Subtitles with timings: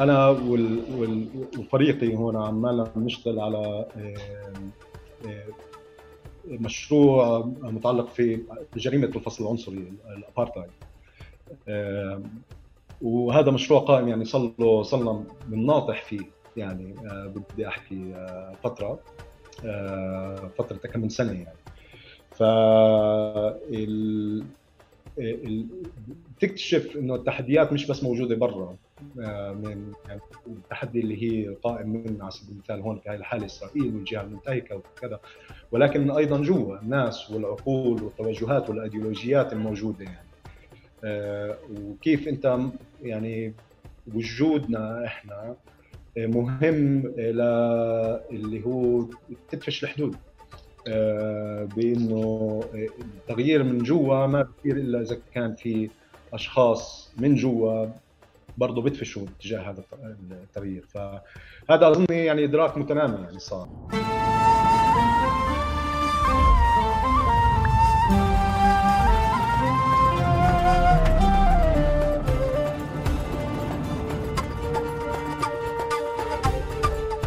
[0.00, 0.28] أنا
[1.58, 3.86] وفريقي هون عمالنا بنشتغل على
[6.46, 8.42] مشروع متعلق في
[8.76, 10.70] جريمة الفصل العنصري الابارتايد
[13.02, 16.20] وهذا مشروع قائم يعني صار له صرنا بنناطح فيه
[16.56, 19.00] يعني آه، بدي أحكي آه، فترة
[19.64, 21.58] آه، فترة كم من سنة يعني.
[22.30, 22.42] ف
[26.40, 28.76] تكتشف إنه التحديات مش بس موجودة برا.
[29.54, 33.94] من يعني التحدي اللي هي قائم من على سبيل المثال هون في هذه الحالة إسرائيل
[33.94, 35.20] والجهة المنتهكة وكذا.
[35.72, 40.28] ولكن أيضا جوا الناس والعقول والتوجهات والأيديولوجيات الموجودة يعني.
[41.70, 42.58] وكيف أنت
[43.02, 43.54] يعني
[44.14, 45.56] وجودنا إحنا
[46.16, 47.06] مهم
[48.30, 49.06] اللي هو
[49.50, 50.16] تدفش الحدود.
[50.88, 55.90] آه، بإنه التغيير من جوا ما بصير إلا إذا كان في
[56.32, 57.86] أشخاص من جوا
[58.58, 59.84] برضه بدفشوا تجاه هذا
[60.30, 60.86] التغيير.
[60.86, 63.68] فهذا اظن يعني إدراك متنامي يعني صار.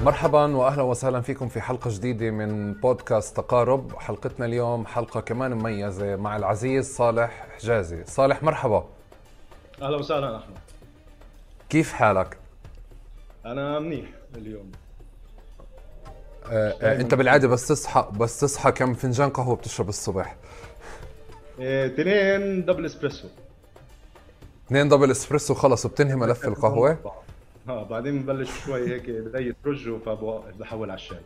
[0.04, 3.96] مرحبا واهلا وسهلا فيكم في حلقة جديدة من بودكاست تقارب.
[3.96, 8.04] حلقتنا اليوم حلقة كمان مميزة مع العزيز صالح حجازي.
[8.04, 8.86] صالح مرحبا.
[9.82, 10.65] أهلا وسهلا أحمد.
[11.76, 12.38] كيف حالك؟
[13.46, 14.72] أنا منيح اليوم.
[16.46, 20.36] آه آه أنت بالعادة بس تصحى بس تصحى كم فنجان قهوة بتشرب الصبح.
[21.60, 23.28] اثنين دبل اسبريسو
[24.68, 26.98] اثنين double espresso خلص وبتنهي ملف القهوة؟
[27.70, 31.22] آه بعدين ببلش شوي هيك بدي رج فبحول على الشاي.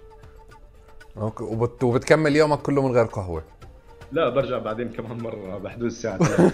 [1.18, 1.84] okay وبت...
[1.84, 3.44] وبتكمل يومك كله من غير قهوة.
[4.12, 6.20] لا برجع بعدين كمان مرة بحدود الساعة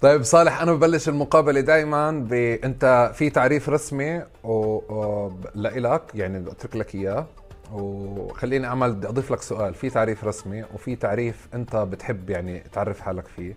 [0.00, 2.32] طيب صالح أنا ببلش المقابلة دائما ب
[2.64, 4.52] أنت في تعريف رسمي و...
[4.52, 5.32] و...
[5.54, 7.26] لإلك يعني بدي اترك لك إياه.
[7.72, 9.74] وخليني أعمل بدي أضيف لك سؤال.
[9.74, 13.56] في تعريف رسمي وفي تعريف أنت بتحب يعني تعرف حالك فيه.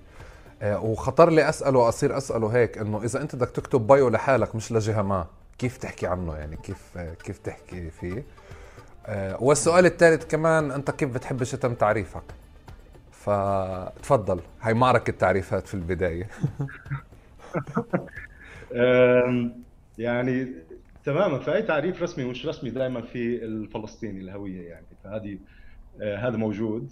[0.61, 4.71] آه، وخطر لي أسأله واصير أسأله هيك إنه إذا أنت بدك تكتب بايو لحالك مش
[4.71, 5.25] لجهة ما
[5.57, 8.25] كيف تحكي عنه؟ يعني كيف كيف تحكي فيه؟
[9.05, 12.23] آه، والسؤال الثالث كمان أنت كيف بتحب يتم تعريفك؟
[13.27, 16.29] فتفضل هاي معركة تعريفات في البداية.
[19.97, 20.47] يعني
[21.05, 25.37] تماما فأي تعريف رسمي ومش رسمي دائما في الفلسطيني الهوية يعني فهذه
[26.01, 26.91] آه، هذا موجود.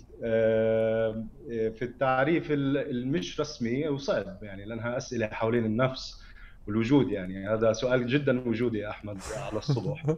[1.50, 6.24] في التعريف المش رسمي وصعب يعني لأنها أسئلة حوالين النفس
[6.68, 7.50] والوجود يعني.
[7.50, 10.06] هذا سؤال جدا وجودي يا أحمد على الصبح.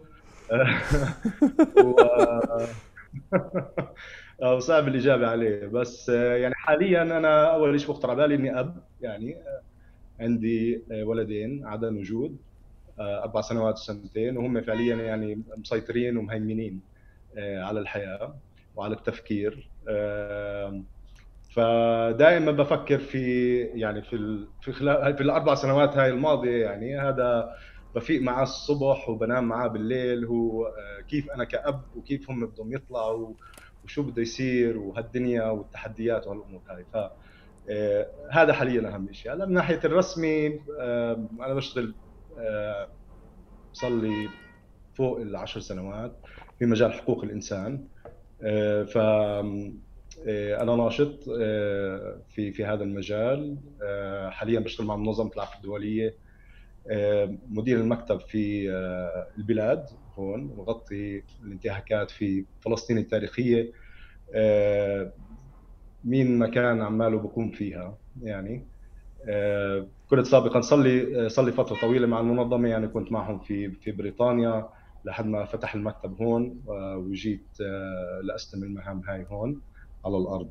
[4.44, 5.68] وصعب الإجابة عليه.
[5.68, 9.38] بس آه، يعني حاليا أنا أول شيء بخطر على بالي إني أب يعني
[10.20, 12.38] عندي ولدين عدم وجود
[13.00, 16.82] أربع سنوات وسنتين وهم فعليا يعني مسيطرين ومهيمنين
[17.38, 18.36] على الحياة
[18.76, 19.70] وعلى التفكير
[21.58, 27.56] فدائما بفكر في يعني في في خلال في الأربع سنوات هاي الماضية يعني هذا
[27.96, 33.34] بفيق معاه الصبح وبنام معاه بالليل هو آه، كيف أنا كأب وكيف هم بدهم يطلعوا
[33.88, 36.86] وشو بده يصير وهالدنيا والتحديات وهالأمور هاي.
[36.94, 36.98] ف
[37.70, 40.60] آه، هذا حاليا أهم شيء هلا من ناحية الرسمي
[41.40, 41.96] أنا بشتغل
[42.38, 42.88] آه،
[43.74, 44.30] صار لي
[44.94, 46.20] فوق العشر سنوات
[46.60, 47.88] في مجال حقوق الإنسان.
[48.42, 53.58] آه، ف آه، أنا ناشط آه، في في هذا المجال.
[54.30, 56.16] حاليا بشتغل مع منظمة العفو الدولية
[57.50, 58.70] مدير المكتب في
[59.38, 59.86] البلاد.
[60.20, 63.72] هون بغطي الانتهاكات في فلسطين التاريخية.
[66.04, 68.68] مين مكان عماله بكون فيها يعني.
[70.10, 74.70] كنت سابقا صلي صلي فترة طويلة مع المنظمة يعني كنت معهم في في بريطانيا
[75.06, 76.64] لحد ما فتح المكتب هون
[76.98, 79.62] وجيت آه، لأستلم المهام هاي هون
[80.06, 80.50] على الأرض.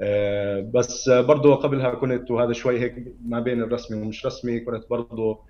[0.00, 5.40] آه، بس برضه قبلها كنت وهذا شوي هيك ما بين الرسمي ومش رسمي كنت برضه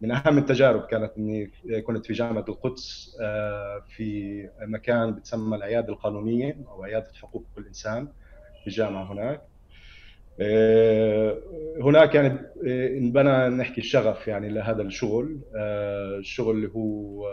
[0.00, 1.50] من أهم التجارب كانت إني
[1.86, 8.08] كنت في جامعة القدس آه، في مكان بتسمى العيادة القانونية أو عيادة حقوق الإنسان
[8.64, 9.42] في الجامعة هناك.
[11.82, 12.38] هناك يعني
[12.98, 15.40] انبنى نحكي الشغف يعني لهذا الشغل
[16.18, 17.28] الشغل اللي هو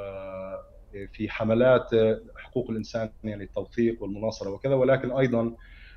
[1.13, 1.89] في حملات
[2.35, 5.55] حقوق الإنسان يعني التوثيق والمناصرة وكذا ولكن أيضا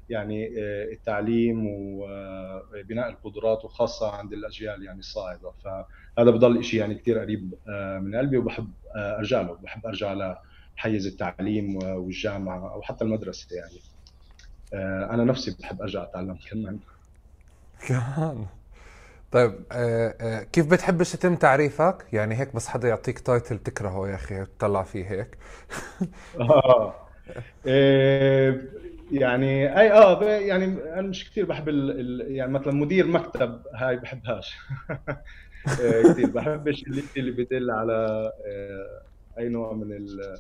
[0.09, 0.49] يعني
[0.93, 5.49] التعليم وبناء القدرات وخاصة عند الأجيال يعني الصاعدة.
[6.17, 7.55] فهذا بضل شيء يعني كثير قريب
[8.03, 10.37] من قلبي وبحب أرجع له بحب أرجع
[10.77, 13.81] لحيز التعليم والجامعة أو حتى المدرسة يعني.
[15.15, 16.79] أنا نفسي بحب أرجع أتعلم كمان.
[17.87, 18.47] كمان؟
[19.33, 24.15] طيب آه آه كيف بتحبش يتم تعريفك؟ يعني هيك بس حدا يعطيك تايتل تكرهه يا
[24.15, 25.39] أخي تطلع فيه هيك.
[26.41, 26.95] آه
[29.13, 34.57] يعني أي آه يعني أنا مش كثير بحب ال يعني مثلا مدير مكتب هاي بحبهاش.
[35.81, 39.03] إيه، كثير بحبش اللي اللي بدل على آه،
[39.39, 40.39] أي نوع من ال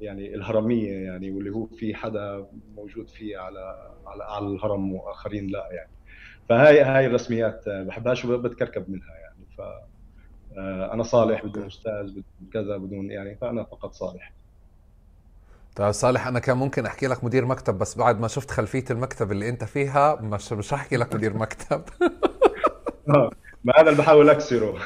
[0.00, 2.46] يعني الهرمية يعني واللي هو في حدا
[2.76, 5.90] موجود فيه على على اعلى الهرم وآخرين لا يعني.
[6.48, 9.44] فهاي هاي الرسميات بحبهاش وبتكركب منها يعني.
[9.58, 9.60] ف
[10.58, 14.32] آه، أنا صالح بدون أستاذ بدون كذا بدون يعني فأنا فقط صالح.
[15.76, 19.32] طيب صالح أنا كان ممكن أحكي لك مدير مكتب بس بعد ما شفت خلفية المكتب
[19.32, 21.82] اللي أنت فيها مش مش احكي لك مدير مكتب.
[23.08, 23.30] آه،
[23.64, 24.74] ما هذا اللي بحاول أكسره.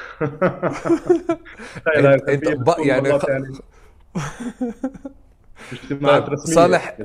[1.96, 3.28] انت, إنت يعني, خ...
[3.28, 3.58] يعني.
[5.73, 6.55] اجتماعات طيب رسمية.
[6.55, 6.96] صالح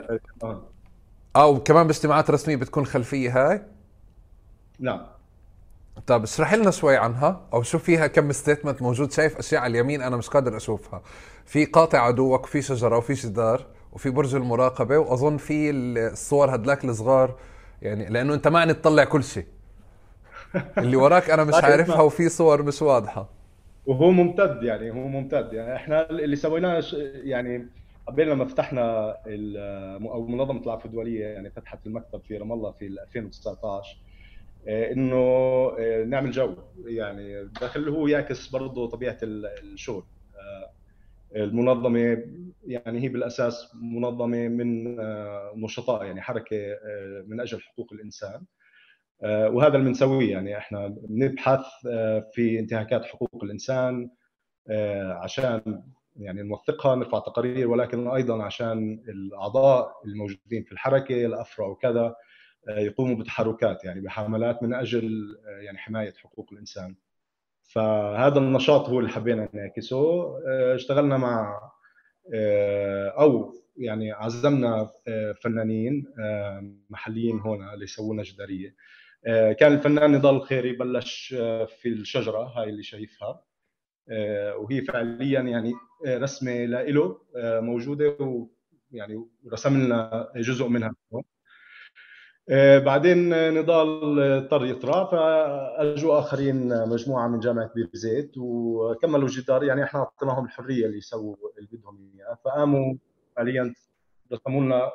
[1.35, 3.61] آه، وكمان باجتماعات رسمية بتكون خلفية هاي؟
[4.79, 5.01] نعم.
[6.07, 10.01] طيب اشرح لنا شوي عنها أو شو فيها كم ستيتمنت موجود؟ شايف أشياء على اليمين
[10.01, 11.01] أنا مش قادر أشوفها.
[11.45, 17.35] في قاطع عدوك وفي شجرة وفي جدار وفي برج المراقبة وأظن في الصور هدلاك الصغار
[17.81, 19.45] يعني لأنه أنت معني تطلع كل شيء.
[20.77, 23.29] اللي وراك أنا مش عارفها وفي صور مش واضحة.
[23.85, 25.75] وهو ممتد يعني هو ممتد يعني.
[25.75, 26.83] إحنا اللي سويناه
[27.23, 27.67] يعني
[28.07, 29.15] قبل لما فتحنا
[30.11, 33.97] أو منظمة العفو الدوليه يعني فتحت المكتب في رام الله في 2019
[34.67, 35.15] آه، إنه
[35.79, 36.55] آه، نعمل جو
[36.85, 37.43] يعني.
[37.43, 40.03] داخل هو يعكس برضه طبيعة الشغل
[40.35, 40.71] آه،
[41.35, 42.23] المنظمة
[42.67, 44.97] يعني هي بالأساس منظمة من
[45.55, 46.57] نشطاء يعني حركة
[47.27, 48.41] من أجل حقوق الإنسان.
[49.23, 50.31] وهذا اللي بنسويه.
[50.31, 51.65] يعني إحنا بنبحث
[52.33, 54.09] في انتهاكات حقوق الإنسان
[55.11, 55.83] عشان
[56.19, 62.15] يعني نوثقها نرفع تقارير ولكن أيضا عشان الأعضاء الموجودين في الحركة الأفرع وكذا
[62.69, 66.95] يقوموا بتحركات يعني بحملات من أجل يعني حماية حقوق الإنسان.
[67.63, 70.33] فهذا النشاط هو اللي حبينا نعكسه
[70.75, 71.61] اشتغلنا مع
[73.19, 74.89] أو يعني عزمنا
[75.41, 76.05] فنانين
[76.89, 78.75] محليين هون اللي يسووا لنا جداريه
[79.59, 81.27] كان الفنان نضال الخيري بلش
[81.81, 83.43] في الشجرة هاي اللي شايفها.
[84.55, 85.73] وهي فعليا يعني
[86.07, 88.17] رسمة له موجودة
[88.91, 90.95] ويعني رسم لنا جزء منها.
[92.49, 99.83] آه، بعدين نضال اضطر يطرى فأجوا آخرين مجموعة من جامعة بير زيت وكملوا الجدار يعني
[99.83, 102.37] إحنا أعطيناهم الحرية اللي يسووا اللي بدهم إياه.
[102.45, 102.95] فقاموا
[103.35, 103.73] فعليا
[104.33, 104.91] رسموا لنا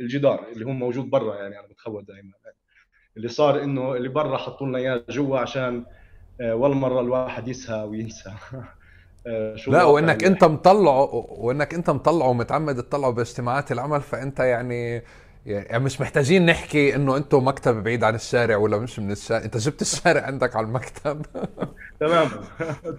[0.00, 2.32] الجدار اللي هو موجود برا يعني أنا بتخوت دائما.
[3.16, 5.84] اللي صار إنه اللي برا حطوا لنا إياه جوا عشان
[6.40, 8.32] آه، ولا مره الواحد يسهى وينسى.
[9.26, 15.02] آه، شو لا وإنك أنت مطلعه وإنك أنت مطلعه ومتعمد تطلعه باجتماعات العمل فأنت يعني
[15.46, 19.44] يعني مش محتاجين نحكي إنه أنتم مكتب بعيد عن الشارع ولا مش من الشارع.
[19.44, 21.26] أنت جبت الشارع عندك على المكتب.
[22.00, 22.44] تماما.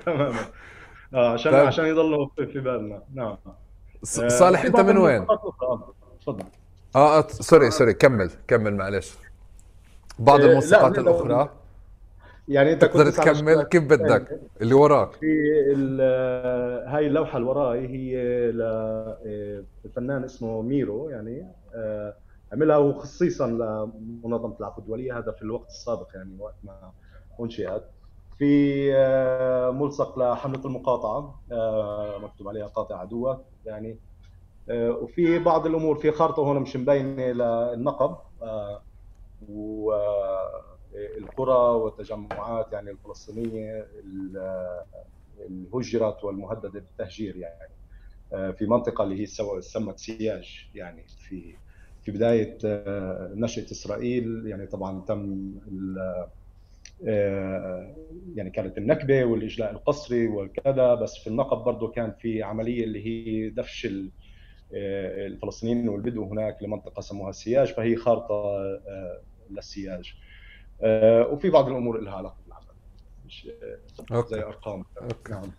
[0.06, 0.40] تماما.
[1.14, 1.66] آه عشان طيب.
[1.66, 3.04] عشان يضلوا في بالنا.
[3.14, 3.38] نعم.
[4.20, 5.28] آه، صالح أنت من وين؟
[6.22, 6.46] تفضل.
[6.96, 9.14] آه, sorry sorry كمل كمل معلش.
[10.20, 11.50] بعض آه، الموسيقات الأخرى.
[12.48, 15.12] يعني أنت تقدر تكمل؟ كيف بدك؟ اللي وراك.
[15.12, 15.52] في
[16.88, 18.18] هاي اللوحة اللي وراي هي
[19.86, 21.48] لفنان اسمه ميرو يعني
[22.54, 26.92] عملها خصيصا لمنظمة العفو الدولية هذا في الوقت السابق يعني وقت ما
[27.40, 27.84] أنشئت.
[28.38, 33.98] في آه، ملصق لحملة المقاطعة آه، مكتوب عليها قاطع عدوك يعني
[34.70, 38.16] آه، وفي بعض الأمور في خارطة هون مش مبينه للنقب
[39.42, 40.96] والقرى
[41.76, 43.88] والتجمعات يعني الفلسطينية
[45.50, 47.78] الهجرت والمهددة بالتهجير يعني
[48.54, 49.26] في منطقة اللي هي
[49.62, 51.58] سمت سياج يعني في
[52.02, 55.54] في بداية آه، نشأة إسرائيل يعني طبعا تم
[57.08, 57.96] آه،
[58.36, 63.50] يعني كانت النكبة والإجلاء القسري وكذا بس في النقب برضه كان في عملية اللي هي
[63.50, 63.86] دفش
[64.76, 68.34] آه، الفلسطينيين والبدو هناك لمنطقة سموها السياج فهي خارطة
[69.52, 70.14] للسياج
[71.32, 72.66] وفي بعض الأمور لها علاقة بالعمل
[73.26, 73.50] مش
[74.30, 75.32] زي أرقام أوكي.
[75.34, 75.52] نعم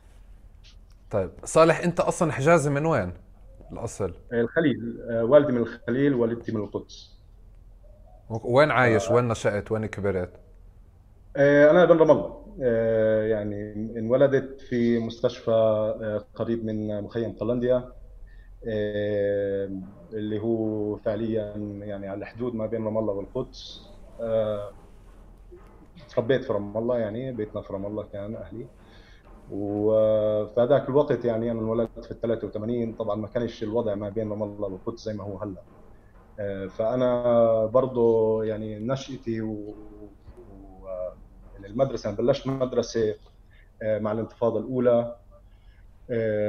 [1.11, 3.13] طيب صالح أنت أصلا حجازي من وين؟
[3.73, 7.19] الأصل الخليل آه، والدي من الخليل والدتي من القدس
[8.31, 9.13] وين عايش؟ آه.
[9.15, 10.33] وين نشأت؟ وين كبرت؟
[11.37, 12.45] آه، أنا ابن رام الله
[13.27, 17.93] يعني انولدت في مستشفى قريب من مخيم قلنديا
[18.65, 23.81] اللي هو فعليا يعني على الحدود ما بين رام الله والقدس.
[26.17, 28.67] تربيت في رام الله يعني بيتنا في رام الله كان أهلي.
[29.51, 34.31] وفي هذاك الوقت يعني أنا انولدت في ال 83 طبعا ما كانش الوضع ما بين
[34.31, 35.63] رام الله والقدس زي ما هو هلأ.
[36.41, 39.75] آه، فأنا برضه يعني نشأتي و...
[41.65, 43.15] المدرسة أنا بلشت مدرسة
[43.83, 45.17] مع الانتفاضة الأولى.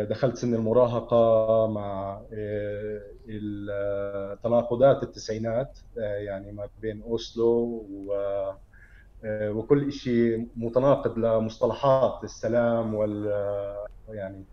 [0.10, 2.22] دخلت سن المراهقة مع
[4.44, 8.14] تناقضات التسعينات يعني ما بين أوسلو و
[9.26, 13.26] وكل شيء متناقض لمصطلحات السلام وال
[14.10, 14.44] يعني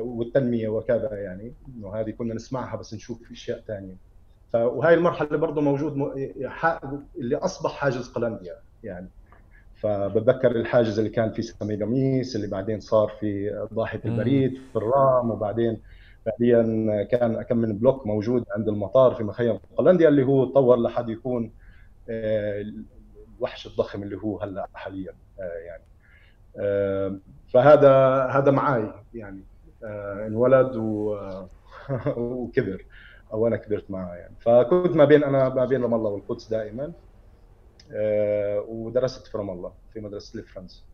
[0.00, 1.54] والتنمية وكذا يعني.
[1.76, 3.96] إنه هذه كنا نسمعها بس نشوف أشياء ثانية
[4.54, 5.92] وهي المرحلة برضه موجود
[7.18, 9.08] اللي أصبح حاجز قلنديا يعني.
[9.86, 15.80] فبتذكر الحاجز اللي كان في سميغاميس اللي بعدين صار في ضاحية البريد في الرام وبعدين
[16.26, 21.08] فعليا كان كم من بلوك موجود عند المطار في مخيم قلنديا اللي هو تطور لحد
[21.08, 21.52] يكون
[22.10, 22.64] آه،
[23.38, 25.82] الوحش الضخم اللي هو هلأ حاليا آه، يعني.
[26.58, 27.18] آه،
[27.52, 29.42] فهذا هذا معي يعني.
[30.26, 30.76] انولد
[32.16, 32.84] وكبر
[33.32, 34.34] أو أنا كبرت معه يعني.
[34.40, 36.92] فكنت ما بين أنا ما بين رام الله والقدس دائما.
[38.68, 40.84] ودرست في رام الله في مدرسة الفرنس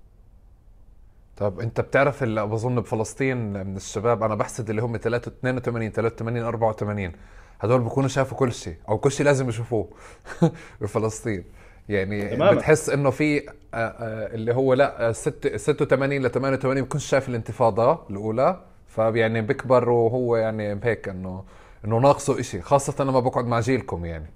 [1.37, 7.12] طب انت بتعرف اللي بظن بفلسطين من الشباب أنا بحسد اللي هم 82 83 84
[7.61, 9.88] هدول بكونوا شافوا كل شيء أو كل شيء لازم يشوفوه
[10.80, 11.44] بفلسطين
[11.88, 12.52] يعني تماما.
[12.52, 18.61] بتحس إنه في آه، آه، اللي هو لا 86 ل 88 بكونش شايف الانتفاضة الأولى.
[18.88, 21.44] فيعني بكبر وهو يعني هيك إنه
[21.84, 24.26] إنه ناقصه شيء خاصة لما بقعد مع جيلكم يعني.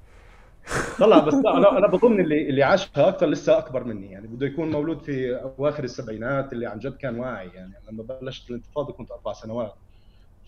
[0.99, 4.13] طلع بس أنا أنا بظن اللي اللي عاشها أكثر لسه أكبر مني.
[4.13, 7.49] يعني بده يكون مولود في أواخر السبعينات اللي عن جد كان واعي.
[7.55, 9.75] يعني لما بلشت الانتفاضة كنت أربع سنوات.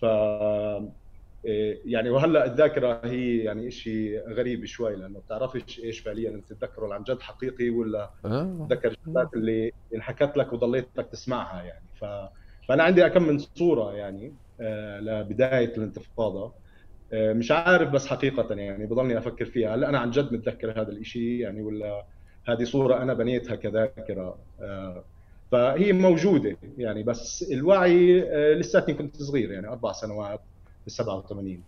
[0.01, 0.05] ف
[1.45, 6.29] إيه، يعني وهلأ الذاكرة هي يعني شيء غريب شوي لأنه بتعرفش إيش فعليا.
[6.29, 8.67] أنت تتذكره عن جد حقيقي ولا آه.
[8.69, 11.85] تتذكر الشغلات اللي انحكت لك وضليتك تسمعها يعني.
[12.01, 12.05] ف...
[12.67, 16.53] فأنا عندي أكم من صورة يعني آه، لبداية الانتفاضة.
[17.13, 19.75] مش عارف بس حقيقة يعني بضلني أفكر فيها.
[19.75, 22.05] هلا أنا عن جد متذكر هذا الإشي يعني ولا
[22.45, 25.03] هذه صورة أنا بنيتها كذاكرة؟ آه،
[25.51, 30.41] فهي موجودة يعني بس الوعي آه، لساتني كنت صغير يعني أربع سنوات
[30.83, 31.63] في 87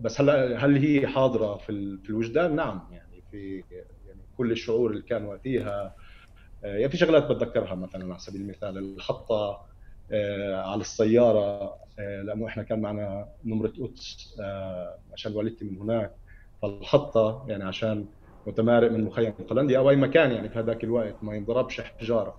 [0.00, 3.64] بس هلا هل هي حاضرة في في الوجدان؟ نعم يعني في
[4.06, 5.94] يعني كل الشعور اللي كان وقتها.
[6.62, 9.66] يعني في شغلات بتذكرها مثلا على سبيل المثال الحطة
[10.54, 16.12] على السيارة آه، لأنه إحنا كان معنا نمرة قدس آه، عشان والدتي من هناك
[16.62, 18.06] فالحطة يعني عشان
[18.46, 22.36] متمارق من مخيم قلنديا أو أي مكان يعني في هذاك الوقت ما ينضربش حجارة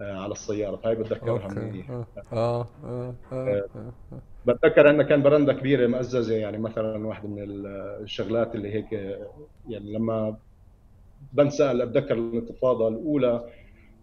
[0.00, 2.06] آه، على السيارة فهي بتذكرها منيح آه.
[2.32, 2.66] آه.
[2.84, 3.14] آه.
[3.32, 3.64] آه.
[4.46, 7.44] بتذكر انه كان برندة كبيرة مأززة يعني مثلا واحدة من
[8.02, 8.92] الشغلات اللي هيك
[9.68, 10.36] يعني لما
[11.32, 13.44] بنسأل أتذكر الانتفاضة الأولى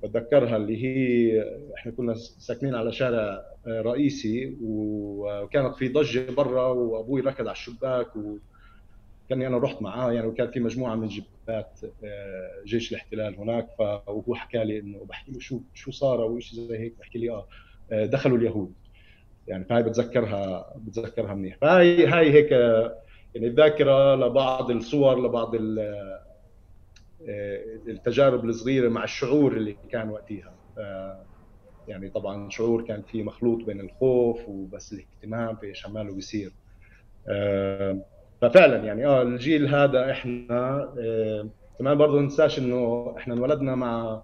[0.07, 1.43] بتذكرها اللي هي
[1.77, 8.07] إحنا كنا ساكنين على شارع آه، رئيسي وكانت في ضجة برا وأبوي ركض على الشباك
[8.15, 14.35] وكاني أنا رحت معاه يعني وكان في مجموعة من جبات آه، جيش الاحتلال هناك وهو
[14.35, 17.47] حكى لي إنه بحكي له شو شو صار أو شيء زي هيك بحكي لي آه,
[17.91, 18.73] آه، دخلوا اليهود.
[19.47, 21.57] يعني فهي بتذكرها بتذكرها منيح.
[21.61, 22.51] فهي هاي هيك
[23.35, 26.24] يعني الذاكرة لبعض الصور لبعض آه،
[27.87, 30.55] التجارب الصغيرة مع الشعور اللي كان وقتها.
[30.77, 31.25] آه،
[31.87, 36.51] يعني طبعا شعور كان فيه مخلوط بين الخوف وبس الاهتمام في عماله بيصير.
[37.29, 38.05] آه،
[38.41, 40.87] ففعلا يعني آه الجيل هذا إحنا
[41.79, 44.23] كمان برضه ننساش إنه إحنا انولدنا مع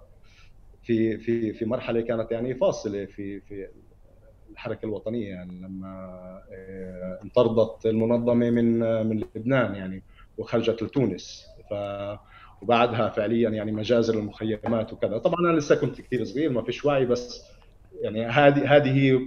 [0.83, 3.67] في في في مرحلة كانت يعني فاصلة في في
[4.51, 6.19] الحركة الوطنية يعني لما
[7.23, 10.03] انطردت المنظمة من من لبنان يعني
[10.37, 11.45] وخرجت لتونس.
[11.69, 11.73] ف
[12.61, 15.17] وبعدها فعليا يعني مجازر المخيمات وكذا.
[15.17, 17.43] طبعا أنا لسه كنت كثير صغير ما فيش وعي بس
[18.01, 19.19] يعني هذه هذه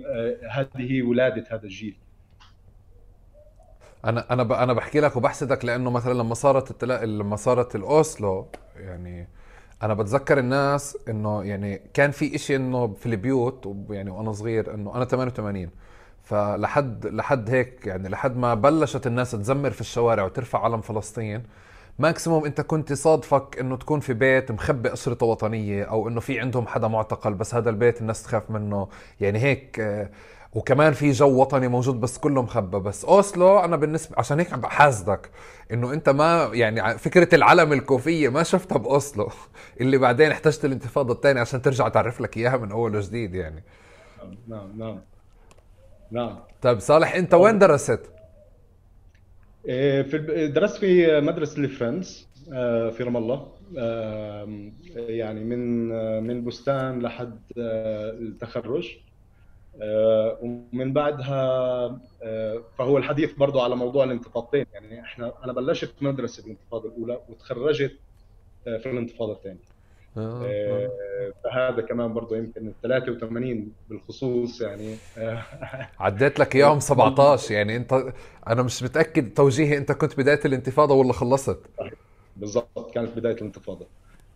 [0.51, 1.97] هذه ولادة هذا الجيل.
[4.05, 7.05] أنا أنا أنا بحكي لك وبحسدك لأنه مثلا لما صارت التلا...
[7.05, 9.29] لما صارت الأوسلو يعني
[9.83, 14.97] أنا بتذكر الناس إنه يعني كان في إشي إنه في البيوت يعني وأنا صغير إنه
[14.97, 15.71] أنا 88
[16.23, 21.43] فلحد لحد هيك يعني لحد ما بلشت الناس تزمر في الشوارع وترفع علم فلسطين
[21.99, 26.67] maximum انت كنت صادفك انه تكون في بيت مخبي أسرته وطنية أو إنه في عندهم
[26.67, 28.89] حدا معتقل بس هذا البيت الناس تخاف منه.
[29.21, 30.11] يعني هيك آه،
[30.55, 34.61] وكمان في جو وطني موجود بس كله مخبى بس أوسلو أنا بالنسبة عشان هيك عم
[34.61, 35.31] بحاسدك
[35.73, 39.29] إنه أنت ما يعني فكرة العلم الكوفية ما شفتها بأوسلو.
[39.81, 43.63] اللي بعدين احتجت الانتفاضة الثانية عشان ترجع تعرف لك إياها من أول وجديد يعني.
[44.49, 45.01] نعم نعم.
[46.11, 46.39] نعم.
[46.63, 48.14] طيب صالح أنت وين درست؟
[49.69, 53.53] إيه، في درست في مدرسة الفرنس آه، في رام الله
[54.97, 55.89] يعني من
[56.23, 58.97] من بستان لحد آه، التخرج.
[59.83, 62.01] آه، ومن بعدها
[62.79, 64.67] فهو الحديث برضه على موضوع الانتفاضتين.
[64.73, 67.93] يعني إحنا أنا بلشت مدرسة بالانتفاضة الأولى وتخرجت
[68.65, 69.59] في الانتفاضة الثانية.
[69.59, 69.74] آه، آه.
[71.45, 74.97] فهذا كمان برضه يمكن 83 بالخصوص يعني.
[76.01, 78.05] عديت لك إياهم 17 يعني أنت
[78.49, 81.59] أنا مش متأكد توجيهي أنت كنت بداية الانتفاضة ولا خلصت؟
[82.37, 83.87] بالضبط كانت بداية الانتفاضة.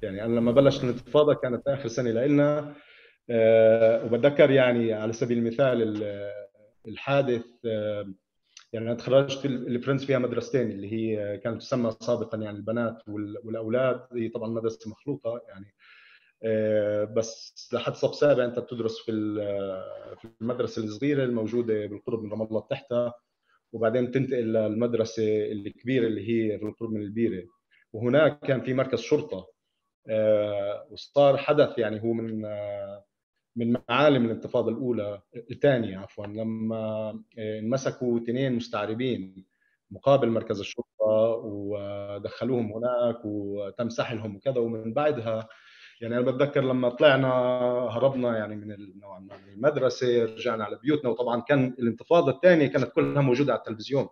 [0.02, 2.74] يعني أنا لما بلشت الانتفاضة كانت آخر سنة لنا
[4.04, 6.02] وبتذكر يعني على سبيل المثال
[6.88, 7.44] الحادث
[8.72, 14.06] يعني أنا تخرجت الفرنس فيها مدرستين اللي هي كانت تسمى سابقا يعني البنات والأولاد.
[14.12, 15.74] هي طبعا مدرسة مخلوطة يعني.
[16.42, 19.12] آه، بس لحد صف سابع أنت بتدرس في
[20.20, 23.14] في المدرسة الصغيرة الموجودة بالقرب من رام الله تحتها.
[23.72, 27.44] وبعدين تنتقل للمدرسة الكبيرة اللي هي بالقرب من البيرة.
[27.92, 29.46] وهناك كان في مركز شرطة.
[30.08, 33.04] آه، وصار حدث يعني هو من آه،
[33.56, 36.76] من معالم الانتفاضة الأولى الثانية عفوا لما
[37.38, 39.46] آه، انمسكوا اثنين مستعربين
[39.90, 40.88] مقابل مركز الشرطة
[41.44, 45.48] ودخلوهم هناك وتم سحلهم وكذا ومن بعدها
[46.00, 47.28] يعني أنا بتذكر لما طلعنا
[47.90, 52.92] هربنا يعني من نوعا ما من المدرسة رجعنا على بيوتنا وطبعا كان الانتفاضة الثانية كانت
[52.92, 54.08] كلها موجودة على التلفزيون.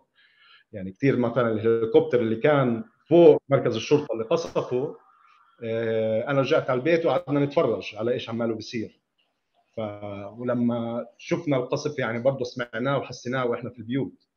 [0.71, 4.97] يعني كثير مثلا الهليكوبتر اللي كان فوق مركز الشرطة اللي قصفه
[5.63, 9.01] آه، أنا رجعت على البيت وقعدنا نتفرج على إيش عماله بيصير.
[10.37, 14.27] ولما شفنا القصف يعني برضه سمعناه وحسيناه وإحنا في البيوت.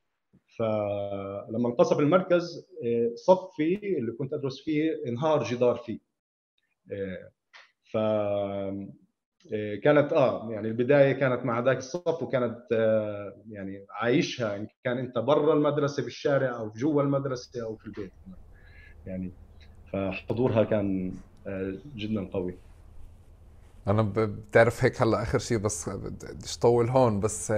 [0.58, 5.98] فلما انقصف المركز آه، صفي اللي كنت أدرس فيه انهار جدار فيه.
[6.92, 7.30] آه،
[7.92, 7.96] ف
[9.52, 12.66] آه، كانت آه يعني البداية كانت مع ذاك الصف وكانت
[13.48, 18.12] يعني عايشها إن كان أنت برا المدرسة بالشارع أو جوا المدرسة أو في البيت.
[19.06, 19.34] يعني
[19.92, 21.14] فحضورها كان
[21.96, 22.58] جدا قوي.
[23.88, 27.52] أنا بتعرف هيك هلأ آخر شيء بس بديش طول هون بس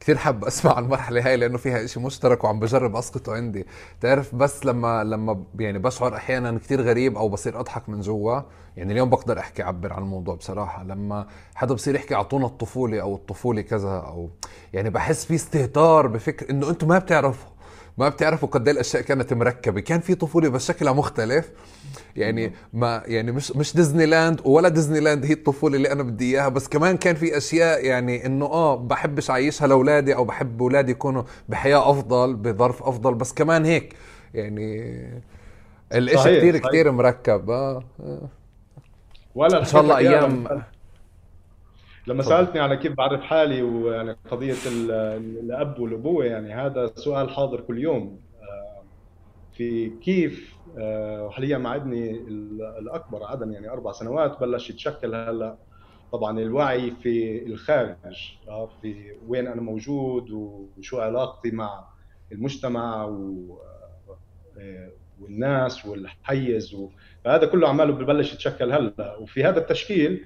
[0.00, 3.66] كثير حاب أسمع المرحلة هاي لأنه فيها شيء مشترك وعم بجرب أسقطه عندي.
[4.00, 8.40] تعرف بس لما لما يعني بشعر أحيانا كثير غريب أو بصير أضحك من جوا
[8.76, 10.84] يعني اليوم بقدر أحكي أعبر عن الموضوع بصراحة.
[10.84, 14.30] لما حدا بصير يحكي أعطونا الطفولة أو الطفولة كذا أو
[14.72, 17.50] يعني بحس في استهتار بفكر إنه أنتم ما بتعرفوا.
[17.98, 19.80] ما بتعرفوا قد إيه الأشياء كانت مركبة.
[19.80, 21.50] كان في طفولة بس شكلها مختلف.
[22.16, 26.34] يعني ما يعني مش مش ديزني لاند ولا ديزني لاند هي الطفولة اللي أنا بدي
[26.34, 30.92] إياها بس كمان كان في أشياء يعني إنه آه بحبش أعيشها لأولادي أو بحب أولادي
[30.92, 33.94] يكونوا بحياة أفضل بظرف أفضل بس كمان هيك.
[34.34, 34.82] يعني
[35.92, 37.50] الإشي كثير كثير مركب.
[37.50, 38.28] آه, آه.
[39.34, 40.62] ولا إن شاء الله أيام
[42.06, 47.78] لما سألتني على كيف بعرف حالي ويعني قضية الأب والأبوة يعني هذا سؤال حاضر كل
[47.78, 48.20] يوم.
[48.42, 48.82] آه،
[49.52, 52.10] في كيف آه، وحاليا مع ابني
[52.78, 55.56] الأكبر عدم يعني أربع سنوات بلش يتشكل هلأ.
[56.12, 57.96] طبعا الوعي في الخارج
[58.48, 61.84] آه، في وين أنا موجود وشو علاقتي مع
[62.32, 63.04] المجتمع
[65.20, 66.76] والناس والحيز
[67.24, 69.16] فهذا كله عماله ببلش يتشكل هلأ.
[69.16, 70.24] وفي هذا التشكيل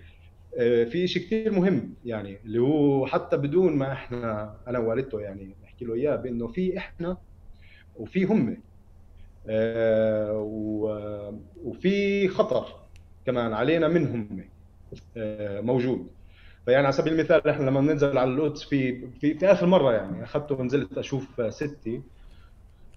[0.90, 5.84] في شيء كثير مهم يعني اللي هو حتى بدون ما إحنا أنا ووالدته يعني نحكي
[5.84, 7.16] له إياه بإنه في إحنا
[7.96, 8.56] وفي هم
[9.48, 11.30] آه،
[11.64, 12.66] وفي خطر
[13.26, 14.44] كمان علينا منهم
[15.16, 16.06] آه، موجود.
[16.66, 20.24] فيعني على سبيل المثال إحنا لما بننزل على القدس في في, في آخر مرة يعني
[20.24, 22.02] أخذته ونزلت أشوف ستي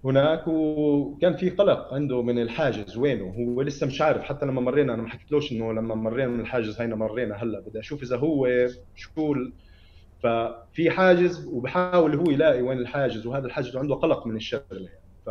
[0.04, 4.94] هناك وكان في قلق عنده من الحاجز وينه؟ هو لسه مش عارف حتى لما مرينا
[4.94, 7.60] أنا ما حكيتلوش إنه لما مرينا من الحاجز هينا مرينا هلأ.
[7.60, 9.34] بدي أشوف إذا هو شو
[10.22, 14.64] ففي حاجز وبحاول هو يلاقي وين الحاجز وهذا الحاجز عنده قلق من الشغلة.
[14.72, 14.88] يعني
[15.26, 15.30] ف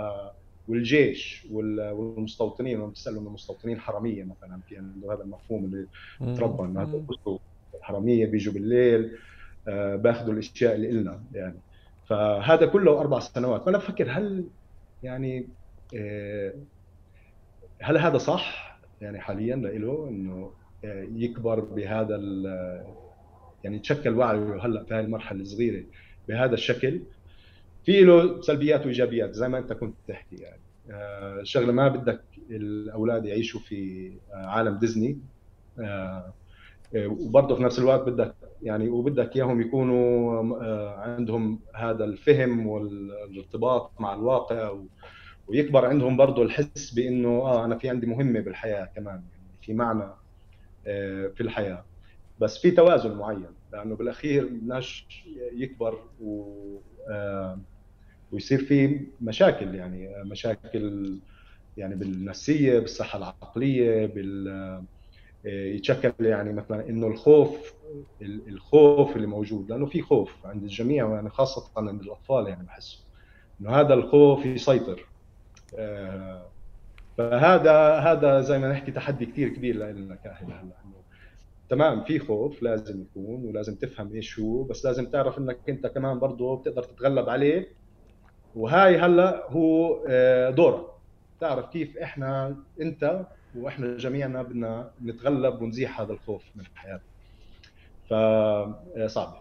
[0.67, 5.85] والجيش والمستوطنين لما بتسالوا انه مستوطنين حرامية مثلا في عنده هذا المفهوم اللي
[6.37, 7.03] تربى إنه هذا
[7.81, 9.11] حرامية بيجوا بالليل
[9.67, 11.59] آه، باخذوا الأشياء اللي إلنا يعني.
[12.07, 13.65] فهذا كله أربع سنوات.
[13.65, 14.45] فانا بفكر هل
[15.03, 15.47] يعني
[15.95, 16.53] آه،
[17.81, 20.51] هل هذا صح؟ يعني حاليا له إنه
[20.85, 22.15] آه، يكبر بهذا
[23.63, 25.83] يعني يتشكل وعيه هلأ في هذه المرحلة الصغيرة
[26.27, 27.01] بهذا الشكل.
[27.85, 30.61] في له سلبيات وإيجابيات زي ما أنت كنت تحكي يعني.
[30.91, 35.17] آه، شغلة ما بدك الأولاد يعيشوا في عالم ديزني.
[36.95, 40.43] وبرضه في نفس الوقت بدك يعني وبدك إياهم يكونوا
[40.99, 44.79] عندهم هذا الفهم والارتباط مع الواقع
[45.47, 50.03] ويكبر عندهم برضه الحس بإنه آه أنا في عندي مهمة بالحياة كمان يعني في معنى
[50.87, 51.85] آه، في الحياة.
[52.39, 55.07] بس في توازن معين لأنه بالأخير بدناش
[55.53, 56.59] يكبر و
[57.09, 57.59] آه،
[58.31, 61.19] ويصير في مشاكل يعني مشاكل
[61.77, 64.85] يعني بالنفسية بالصحة العقلية بال آه،
[65.45, 67.73] يتشكل يعني مثلا إنه الخوف
[68.21, 73.03] الخوف اللي موجود لأنه في خوف عند الجميع يعني خاصة عند الأطفال يعني بحس
[73.61, 75.05] إنه هذا الخوف يسيطر.
[75.77, 76.45] آه،
[77.17, 80.73] فهذا هذا زي ما نحكي تحدي كثير كبير لنا كأهل هلأ
[81.69, 86.19] تمام في خوف لازم يكون ولازم تفهم إيش هو بس لازم تعرف إنك أنت كمان
[86.19, 87.67] برضه بتقدر تتغلب عليه.
[88.55, 90.85] وهاي هلأ هو آه، دورك
[91.39, 97.01] تعرف كيف إحنا أنت وإحنا جميعنا بدنا نتغلب ونزيح هذا الخوف من الحياة.
[98.09, 99.33] فصعب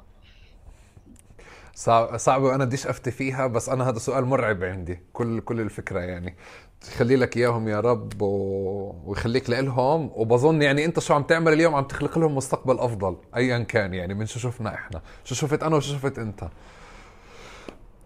[1.74, 5.00] صعب صعبة وأنا بديش أفتي فيها بس أنا هذا سؤال مرعب عندي.
[5.12, 6.37] كل كل الفكرة يعني.
[6.88, 8.94] يخلي لك إياهم يا رب و...
[9.04, 13.59] ويخليك لهم وبظن يعني أنت شو عم تعمل اليوم عم تخلق لهم مستقبل أفضل ايا
[13.59, 15.00] كان يعني من شو شفنا إحنا.
[15.24, 16.48] شو شفت أنا وشو شفت أنت.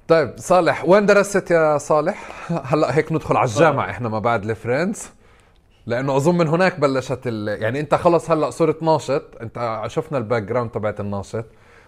[0.08, 2.30] طيب صالح وين درست يا صالح؟
[2.72, 5.08] هلأ هيك ندخل على الجامعة إحنا ما بعد الفرندز
[5.86, 7.62] لأنه أظن من هناك بلشت ال...
[7.62, 9.36] يعني أنت خلص هلأ صرت ناشط.
[9.40, 11.44] أنت شفنا ال background تبعت الناشط.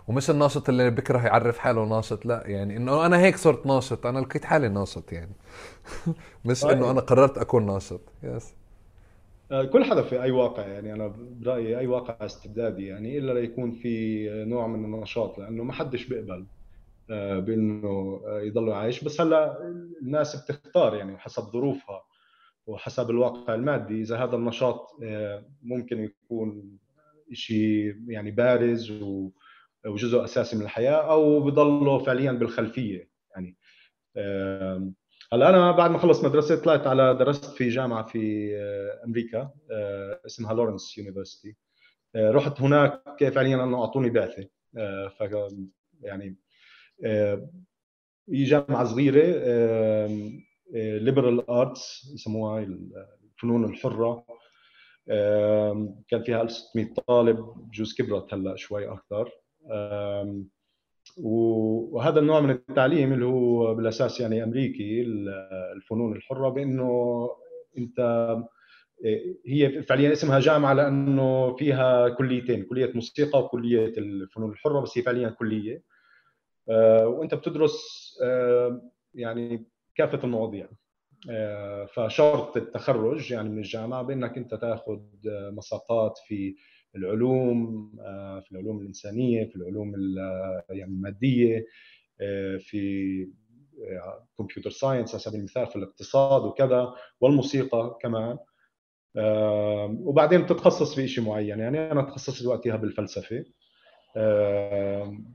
[0.09, 4.07] ومش الناشط اللي بكره يعرف حاله ناشط لأ يعني إنه أنا هيك صرت ناشط.
[4.07, 5.33] أنا لقيت حالي ناشط يعني.
[6.45, 6.77] مش طيب.
[6.77, 8.01] انه أنا قررت أكون ناشط.
[8.23, 8.55] يس
[9.53, 13.73] آه، كل حدا في أي واقع يعني أنا برأيي أي واقع استبدادي يعني إلا ليكون
[13.73, 16.47] في نوع من النشاط لأنه ما حدش بيقبل
[17.11, 19.05] آه، بإنه آه، يضل عايش.
[19.05, 19.59] بس هلأ
[20.03, 22.03] الناس بتختار يعني حسب ظروفها.
[22.67, 24.91] وحسب الواقع المادي إذا هذا النشاط
[25.63, 26.79] ممكن يكون
[27.33, 28.93] شيء يعني بارز
[29.87, 33.57] وجزء أساسي من الحياة أو بضلوا فعليا بالخلفية يعني.
[35.33, 40.21] هلأ أنا بعد ما خلص مدرسه طلعت على درست في جامعة في آه، أمريكا آه،
[40.27, 41.57] اسمها Lawrence University.
[42.15, 44.49] آه، رحت هناك فعليا أنه أعطوني بعثة.
[45.09, 45.23] ف
[46.03, 46.37] يعني
[48.29, 49.25] جامعة صغيرة
[50.75, 52.67] liberal arts يسموها
[53.35, 54.25] الفنون الحرة.
[56.09, 59.31] كان فيها 1600 طالب بجوز كبرت هلأ شوي أكثر.
[61.17, 65.03] وهذا النوع من التعليم اللي هو بالأساس يعني أمريكي
[65.77, 67.29] الفنون الحرة بأنه
[67.79, 68.01] أنت
[69.47, 75.29] هي فعليا اسمها جامعة لأنه فيها كليتين كلية موسيقى وكلية الفنون الحرة بس هي فعليا
[75.29, 75.83] كلية.
[76.69, 77.79] آه، وأنت بتدرس
[79.15, 80.69] يعني كافة المواضيع.
[81.31, 85.01] آه، فشرط التخرج يعني من الجامعة بأنك أنت تأخذ
[85.53, 86.57] مساقات في
[86.97, 89.95] العلوم آه، في العلوم الإنسانية في العلوم
[90.71, 91.67] يعني المادية
[92.21, 93.29] آه، في
[94.39, 98.39] كمبيوتر ساينس على سبيل المثال في الاقتصاد وكذا والموسيقى كمان.
[100.01, 101.59] وبعدين بتتخصص في شيء معين.
[101.59, 103.45] يعني أنا تخصصت وقتها بالفلسفة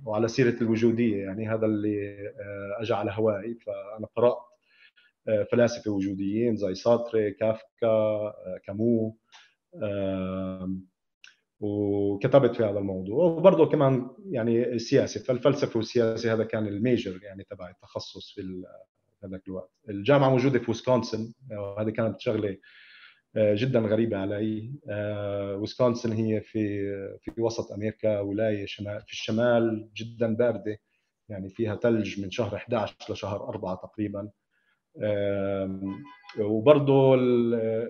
[0.06, 1.24] وعلى سيرة الوجودية.
[1.24, 2.18] يعني هذا اللي
[2.80, 4.49] اجى على هوائي فأنا قرأت
[5.52, 8.34] فلاسفة وجوديين زي سارتر كافكا
[8.66, 9.18] كامو
[11.60, 13.26] وكتبت في هذا الموضوع.
[13.26, 18.64] وبرضه كمان يعني السياسة فالفلسفة والسياسة هذا كان ال major يعني تبع التخصص في
[19.24, 19.72] هذاك الوقت.
[19.90, 22.58] الجامعة موجودة في ويسكونسن وهذه كانت شغلة
[23.36, 24.74] آه، جدا غريبة علي.
[24.90, 30.78] آه، ويسكونسن هي في في وسط أمريكا ولاية شمال في الشمال جدا باردة
[31.30, 34.30] يعني فيها ثلج من شهر 11 لشهر 4 تقريبا.
[36.40, 37.16] وبرضه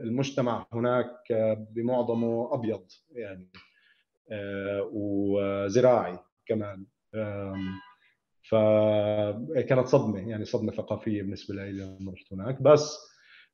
[0.03, 1.13] المجتمع هناك
[1.71, 3.49] بمعظمه أبيض يعني
[4.31, 6.85] آه، وزراعي كمان.
[8.43, 12.61] فكانت صدمة يعني صدمة ثقافية بالنسبة لي لما رحت هناك.
[12.61, 12.97] بس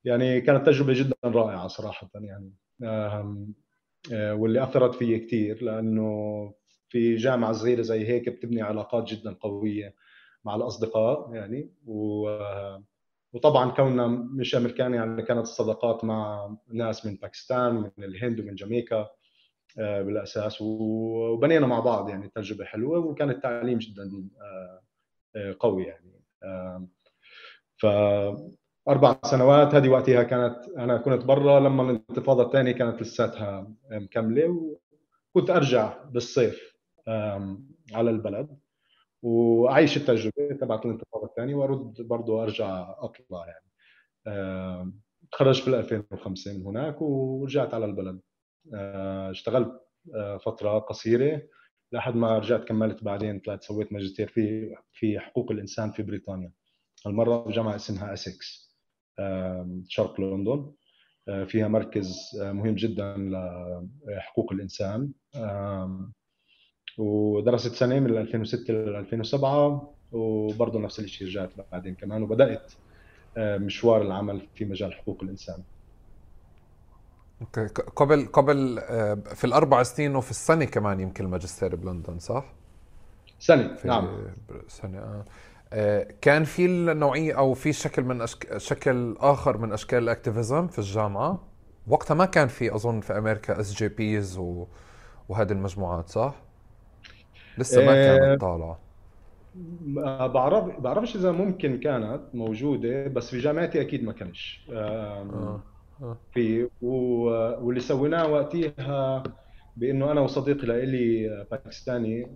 [0.06, 2.54] يعني كانت تجربة جدا رائعة صراحة يعني.
[4.12, 6.54] آه، واللي أثرت في كثير لأنه
[6.90, 9.96] في جامعة صغيرة زي هيك بتبني علاقات جدا قوية
[10.46, 12.30] مع الأصدقاء يعني و
[13.36, 19.10] وطبعا كوننا مش امريكان يعني كانت الصداقات مع ناس من باكستان ومن الهند ومن جامايكا
[19.80, 24.82] آه، بالأساس وبنينا مع بعض يعني تجربة حلوة وكان التعليم جدا آه،
[25.36, 26.16] آه، قوي يعني.
[27.78, 27.86] ف
[28.90, 34.76] أربع سنوات هذه وقتها كانت أنا كنت برا لما الانتفاضة الثانية كانت لساتها مكملة
[35.36, 36.76] وكنت أرجع بالصيف
[37.94, 38.58] على البلد.
[39.26, 43.66] واعيش التجربة تبعت الانتفاضه الثانية وأرد برضه أرجع أطلع يعني.
[45.32, 48.22] تخرجت بال 2005 من هناك ورجعت على البلد.
[48.76, 49.82] آه، اشتغلت
[50.16, 51.42] آه، فترة قصيرة
[51.92, 56.52] لحد ما رجعت كملت بعدين طلعت سويت ماجستير في في حقوق الإنسان في بريطانيا.
[57.08, 58.76] المرة بجامعه اسمها اسكس
[59.88, 60.72] شرق لندن.
[61.28, 63.18] آه، فيها مركز مهم جدا
[64.08, 65.12] لحقوق الإنسان.
[66.98, 72.74] ودرست سنة من 2006 ل 2007 وبرضه نفس الشيء رجعت بعدين كمان وبدأت
[73.38, 75.58] آه، مشوار العمل في مجال حقوق الإنسان.
[77.42, 77.68] okay.
[77.96, 82.54] قبل قبل آه، في الأربع سنين وفي السنة كمان يمكن الماجستير بلندن صح؟
[83.40, 84.28] سنة نعم.
[84.68, 85.26] سنة آه.
[85.74, 88.58] آه، كان في النوعية أو في شكل من أشك...
[88.58, 91.48] شكل آخر من أشكال ال activism في الجامعة؟
[91.88, 94.68] وقتها ما كان في أظن في أمريكا SJPs و...
[95.30, 96.45] وهذه المجموعات صح؟
[97.58, 98.80] لسه ما كانت طالعة
[100.28, 105.62] بعرف بعرفش إذا ممكن كانت موجودة بس في جامعتي أكيد ما كانش آه.
[106.02, 106.18] آه.
[106.34, 109.24] في واللي سويناه وقتها
[109.78, 112.28] بإنه أنا وصديقي لإلي باكستاني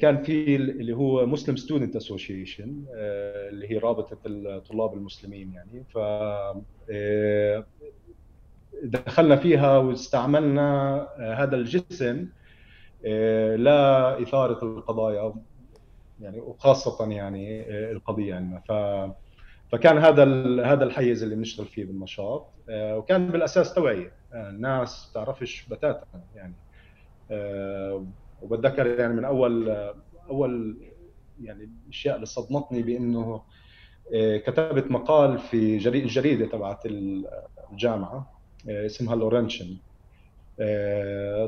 [0.00, 2.84] كان في اللي هو Muslim Student Association
[3.50, 5.98] اللي هي رابطة الطلاب المسلمين يعني ف
[6.90, 7.66] آه،
[8.82, 12.26] دخلنا فيها واستعملنا هذا الجسم
[13.06, 15.34] آه، لاثاره القضايا
[16.20, 18.60] يعني وخاصة يعني آه، القضية عندنا.
[18.60, 18.72] ف
[19.72, 20.24] فكان هذا
[20.64, 24.12] هذا الحيز اللي بنشتغل فيه بالنشاط آه، وكان بالأساس توعية.
[24.34, 26.54] الناس بتعرفش بتاتا يعني.
[28.42, 29.70] وبتذكر يعني من أول
[30.30, 30.76] أول
[31.40, 33.42] يعني الاشياء اللي صدمتني بأنه
[34.46, 36.86] كتبت مقال في جريده تبعت
[37.72, 39.76] الجامعة اسمها Lawrentian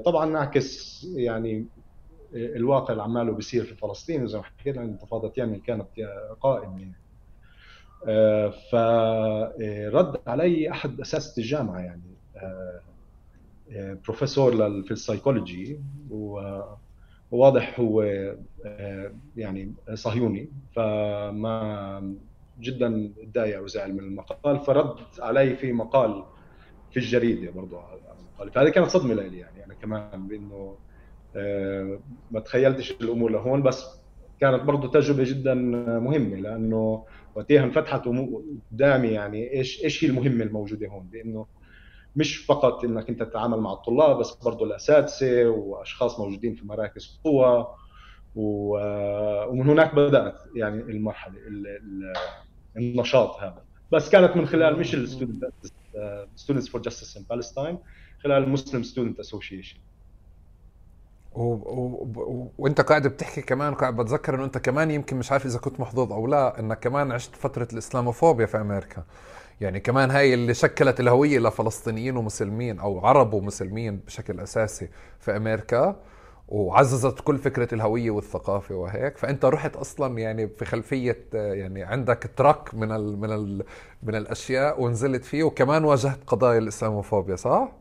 [0.05, 1.67] طبعا نعكس يعني
[2.35, 5.89] الواقع اللي عماله بيصير في فلسطين زي ما حكينا انتفاضة يعني كانت
[6.41, 7.03] قائمة يعني.
[8.07, 15.81] آه، فرد علي أحد اساتذه الجامعة يعني آه، بروفيسور في السايكولوجي
[17.31, 18.03] وواضح هو
[19.37, 22.17] يعني صهيوني فما
[22.61, 26.25] جدا تضايق وزعل من المقال فرد علي في مقال
[26.91, 27.81] في الجريدة برضه
[28.43, 30.77] المخالف فهذه كانت صدمة لي يعني أنا كمان بانه
[31.37, 32.01] آه،
[32.31, 33.85] ما تخيلتش الأمور لهون بس
[34.41, 38.09] كانت برضه تجربة جدا مهمة لأنه وقتها انفتحت
[38.73, 41.47] قدامي يعني إيش إيش هي المهمة الموجودة هون؟ بإنه
[42.17, 47.75] مش فقط إنك أنت تتعامل مع الطلاب بس برضه الأساتذة وأشخاص موجودين في مراكز قوة
[48.35, 51.35] ومن هناك بدأت يعني المرحلة
[52.77, 53.65] النشاط هذا.
[53.93, 57.79] بس كانت من خلال مش ال Students for Justice in Palestine
[58.23, 59.77] خلال ال Muslim Student Association
[62.59, 66.13] وانت قاعد بتحكي كمان قاعد بتذكر إنه انت كمان يمكن مش عارف إذا كنت محظوظ
[66.13, 69.05] أو لا إنك كمان عشت فترة الإسلاموفوبيا في أمريكا.
[69.61, 74.89] يعني كمان هاي اللي شكلت الهوية لفلسطينيين ومسلمين أو عرب ومسلمين بشكل أساسي
[75.21, 75.97] في أمريكا
[76.49, 79.19] وعززت كل فكرة الهوية والثقافة وهيك.
[79.19, 83.65] فأنت رحت أصلا يعني في خلفية يعني عندك تراك من ال من ال
[84.03, 87.73] من الأشياء ونزلت فيه وكمان واجهت قضايا الإسلاموفوبيا صح؟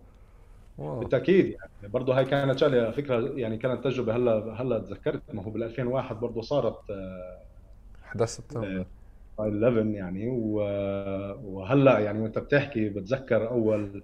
[0.77, 1.93] بالتأكيد يعني.
[1.93, 6.19] برضه هاي كانت شغلة فكرة يعني كانت تجربة هلا هلا تذكرت ما هو بال 2001
[6.19, 6.79] برضه صارت
[8.03, 8.85] 11 سبتمبر
[9.39, 10.27] 11 يعني.
[11.43, 14.03] وهلا يعني وأنت بتحكي بتذكر أول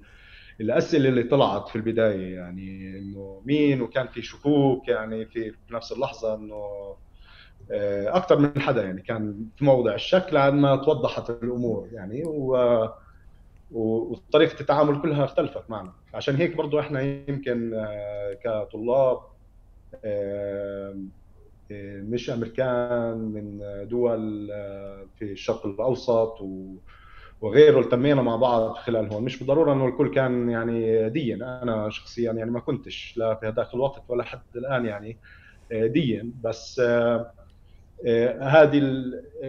[0.61, 6.35] الأسئلة اللي طلعت في البداية يعني إنه مين وكان في شكوك يعني في نفس اللحظة
[6.35, 6.97] إنه
[7.71, 12.23] آه، أكثر من حدا يعني كان في موضع الشك لعد ما توضحت الأمور يعني.
[12.25, 12.55] و
[13.71, 15.93] وطريقه التعامل كلها اختلفت معنا.
[16.13, 19.19] عشان هيك برضو إحنا يمكن آه، كطلاب
[20.05, 20.95] آه،
[21.71, 24.47] آه، مش أمريكان من دول
[25.19, 26.37] في الشرق الأوسط
[27.41, 29.23] وغيره التمينا مع بعض خلال هون.
[29.23, 31.43] مش بالضرورة إنه الكل كان يعني دين.
[31.43, 35.17] أنا شخصيا يعني ما كنتش لا في هذاك الوقت ولا حتى الآن يعني
[35.71, 36.33] دين.
[36.43, 36.81] بس
[38.41, 38.81] هذه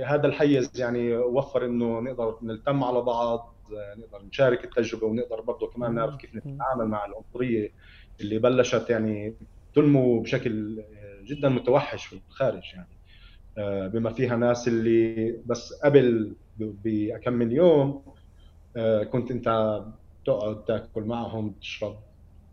[0.05, 5.95] هذا الحيز يعني وفر إنه نقدر نلتم على بعض نقدر نشارك التجربة ونقدر برضه كمان
[5.95, 7.73] نعرف كيف نتعامل مع العنصرية
[8.21, 9.37] اللي بلشت يعني
[9.75, 10.85] تنمو بشكل
[11.25, 12.99] جدا متوحش في الخارج يعني.
[13.59, 18.15] آه، بما فيها ناس اللي بس قبل بكم من يوم
[18.77, 19.79] آه، كنت أنت
[20.25, 21.99] تقعد تأكل معهم تشرب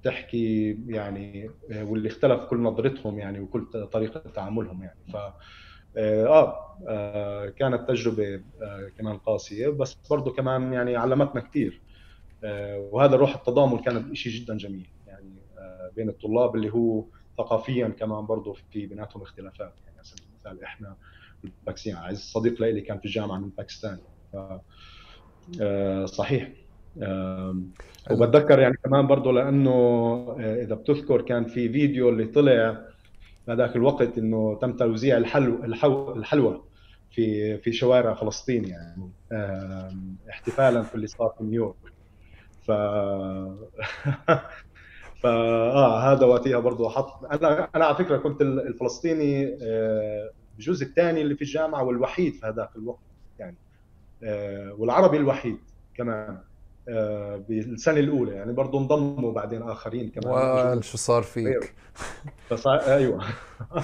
[0.04, 5.00] تحكي يعني آه، واللي اختلف كل نظرتهم يعني وكل طريقة تعاملهم يعني.
[5.14, 5.18] ف
[5.98, 11.82] آه،, آه, آه كانت تجربة آه كمان قاسية بس برضه كمان يعني علمتنا كثير
[12.44, 14.90] آه وهذا روح التضامن كانت شيء جدا جميل.
[15.08, 17.06] يعني آه بين الطلاب اللي هو
[17.38, 19.74] ثقافيا كمان برضه في بيناتهم اختلافات.
[19.86, 20.96] يعني على سبيل المثال إحنا
[21.66, 24.00] باكستان عايز صديق لي كان في الجامعة من باكستان.
[24.34, 24.36] ف
[25.62, 26.52] آه صحيح.
[27.02, 27.62] آه
[28.12, 32.95] وبتذكر يعني كمان برضه لأنه إذا بتذكر كان في فيديو اللي طلع
[33.50, 36.64] هذاك الوقت إنه تم توزيع الحلو الحو الحلوى
[37.12, 39.12] في في شوارع فلسطين يعني
[40.30, 41.76] احتفالا في اللي صار في نيويورك.
[42.68, 42.72] ف
[45.22, 51.22] ف آه هذا وقتها برضه حط أنا أنا على فكرة كنت الفلسطيني آه، بجوز الثاني
[51.22, 53.00] اللي في الجامعة والوحيد في هذاك الوقت
[53.40, 53.58] يعني
[54.24, 55.58] آه، والعربي الوحيد
[55.96, 56.42] كمان.
[57.48, 58.32] بالسنة الأولى.
[58.32, 60.82] يعني برضه انضموا بعدين آخرين كمان.
[60.82, 61.74] شو صار فيك؟
[62.50, 63.24] فصار أيوه.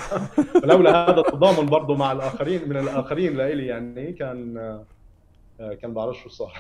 [0.64, 4.54] لولا هذا التضامن برضه مع الآخرين من الآخرين لإلي يعني كان
[5.82, 6.54] كان بعرف شو صار.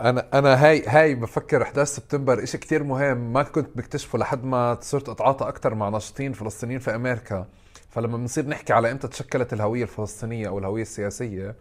[0.00, 3.32] أنا أنا هاي هاي بفكر 11 سبتمبر شيء كثير مهم.
[3.32, 7.46] ما كنت بكتشفه لحد ما صرت أتعاطى أكثر مع ناشطين فلسطينيين في أمريكا.
[7.90, 11.56] فلما بنصير نحكي على إمتى تشكلت الهوية الفلسطينية أو الهوية السياسية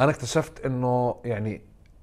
[0.00, 1.60] أنا اكتشفت إنه يعني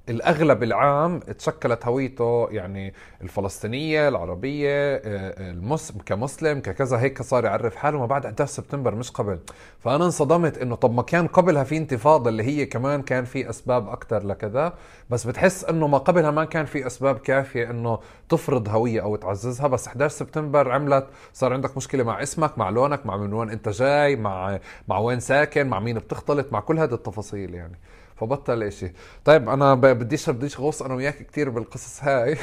[0.09, 7.99] الأغلب العام تشكلت هويته يعني الفلسطينية العربية آه، المسلم كمسلم ككذا هيك صار يعرف حاله.
[7.99, 9.39] ما بعد 11 سبتمبر مش قبل.
[9.79, 13.89] فأنا انصدمت إنه طب ما كان قبلها في انتفاضة اللي هي كمان كان في أسباب
[13.89, 14.73] أكثر لكذا.
[15.09, 19.67] بس بتحس إنه ما قبلها ما كان في أسباب كافية إنه تفرض هوية أو تعززها.
[19.67, 23.69] بس 11 سبتمبر عملت صار عندك مشكلة مع اسمك مع لونك مع من وين أنت
[23.69, 27.79] جاي مع مع وين ساكن مع مين بتختلط مع كل هذه التفاصيل يعني.
[28.19, 28.91] فبطل إشي.
[29.25, 32.37] طيب أنا بديش بديش غوص أنا وياك كثير بالقصص هاي.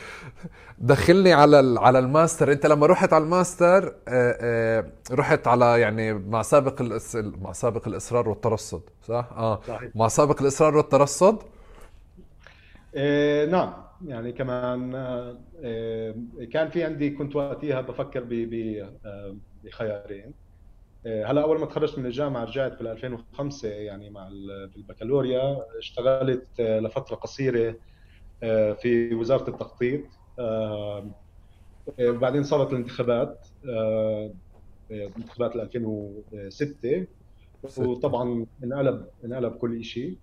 [0.78, 2.52] دخلني على على الماستر.
[2.52, 6.82] أنت لما رحت على الماستر آه، آه، رحت على يعني مع سابق
[7.14, 9.60] مع سابق الإصرار والترصد صح؟ آه.
[9.68, 9.90] صحيح.
[9.94, 11.42] مع سابق الإصرار والترصد؟
[12.94, 13.72] إيه نعم.
[14.06, 14.94] يعني كمان
[15.62, 16.14] إيه
[16.52, 18.24] كان في عندي كنت وقتها بفكر
[19.64, 20.47] بخيارين.
[21.06, 24.28] هلا أول ما تخرجت من الجامعة رجعت في 2005 يعني مع
[24.76, 27.78] البكالوريا اشتغلت آه، لفترة قصيرة
[28.42, 30.00] آه، في وزارة التخطيط.
[31.98, 33.46] بعدين صارت الانتخابات
[34.90, 37.06] انتخابات 2006
[37.78, 40.18] وطبعا انقلب انقلب كل شيء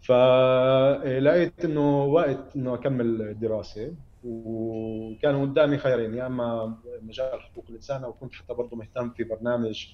[0.00, 3.96] فلقيت إنه وقت إنه أكمل دراسة.
[4.22, 9.86] وكانوا قدامي خيارين يا إما مجال حقوق الإنسان أو كنت حتى برضه مهتم في برنامج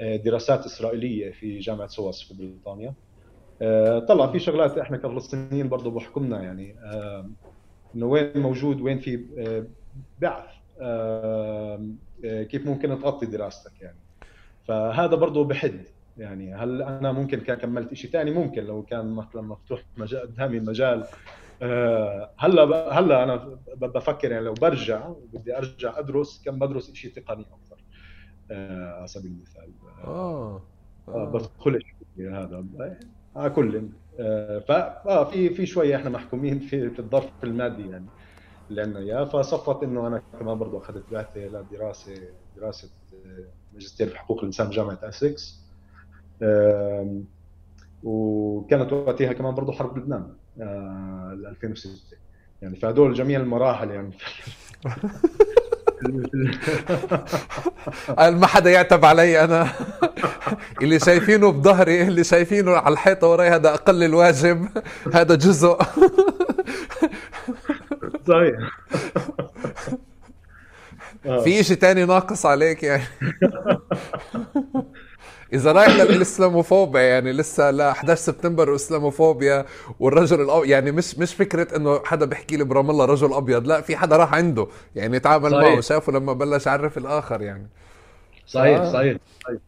[0.00, 2.94] آه، دراسات إسرائيلية في جامعة سواس في بريطانيا.
[3.62, 7.30] آه، طلع في شغلات إحنا كفلسطينيين برضه بحكمنا يعني آه،
[7.94, 9.26] إنه وين موجود وين في
[10.18, 10.50] بعث
[12.50, 13.98] كيف ممكن تغطي دراستك يعني.
[14.68, 15.84] فهذا برضه بحد
[16.16, 20.58] يعني هل أنا ممكن كان كملت شيء ثاني ممكن لو كان مثلا مفتوح مجال قدامي
[20.58, 21.06] المجال
[21.62, 27.46] آه، هلا هلا أنا بفكر يعني لو برجع وبدي أرجع أدرس كم بدرس شيء تقني
[27.52, 27.84] أكثر
[28.50, 29.70] آه، على سبيل المثال.
[30.04, 30.62] آه,
[31.08, 31.24] آه.
[31.24, 31.84] بدخل
[32.18, 32.64] هذا.
[33.36, 33.88] على كل
[34.66, 38.06] ف آه في في شوية إحنا محكومين في في الظرف المادي يعني
[38.70, 42.14] اللي عندنا اياه فصفت إنه أنا كمان برضه أخذت بعثة لدراسة
[42.56, 42.90] دراسة
[43.72, 45.64] ماجستير في حقوق الإنسان بجامعه أسكس
[48.04, 50.32] وكانت وقتها كمان برضه حرب لبنان.
[50.60, 52.16] 2006
[52.62, 54.10] يعني فهدول جميع المراحل يعني.
[58.38, 59.72] ما حدا يعتب علي أنا.
[60.82, 64.68] اللي شايفينه بظهري اللي شايفينه على الحيطة وراي هذا أقل الواجب.
[65.14, 65.78] هذا جزء.
[68.28, 68.58] صحيح.
[71.44, 73.04] في شيء ثاني ناقص عليك يعني.
[75.54, 79.64] إذا رايح للإسلاموفوبيا يعني لسه ل 11 سبتمبر وإسلاموفوبيا
[80.00, 83.80] والرجل الأبيض يعني مش مش فكرة إنه حدا بيحكي لي برام الله رجل أبيض لا
[83.80, 87.68] في حدا راح عنده يعني تعامل معه وشافه لما بلش يعرف الآخر يعني.
[88.46, 88.92] صحيح آه.
[88.92, 89.58] صحيح صحيح.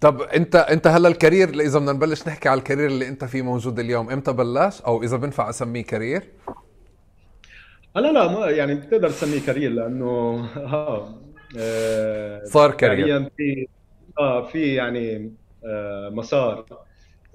[0.00, 3.24] طب أنت أنت هلا ال career إذا بدنا نبلش نحكي على ال career اللي أنت
[3.24, 6.22] فيه موجود اليوم إمتى بلش؟ أو إذا بنفع أسميه career؟
[7.96, 11.14] لا لا ما يعني بتقدر تسميه career لأنه ها
[11.58, 13.30] آه صار career.
[13.36, 13.66] في
[14.18, 16.66] آه في يعني آه مسار.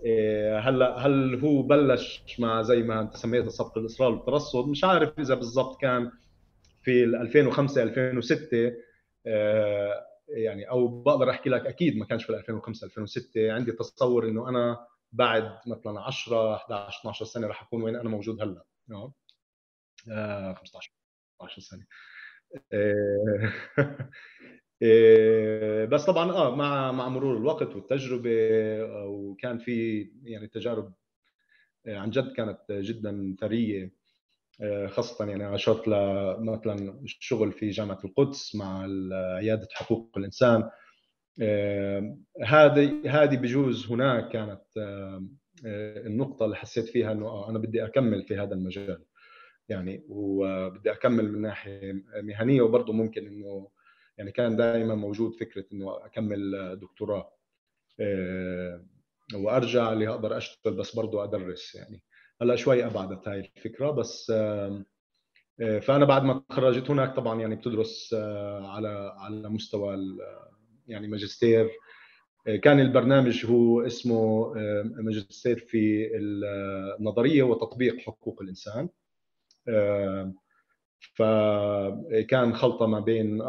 [0.08, 5.20] آه هلا هل هو بلش مع زي ما انت سميته سبق الإصرار والترصد؟ مش عارف
[5.20, 6.12] إذا بالضبط كان
[6.84, 8.74] في 2005 2006
[9.28, 14.50] آه يعني أو بقدر أحكي لك أكيد ما كانش في 2005 2006 عندي تصور إنه
[14.50, 18.64] أنا بعد مثلا 10 11 12 سنة رح أكون وين؟ أنا موجود هلأ.
[20.12, 20.92] آه 15
[21.42, 21.86] 12 سنة.
[22.56, 23.54] آه إيه،
[25.92, 30.94] بس طبعا آه مع مع مرور الوقت والتجربة آه، وكان في يعني تجارب
[31.88, 33.94] آه، عن جد كانت جدا ثرية
[34.62, 35.84] آه، خاصة يعني عشرت
[36.40, 38.88] مثلا الشغل في جامعة القدس مع
[39.36, 40.70] عيادة حقوق الإنسان.
[42.46, 44.62] هذه هذه بجوز هناك كانت
[46.06, 49.04] النقطة اللي حسيت فيها إنه أنا بدي أكمل في هذا المجال.
[49.70, 53.70] يعني وبدي أكمل من ناحية مهنية وبرضه ممكن إنه
[54.22, 57.34] يعني كان دائما موجود فكرة إنه أكمل دكتوراه.
[58.00, 58.86] آه،
[59.36, 62.04] وأرجع اللي أقدر أشتغل بس برضه أدرس يعني.
[62.42, 64.84] هلأ شوي أبعدت هاي الفكرة بس آه،
[65.80, 70.18] فأنا بعد ما تخرجت هناك طبعا يعني بتدرس آه، على على مستوى
[70.88, 71.70] يعني ماجستير.
[72.64, 74.54] كان البرنامج هو اسمه
[74.84, 76.10] ماجستير في
[77.00, 78.90] النظريه وتطبيق حقوق الإنسان.
[81.16, 83.42] فكان خلطة ما بين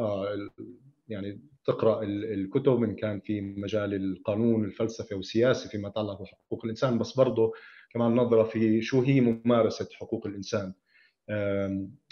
[1.09, 7.16] يعني تقرأ الكتب إن كان في مجال القانون الفلسفة والسياسة فيما يتعلق بحقوق الإنسان بس
[7.16, 7.53] برضه
[7.92, 10.74] كمان نظرة في شو هي ممارسة حقوق الإنسان.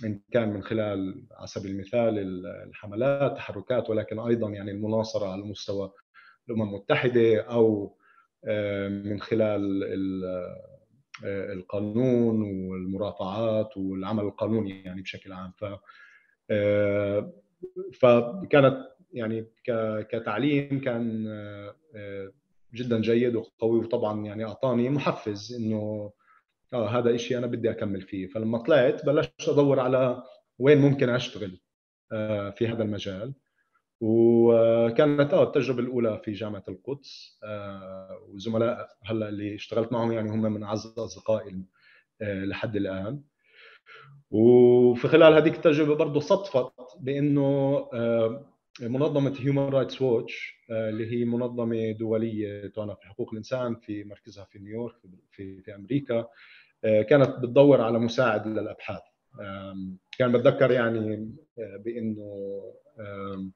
[0.04, 2.18] إن كان من خلال على سبيل المثال
[2.68, 5.92] الحملات تحركات ولكن أيضا يعني المناصرة على مستوى
[6.48, 7.96] الأمم المتحدة أو
[9.04, 9.84] من خلال
[11.24, 15.52] القانون والمرافعات والعمل القانوني يعني بشكل عام.
[15.52, 15.64] ف
[17.92, 19.46] فكانت يعني
[20.10, 21.26] كتعليم كان
[22.74, 26.12] جدا جيد وقوي وطبعا يعني أعطاني محفز إنه
[26.72, 28.26] آه هذا شيء أنا بدي أكمل فيه.
[28.26, 30.22] فلما طلعت بلشت أدور على
[30.58, 31.60] وين ممكن أشتغل
[32.12, 33.34] آه، في هذا المجال.
[34.00, 40.42] وكانت آه التجربة الأولى في جامعة القدس آه، وزملاء هلأ اللي اشتغلت معهم يعني هم
[40.42, 41.64] من أعز أصدقائي
[42.22, 43.22] آه، لحد الآن.
[44.30, 47.88] وفي خلال هذيك التجربة برضه صدفت بأنه
[48.80, 54.58] منظمة Human Rights Watch اللي هي منظمة دولية تعنى في حقوق الإنسان في مركزها في
[54.58, 54.96] نيويورك
[55.30, 56.26] في في أمريكا
[56.84, 59.00] آه، كانت بتدور على مساعد للأبحاث.
[60.18, 62.22] كان بتذكر يعني آه، بأنه
[62.98, 63.50] آه،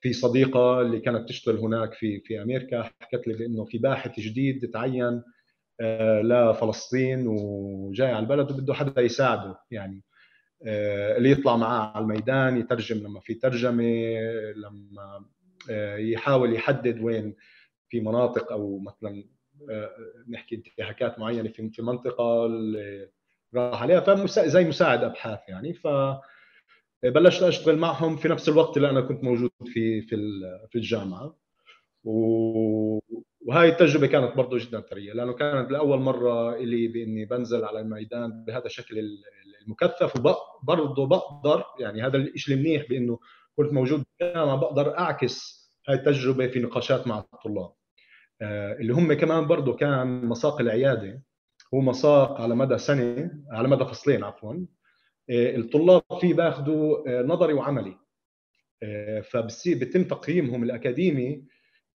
[0.00, 4.70] في صديقة اللي كانت تشتغل هناك في في أمريكا حكت لي بأنه في باحث جديد
[4.70, 5.22] تعين
[6.22, 10.02] لفلسطين وجاي على البلد وبده حدا يساعده يعني.
[11.16, 14.20] اللي يطلع معاه على الميدان يترجم لما في ترجمة
[14.56, 15.24] لما
[15.98, 17.36] يحاول يحدد وين
[17.88, 19.24] في مناطق أو مثلا
[20.28, 22.46] نحكي انتهاكات معينة في منطقة
[23.54, 25.74] راح عليها فزي مساعد أبحاث يعني.
[25.74, 25.86] ف
[27.04, 30.16] بلشت أشتغل معهم في نفس الوقت اللي أنا كنت موجود في في
[30.70, 31.36] في الجامعة.
[32.04, 38.44] وهاي التجربة كانت برضه جدا ثرية لأنه كانت لاول مرة لي بإني بنزل على الميدان
[38.44, 39.18] بهذا الشكل
[39.62, 43.18] المكثف وبرضه بقدر يعني هذا الشيء المنيح بإنه
[43.56, 47.72] كنت موجود بالجامعة بقدر أعكس هاي التجربة في نقاشات مع الطلاب.
[48.42, 51.22] آه، اللي هم كمان برضه كان مساق العيادة
[51.74, 54.54] هو مساق على مدى سنة على مدى فصلين عفوا
[55.30, 57.96] الطلاب فيه بأخذوا آه، نظري وعملي.
[59.22, 61.44] فبصير بيتم تقييمهم الأكاديمي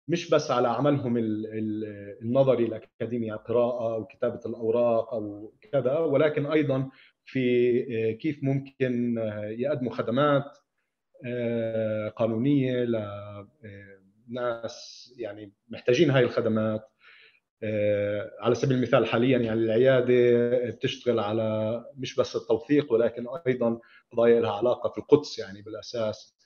[0.07, 1.15] مش بس على عملهم
[2.21, 6.89] النظري الأكاديمي قراءة وكتابه الأوراق أو كذا ولكن أيضا
[7.25, 9.17] في كيف ممكن
[9.49, 10.57] يقدموا خدمات
[12.15, 12.88] قانونية
[14.30, 16.89] لناس يعني محتاجين هاي الخدمات.
[18.39, 23.79] على سبيل المثال حاليا يعني العيادة بتشتغل على مش بس التوثيق ولكن أيضا
[24.11, 26.37] قضايا لها علاقة في القدس يعني بالأساس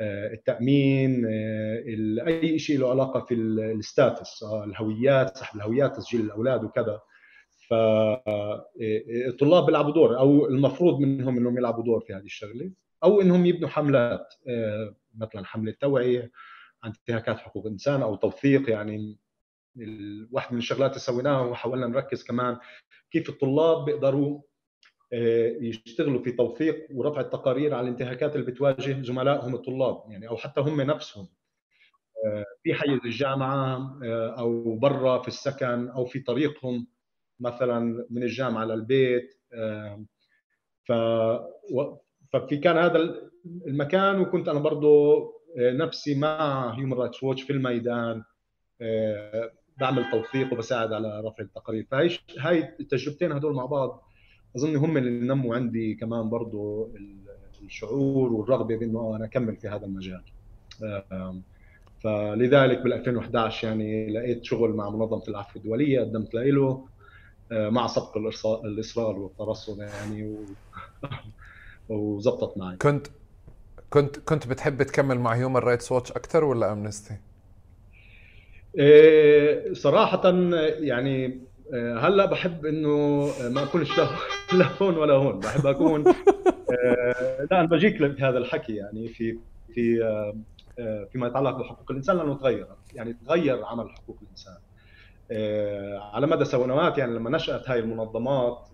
[0.00, 1.26] التأمين
[2.26, 7.00] أي شيء له علاقة في الستاتس الهويات سحب الهويات تسجيل الأولاد وكذا.
[7.68, 12.70] فالطلاب بيلعبوا دور أو المفروض منهم إنهم يلعبوا دور في هذه الشغلة
[13.04, 16.30] أو إنهم يبنوا حملات آه، مثلا حملة توعية
[16.82, 19.18] عن انتهاكات حقوق الانسان أو توثيق يعني
[20.32, 22.58] واحد من الشغلات اللي سويناها وحاولنا نركز كمان
[23.10, 24.40] كيف الطلاب بيقدروا
[25.12, 30.60] آه، يشتغلوا في توثيق ورفع التقارير على الانتهاكات اللي بتواجه زملائهم الطلاب يعني أو حتى
[30.60, 31.28] هم نفسهم.
[32.26, 33.98] آه، في حيز الجامعة
[34.38, 36.86] أو برا في السكن أو في طريقهم
[37.40, 39.34] مثلا من الجامعة للبيت
[40.84, 40.92] ف
[42.32, 43.28] ففي كان هذا
[43.66, 45.18] المكان وكنت أنا برضه
[45.58, 48.22] آه، نفسي مع Human Rights Watch في الميدان.
[48.80, 51.86] آه، بعمل توثيق وبساعد على رفع التقارير.
[51.90, 54.02] فهي هاي التجربتين هدول مع بعض
[54.56, 56.90] أظن هم اللي نموا عندي كمان برضه
[57.64, 60.22] الشعور والرغبة بإنه أنا أكمل في هذا المجال.
[62.00, 66.86] فلذلك بال 2011 يعني لقيت شغل مع منظمة العفو الدولية قدمت له
[67.52, 68.16] آه، مع سبق
[68.64, 70.36] الإصرار والترصد يعني و...
[71.94, 72.76] وزبطت معي.
[72.76, 73.06] كنت
[73.90, 77.16] كنت كنت بتحب تكمل مع Human Rights Watch أكثر ولا Amnesty؟
[78.78, 80.30] إيه صراحة
[80.80, 81.40] يعني
[81.74, 82.88] آه، هلا بحب إنه
[83.48, 83.98] ما اكونش
[84.58, 86.04] لا هون ولا هون بحب أكون
[87.50, 89.38] لا أنا بجيك لهذا الحكي يعني في
[89.74, 89.98] في
[91.12, 94.56] فيما يتعلق بحقوق الإنسان لأنه تغير يعني تغير عمل حقوق الإنسان.
[96.14, 98.68] على مدى سنوات يعني لما نشأت هاي المنظمات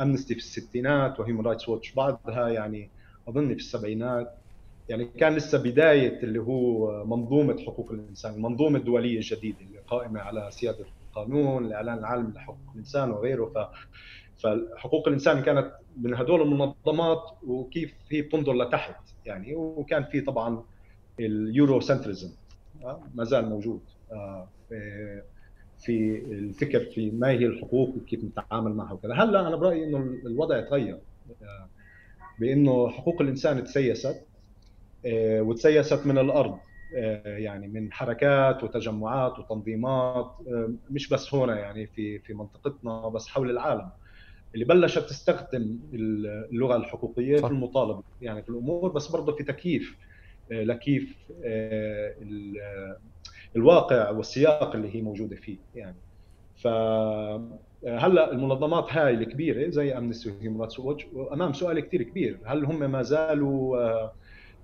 [0.00, 2.90] Amnesty في الستينات و Human Rights Watch بعدها يعني
[3.28, 4.34] اظن في السبعينات
[4.88, 10.50] يعني كان لسه بداية اللي هو منظومة حقوق الإنسان المنظومه الدوليه الجديده اللي قائمة على
[10.50, 13.46] سيادة القانون الاعلان العالمي لحقوق الإنسان وغيره.
[13.46, 13.58] ف
[14.42, 19.54] فحقوق الإنسان كانت من هدول المنظمات وكيف هي بتنظر لتحت يعني.
[19.54, 20.62] وكان في طبعا
[21.20, 22.30] ال Eurocentrism
[23.14, 23.80] ما زال موجود
[25.78, 29.14] في الفكر في ما هي الحقوق وكيف نتعامل معها وكذا.
[29.14, 30.98] هلأ أنا برأيي إنه الوضع تغير
[32.40, 34.26] بإنه حقوق الإنسان تسيست
[35.40, 36.58] وتسيست من الأرض
[37.26, 40.36] يعني من حركات وتجمعات وتنظيمات
[40.90, 43.90] مش بس هنا يعني في في منطقتنا بس حول العالم
[44.54, 47.46] اللي بلشت تستخدم اللغة الحقوقية صح.
[47.48, 49.96] في المطالبة يعني في الأمور بس برضه في تكييف
[50.50, 51.30] لكيف
[53.56, 55.96] الواقع والسياق اللي هي موجودة فيه يعني
[56.54, 56.66] ف
[57.86, 62.64] هلأ المنظمات هاي الكبيرة زي Amnesty و Human Rights Watch امام سؤال كثير كبير هل
[62.64, 63.76] هم ما زالوا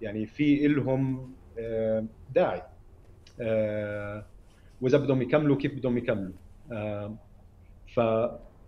[0.03, 1.33] يعني في لهم
[2.35, 2.63] داعي.
[4.81, 6.33] وإذا بدهم يكملوا كيف بدهم يكملوا.
[7.95, 8.01] ف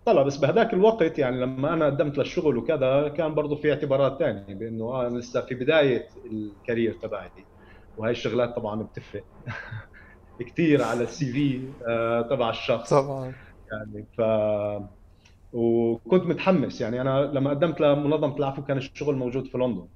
[0.05, 4.55] طلع بس بهذاك الوقت يعني لما أنا قدمت للشغل وكذا كان برضه في اعتبارات ثانية
[4.55, 7.29] بأنه أنا لسه في بداية ال career تبعي.
[7.97, 9.23] وهي الشغلات طبعا بتفرق
[10.39, 12.89] كثير على السي في آه، تبع الشخص.
[12.93, 13.33] طبعا.
[13.71, 14.21] يعني ف
[15.53, 16.81] وكنت متحمس.
[16.81, 19.87] يعني أنا لما قدمت لمنظمة العفو كان الشغل موجود في لندن.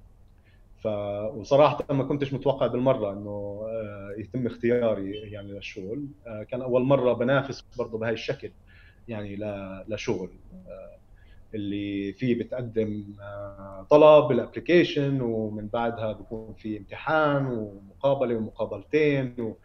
[0.83, 0.87] ف
[1.35, 6.07] وصراحة ما كنتش متوقع بالمرة إنه آه، يتم اختياري يعني للشغل.
[6.27, 8.51] آه، كان أول مرة بنافس برضه بهي الشكل
[9.07, 9.37] يعني
[9.87, 10.29] لشغل
[11.53, 13.15] اللي فيه بتقدم
[13.89, 19.57] طلب بالابلكيشن ومن بعدها بيكون في امتحان ومقابلة ومقابلتين و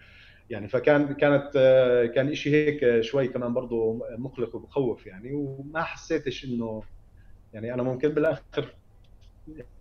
[0.50, 1.50] يعني فكان كانت
[2.14, 6.82] كان شيء هيك شوي كمان برضه مقلق وبخوف يعني وما حسيتش إنه
[7.52, 8.74] يعني أنا ممكن بالآخر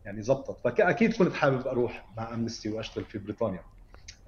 [0.06, 0.60] يعني زبطت.
[0.64, 3.64] فأكيد كنت حابب أروح مع أمنستي وأشتغل في بريطانيا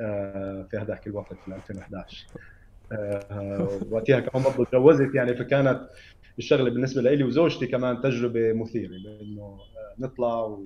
[0.01, 2.27] آه، في هذاك الوقت في 2011
[2.91, 5.89] آه، وقتها كمان برضه تجوزت يعني فكانت
[6.37, 10.59] الشغلة بالنسبة لي وزوجتي كمان تجربة مثيرة لأنه آه، نطلع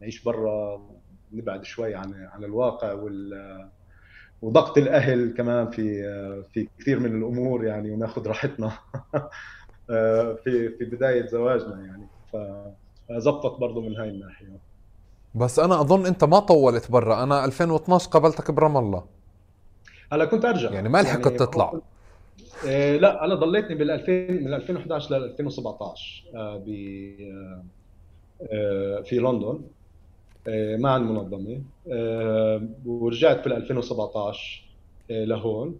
[0.00, 0.90] ونعيش برا
[1.32, 3.70] نبعد شوي عن عن الواقع وال
[4.42, 6.02] وضغط الأهل كمان في
[6.52, 8.72] في كثير من الأمور يعني وناخذ راحتنا.
[10.44, 12.08] في في بداية زواجنا يعني.
[13.10, 14.58] فزبطت برضه من هاي الناحية.
[15.34, 17.22] بس أنا أظن أنت ما طولت برا.
[17.22, 19.04] أنا 2012 قابلتك برام الله.
[20.12, 20.70] هلا كنت أرجع.
[20.70, 21.72] يعني ما لحقت يعني تطلع.
[22.64, 26.64] إيه لا أنا ضليتني بال 2000 من 2011 ل 2017 آه ب
[29.04, 29.60] في لندن.
[30.48, 31.62] آه مع المنظمة.
[31.92, 34.64] آه ورجعت في 2017
[35.10, 35.78] آه لهون.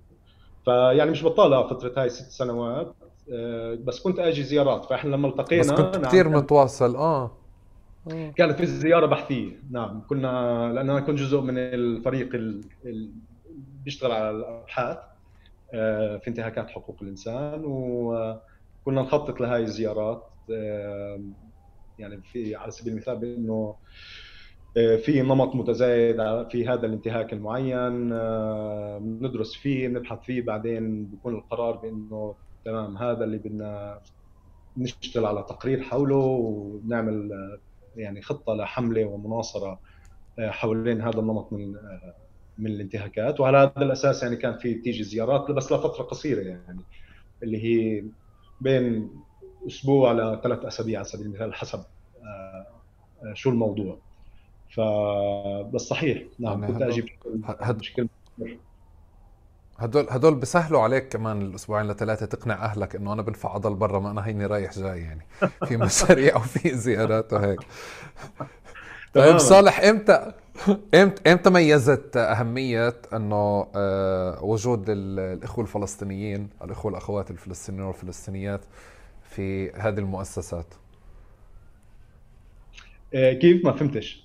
[0.65, 2.95] فيعني مش بطالة فترة هاي ست سنوات.
[3.85, 6.97] بس كنت أجي زيارات فإحنا لما التقينا بس كنت نعم كثير متواصل.
[6.97, 7.31] آه.
[8.37, 9.63] كانت في زيارة بحثية.
[9.71, 13.11] نعم كنا لأن أنا كنت جزء من الفريق اللي
[13.85, 14.99] بيشتغل على الأبحاث
[15.75, 20.27] آه، في انتهاكات حقوق الإنسان وكنا نخطط لهي الزيارات
[21.99, 23.75] يعني في على سبيل المثال بأنه
[24.77, 26.17] آه، في نمط متزايد
[26.49, 32.35] في هذا الانتهاك المعين آه، ندرس فيه نبحث فيه بعدين بيكون القرار بأنه
[32.65, 34.01] تمام هذا اللي بدنا
[34.77, 37.31] نشتغل على تقرير حوله ونعمل
[37.97, 39.81] يعني خطة لحملة ومناصرة
[40.39, 41.75] حوالين هذا النمط من
[42.59, 43.41] من الانتهاكات.
[43.41, 46.81] وعلى هذا الأساس يعني كان في تيجي زيارات بس لفترة قصيرة يعني
[47.43, 48.05] اللي هي
[48.61, 49.11] بين
[49.67, 51.79] أسبوع لثلاث أسابيع على سبيل المثال حسب
[52.23, 52.67] آه،
[53.23, 53.99] آه، شو الموضوع.
[54.71, 54.81] ف
[55.75, 57.19] بس صحيح نعم يعني كنت أجي
[57.73, 58.09] بشكل
[59.81, 64.11] هدول هدول بسهلوا عليك كمان الأسبوعين لثلاثة تقنع أهلك إنه أنا بنفع أضل برا ما
[64.11, 65.27] أنا هيني رايح جاي يعني.
[65.67, 67.61] في مشاريع وفي زيارات وهيك
[69.15, 70.33] طيب صالح إمتى
[70.95, 78.61] إمتى إمتى ميزت أهمية إنه آه، وجود الإخوة الفلسطينيين الإخوة والاخوات الفلسطينيين والفلسطينيات
[79.23, 80.75] في هذه المؤسسات؟
[83.15, 84.25] آه، كيف ما فهمتش؟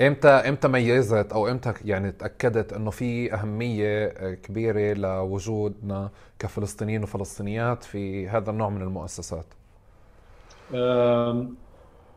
[0.00, 7.84] إمتى إمتى ميزت أو إمتى يعني تأكدت إنه في أهمية آه، كبيرة لوجودنا كفلسطينيين وفلسطينيات
[7.84, 9.46] في هذا النوع من المؤسسات؟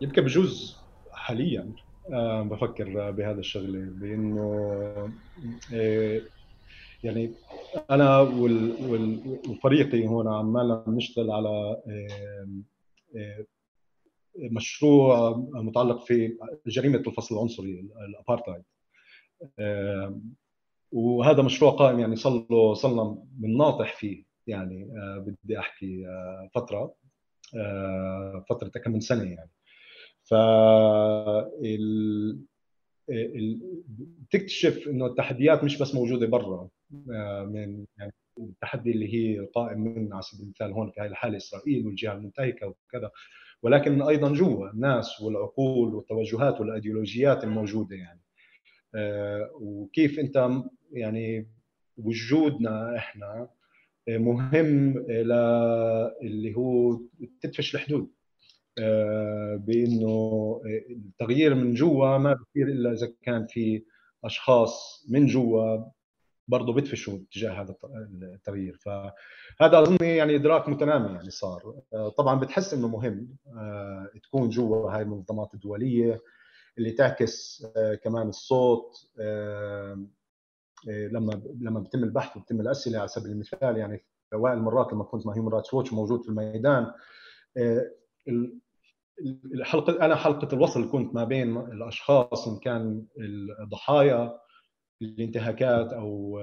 [0.02, 0.78] يمكن بجوز
[1.12, 1.72] حاليا
[2.44, 4.42] بفكر بهذا الشغلة بإنه
[5.74, 6.22] آه،
[7.04, 7.32] يعني
[7.92, 8.20] أنا
[9.50, 11.78] وفريقي هون عمالنا بنشتغل على
[14.38, 18.64] مشروع متعلق في جريمة الفصل العنصري الابارتايد
[20.92, 24.90] وهذا مشروع قائم يعني صار له صرنا بنناطح فيه يعني
[25.44, 26.06] بدي أحكي
[26.56, 26.94] فترة
[28.50, 29.52] فترة كم من سنة يعني.
[30.24, 30.34] ف
[33.90, 36.70] بتكتشف إنه التحديات مش بس موجودة برا
[37.12, 41.38] آه، من يعني التحدي اللي هي قائم من على سبيل المثال هون في هذه الحالة
[41.38, 43.12] إسرائيل والجهة المنتهكة وكذا.
[43.64, 48.22] ولكن أيضا جوا الناس والعقول والتوجهات والأيديولوجيات الموجودة يعني.
[48.96, 50.50] آه، وكيف أنت
[50.92, 51.48] يعني
[51.98, 53.50] وجودنا إحنا
[54.10, 55.32] مهم ل
[56.22, 57.00] اللي هو
[57.42, 58.10] تدفش الحدود.
[59.58, 63.84] بإنه التغيير من جوا ما بصير إلا إذا كان في
[64.24, 65.78] أشخاص من جوا
[66.48, 67.76] برضه بدفشوا تجاه هذا
[68.24, 68.78] التغيير.
[68.78, 71.82] فهذا اظن يعني إدراك متنامي يعني صار.
[72.18, 73.36] طبعا بتحس إنه مهم
[74.24, 76.22] تكون جوا هاي المنظمات الدولية
[76.78, 77.66] اللي تعكس
[78.04, 79.10] كمان الصوت
[80.88, 85.36] لما لما بيتم البحث وبتم الأسئلة على سبيل المثال يعني اوائل المرات لما كنت مع
[85.36, 86.92] Human Rights Watch موجود في الميدان
[89.54, 93.06] الحلقة أنا حلقة الوصل كنت ما بين الأشخاص إن كان
[93.62, 94.40] الضحايا
[95.02, 96.40] الانتهاكات أو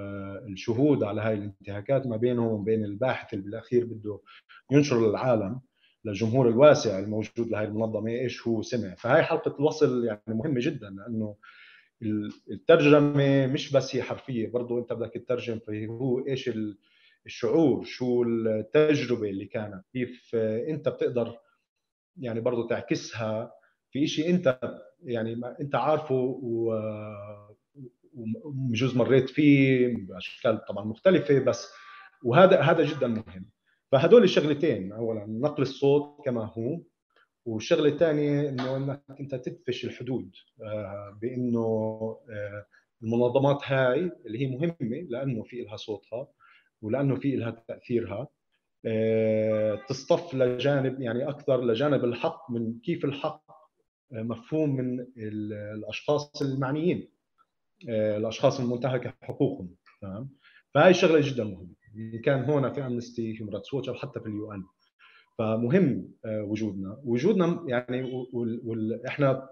[0.48, 4.20] الشهود على هاي الانتهاكات ما بينهم وبين الباحث اللي بالأخير بده
[4.70, 5.60] ينشر للعالم
[6.04, 8.94] للجمهور الواسع الموجود لهي المنظمة إيش هو سمع.
[8.94, 11.36] فهي حلقة الوصل يعني مهمة جدا لأنه
[12.50, 16.50] الترجمة مش بس هي حرفية برضه أنت بدك تترجم فهو إيش
[17.26, 20.34] الشعور شو التجربة اللي كانت كيف
[20.68, 21.38] أنت بتقدر
[22.16, 23.52] يعني برضه تعكسها
[23.90, 24.58] في شيء أنت
[25.04, 26.40] يعني أنت عارفه
[28.14, 31.72] و وبجوز مريت فيه بأشكال طبعا مختلفة بس
[32.22, 33.50] وهذا هذا جدا مهم.
[33.92, 36.80] فهدول الشغلتين اولا نقل الصوت كما هو
[37.46, 40.30] والشغله الثانية إنه إنك أنت تدفش الحدود
[40.62, 41.60] آه، بإنه
[42.30, 42.66] آه،
[43.02, 46.28] المنظمات هاي اللي هي مهمة لأنه في لها صوتها
[46.82, 48.28] ولأنه في لها تأثيرها
[48.86, 53.44] آه، تصطف لجانب يعني أكثر لجانب الحق من كيف الحق
[54.12, 57.13] مفهوم من الأشخاص المعنيين.
[57.88, 60.30] الأشخاص المنتهكه حقوقهم تمام؟
[60.74, 61.74] فهي شغله جدا مهمة.
[61.96, 64.64] ان كان هنا في Amnesty Human Rights Watch أو حتى في ال UN.
[65.38, 67.00] فمهم آه، وجودنا.
[67.04, 68.26] وجودنا يعني
[69.08, 69.48] إحنا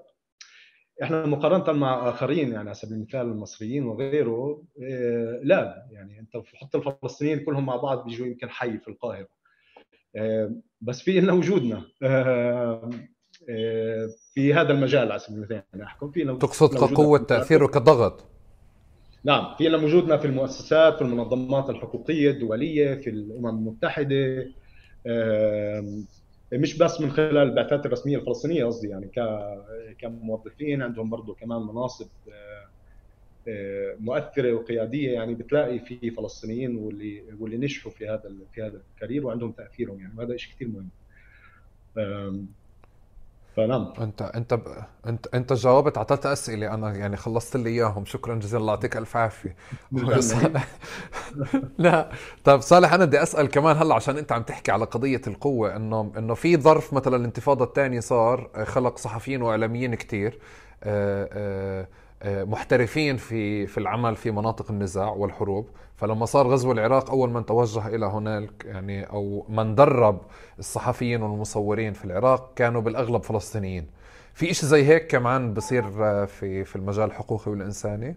[1.03, 5.89] إحنا مقارنة مع آخرين يعني على سبيل المثال المصريين وغيره آه، لا.
[5.91, 9.29] يعني أنت حط الفلسطينيين كلهم مع بعض بيجوا يمكن حي في القاهرة.
[10.17, 11.85] آه، بس في لنا وجودنا.
[14.35, 16.11] في هذا المجال على سبيل المثال يعني أحكم.
[16.11, 18.25] في تقصد كقوة تأثير وكضغط.
[19.25, 24.49] نعم في لنا وجودنا في المؤسسات في المنظمات الحقوقية الدولية في الأمم المتحدة
[26.53, 29.11] مش بس من خلال البعثات الرسمية الفلسطينية قصدي يعني
[29.99, 32.07] كموظفين عندهم برضه كمان مناصب
[34.01, 38.23] مؤثرة وقيادية يعني بتلاقي في فلسطينيين واللي واللي نجحوا في هذا
[38.55, 40.89] في هذا الكارير وعندهم تأثيرهم يعني وهذا شيء كثير مهم.
[43.57, 43.93] فنعم.
[44.01, 44.63] انت أنت ب...
[45.07, 46.75] انت أنت جاوبت على ثلاث أسئلة.
[46.75, 48.05] أنا يعني خلصت لي إياهم.
[48.05, 48.61] شكرا جزيلا.
[48.61, 49.57] الله يعطيك ألف عافية.
[51.79, 52.11] لا.
[52.45, 56.13] طيب صالح أنا بدي أسأل كمان هلأ عشان أنت عم تحكي على قضية القوة انه
[56.19, 60.39] إنه في ظرف مثلا الانتفاضة الثانية صار خلق صحفيين وإعلاميين كثير
[60.85, 61.29] آه، آه،
[61.83, 61.89] آه،
[62.25, 65.69] محترفين في في العمل في مناطق النزاع والحروب.
[65.97, 70.21] فلما صار غزو العراق أول من توجه إلى هنالك يعني أو من درب
[70.59, 73.87] الصحفيين والمصورين في العراق كانوا بالأغلب فلسطينيين.
[74.35, 75.83] في إشي زي هيك كمان بصير
[76.27, 78.17] في في المجال الحقوقي والإنساني؟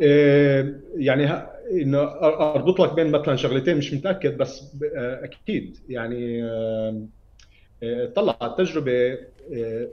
[0.00, 1.32] إيه، يعني
[1.72, 1.98] إنه
[2.32, 4.76] أربط لك بين مثلا شغلتين مش متأكد بس
[5.22, 5.76] أكيد.
[5.88, 6.42] يعني
[8.14, 9.18] طلع التجربه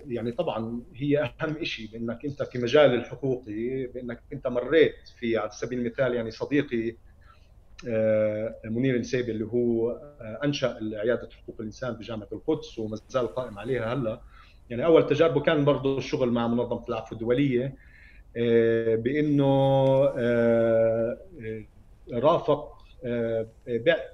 [0.07, 5.51] يعني طبعا هي أهم شيء بإنك أنت في مجال الحقوقي بإنك أنت مريت في على
[5.51, 6.97] سبيل المثال يعني صديقي
[7.87, 13.59] آه، منير السيبي اللي هو آه، أنشأ عيادة حقوق الإنسان بجامعه القدس وما زال قائم
[13.59, 14.21] عليها هلا.
[14.69, 17.75] يعني أول تجاربه كان برضه الشغل مع منظمة العفو الدولية
[18.37, 19.85] آه، بإنه
[22.13, 22.75] رافق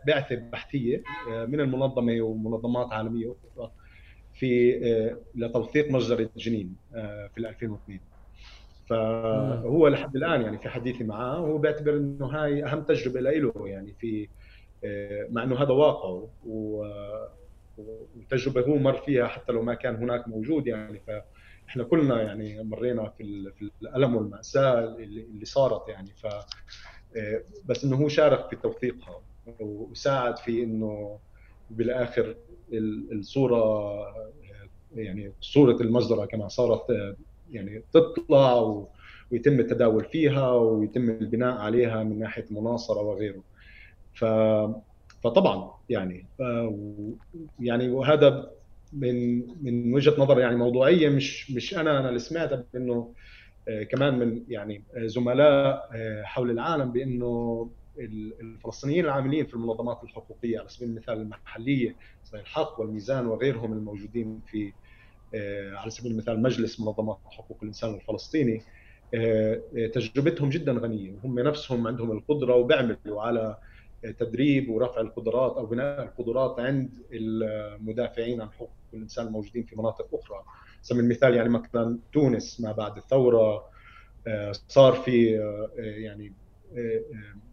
[0.08, 3.72] بعثة بحثية من المنظمة ومنظمات عالمية أخرى.
[4.42, 6.76] في لتوثيق مجزره جنين
[7.34, 8.00] في 2002
[8.90, 13.94] فهو لحد الآن يعني في حديثي معاه هو بيعتبر إنه هاي أهم تجربة له يعني
[13.94, 14.28] في
[14.84, 16.30] آه، مع إنه هذا واقعه
[17.78, 21.00] وتجربة هو مر فيها حتى لو ما كان هناك موجود يعني.
[21.00, 26.10] فإحنا كلنا يعني مرينا في في الألم والمأساة اللي صارت يعني.
[26.10, 26.26] ف
[27.16, 29.22] آه، بس إنه هو شارك في توثيقها
[29.60, 31.20] وساعد في إنه
[31.78, 32.36] بالاخر
[33.12, 33.94] الصورة
[34.96, 37.16] يعني صورة المجزره كما صارت
[37.52, 38.86] يعني تطلع.
[39.32, 43.44] ويتم التداول فيها ويتم البناء عليها من ناحية مناصرة وغيره.
[44.14, 44.26] ف
[45.24, 46.26] فطبعا يعني.
[47.60, 48.52] يعني وهذا
[48.94, 53.14] من من وجهة نظر يعني موضوعية مش مش أنا أنا اللي سمعتها بأنه
[53.68, 60.70] آه، كمان من يعني زملاء آه، حول العالم بأنه الفلسطينيين العاملين في المنظمات الحقوقية على
[60.70, 61.96] سبيل المثال المحلية
[62.32, 64.74] زي الحق والميزان وغيرهم الموجودين في
[65.36, 68.62] آه، على سبيل المثال مجلس منظمات حقوق الإنسان الفلسطيني
[69.94, 71.12] تجربتهم جدا غنية.
[71.12, 73.58] وهم نفسهم عندهم القدرة وبيعملوا على
[74.20, 80.44] تدريب ورفع القدرات أو بناء القدرات عند المدافعين عن حقوق الإنسان الموجودين في مناطق أخرى.
[80.82, 83.64] سبيل المثال يعني مثلا تونس ما بعد الثورة
[84.68, 85.32] صار في
[85.78, 86.34] يعني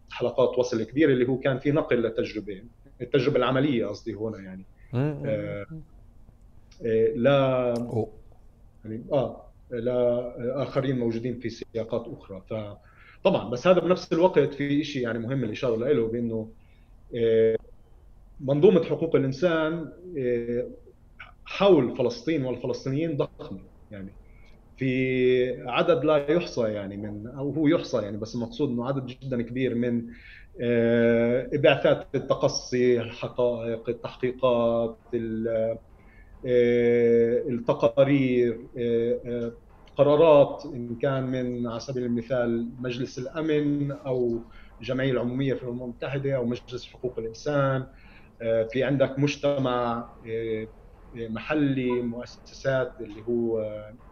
[0.09, 2.63] حلقات وصل كبيرة اللي هو كان في نقل للتجربة
[3.01, 4.65] التجربة العملية قصدي هنا يعني.
[4.93, 5.65] آه
[7.15, 7.73] لا
[8.85, 12.43] يعني آه لاخرين موجودين في سياقات أخرى.
[12.49, 16.53] فطبعا بس هذا بنفس الوقت في شيء يعني مهم الإشارة له بأنه
[18.39, 19.91] منظومة حقوق الإنسان
[21.45, 24.18] حول فلسطين والفلسطينيين ضخمة يعني.
[24.79, 29.41] في عدد لا يحصى يعني من أو هو يحصى يعني بس المقصود إنه عدد جدا
[29.41, 30.05] كبير من
[30.61, 35.79] آه، بعثات التقصي الحقائق التحقيقات آه،
[37.49, 39.51] التقارير آه،
[39.97, 44.39] قرارات إن كان من على سبيل المثال مجلس الأمن أو
[44.81, 47.85] الجمعيه العمومية في الأمم المتحدة أو مجلس حقوق الإنسان
[48.71, 50.09] في عندك مجتمع
[51.15, 53.63] محلي مؤسسات اللي هو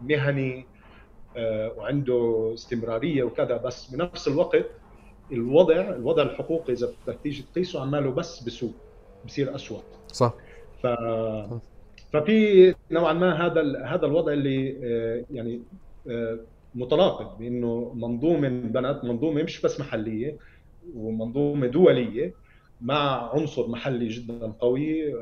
[0.01, 0.65] مهني
[1.37, 3.57] آه، وعنده استمرارية وكذا.
[3.57, 4.65] بس بنفس الوقت
[5.31, 8.71] الوضع الوضع الحقوقي إذا بدك تيجي تقيسه عماله بس بسوء
[9.25, 10.33] بصير اسوء صح.
[10.83, 10.87] ف
[12.13, 15.61] ففي نوعا ما هذا هذا الوضع اللي آه، يعني
[16.09, 16.39] آه،
[16.75, 20.37] متناقض بإنه منظومة بنت منظومة مش بس محلية
[20.95, 22.33] ومنظومة دولية
[22.81, 25.13] مع عنصر محلي جدا قوي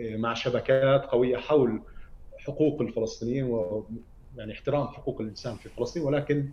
[0.00, 1.80] مع شبكات قوية حول
[2.38, 3.84] حقوق الفلسطينيين و
[4.36, 6.50] يعني احترام حقوق الإنسان في فلسطين ولكن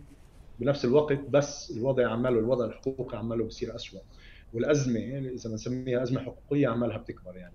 [0.58, 4.00] بنفس الوقت بس الوضع عماله الوضع الحقوقي عماله بصير اسوء
[4.54, 7.54] والأزمة إذا بنسميها أزمة حقوقية عمالها بتكبر يعني.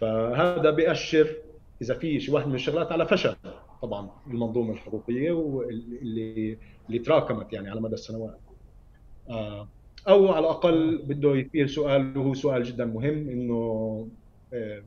[0.00, 1.36] فهذا بيأشر
[1.82, 3.36] إذا في شيء واحد من الشغلات على فشل
[3.82, 6.58] طبعا المنظومة الحقوقية واللي
[6.88, 8.38] اللي تراكمت يعني على مدى السنوات.
[9.30, 9.68] آه،
[10.08, 14.08] أو على الأقل بده يثير سؤال وهو سؤال جدا مهم إنه
[14.52, 14.82] آه،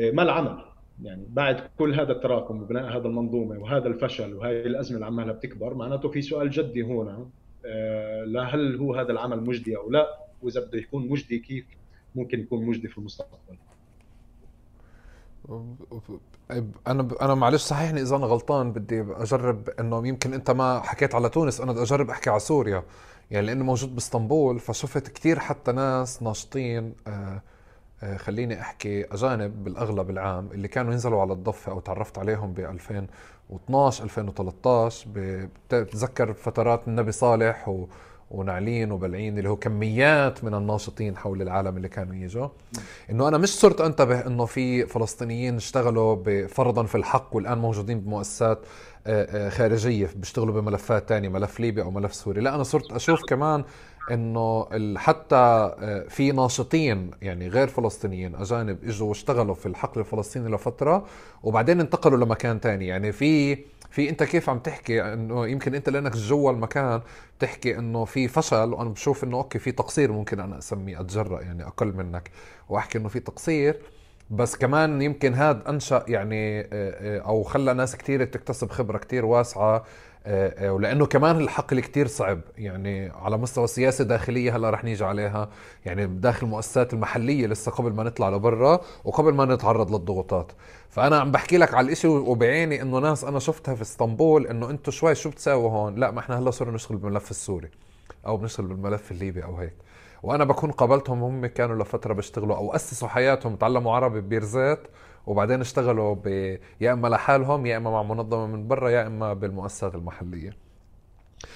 [0.00, 0.64] ما العمل؟
[1.02, 5.74] يعني بعد كل هذا التراكم وبناء هذا المنظومة وهذا الفشل وهي الأزمة اللي عمالها بتكبر
[5.74, 7.26] معناته في سؤال جدي هنا
[7.66, 11.64] آه، هل هو هذا العمل مجدي أو لا؟ وإذا بده يكون مجدي كيف
[12.14, 13.56] ممكن يكون مجدي في المستقبل؟
[16.86, 21.28] أنا أنا معلش صحيحني إذا أنا غلطان بدي أجرب إنه يمكن أنت ما حكيت على
[21.28, 22.84] تونس أنا بدي أجرب أحكي على سوريا.
[23.30, 27.42] يعني لأنه موجود بإسطنبول فشفت كثير حتى ناس ناشطين آه،
[28.16, 34.04] خليني أحكي أجانب بالأغلب العام اللي كانوا ينزلوا على الضفة أو تعرفت عليهم ب 2012
[34.04, 35.06] 2013
[35.70, 37.86] بتذكر فترات النبي صالح و
[38.30, 42.48] ونعلين وبلعين اللي هو كميات من الناشطين حول العالم اللي كانوا يجوا.
[43.10, 48.58] إنه أنا مش صرت أنتبه إنه في فلسطينيين اشتغلوا فرضا في الحق والآن موجودين بمؤسسات
[49.06, 52.40] آه، آه، خارجية بيشتغلوا بملفات تانية ملف ليبي أو ملف سوري.
[52.40, 53.64] لا أنا صرت أشوف كمان
[54.10, 61.06] إنه حتى آه، في ناشطين يعني غير فلسطينيين أجانب إجوا واشتغلوا في الحقل الفلسطيني لفترة
[61.42, 62.86] وبعدين انتقلوا لمكان تاني.
[62.86, 63.58] يعني في
[63.90, 67.00] في أنت كيف عم تحكي إنه يمكن أنت لأنك جوا المكان
[67.38, 71.66] تحكي إنه في فشل وأنا بشوف إنه أوكي في تقصير ممكن أنا أسميه أتجرأ يعني
[71.66, 72.30] أقل منك
[72.68, 73.80] وأحكي إنه في تقصير.
[74.30, 79.24] بس كمان يمكن هذا أنشأ يعني آه، آه، أو خلى ناس كثير تكتسب خبرة كثير
[79.24, 79.84] واسعة
[80.62, 82.40] ولأنه كمان الحقل كتير صعب.
[82.58, 85.48] يعني على مستوى السياسة داخلية هلا رح نيجي عليها.
[85.84, 90.52] يعني داخل المؤسسات المحلية لسه قبل ما نطلع لبرا وقبل ما نتعرض للضغوطات.
[90.90, 94.92] فأنا عم بحكي لك على الإشي وبعيني إنه ناس أنا شفتها في إسطنبول إنه أنتم
[94.92, 97.70] شوي شو بتساووا هون؟ لا ما إحنا هلا صرنا نشتغل بالملف السوري
[98.26, 99.74] أو بنشتغل بالملف الليبي أو هيك.
[100.22, 104.78] وأنا بكون قابلتهم هم كانوا لفترة بيشتغلوا أو أسسوا حياتهم تعلموا عربي ببيرزيت
[105.26, 106.26] وبعدين اشتغلوا ب...
[106.80, 110.56] يا إما لحالهم يا إما مع منظمة من برا يا إما بالمؤسسات المحلية.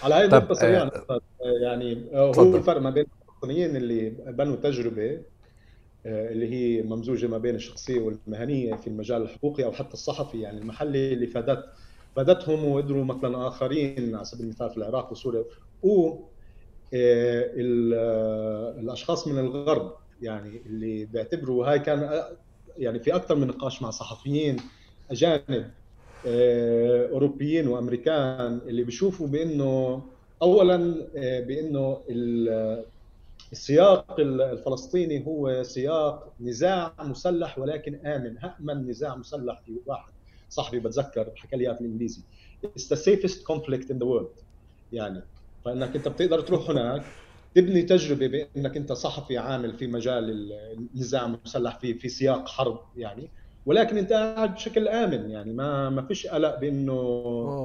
[0.02, 1.20] على هاي النقطه سريعا آه
[1.62, 5.20] يعني آه، هو الفرق ما بين الفلسطينيين اللي بنوا تجربة
[6.06, 10.58] آه، اللي هي ممزوجة ما بين الشخصية والمهنية في المجال الحقوقي أو حتى الصحفي يعني
[10.58, 11.64] المحلي اللي فادت
[12.16, 15.44] فادتهم وقدروا مثلا آخرين على سبيل المثال في العراق وسوريا.
[15.82, 16.14] و
[16.94, 17.52] آه،
[18.80, 19.92] الأشخاص من الغرب
[20.22, 22.22] يعني اللي بيعتبروا هاي كان
[22.78, 24.56] يعني في أكثر من نقاش مع صحفيين
[25.10, 25.70] أجانب
[26.26, 30.02] آه، أوروبيين وأمريكان اللي بيشوفوا بأنه
[30.42, 32.02] اولا آه، بأنه
[33.52, 40.12] السياق الفلسطيني هو سياق نزاع مسلح ولكن آمن امن نزاع مسلح في واحد
[40.48, 42.22] صاحبي بتذكر حكى لي اياها في الإنجليزي.
[42.66, 44.44] It's the safest conflict in the world.
[44.92, 45.22] يعني
[45.64, 47.02] فإنك أنت بتقدر تروح هناك
[47.54, 50.52] تبني تجربة بأنك أنت صحفي عامل في مجال
[50.94, 53.32] النزاع المسلح في في سياق حرب يعني.
[53.66, 57.58] ولكن أنت قاعد بشكل آمن يعني ما ما فيش قلق بأنه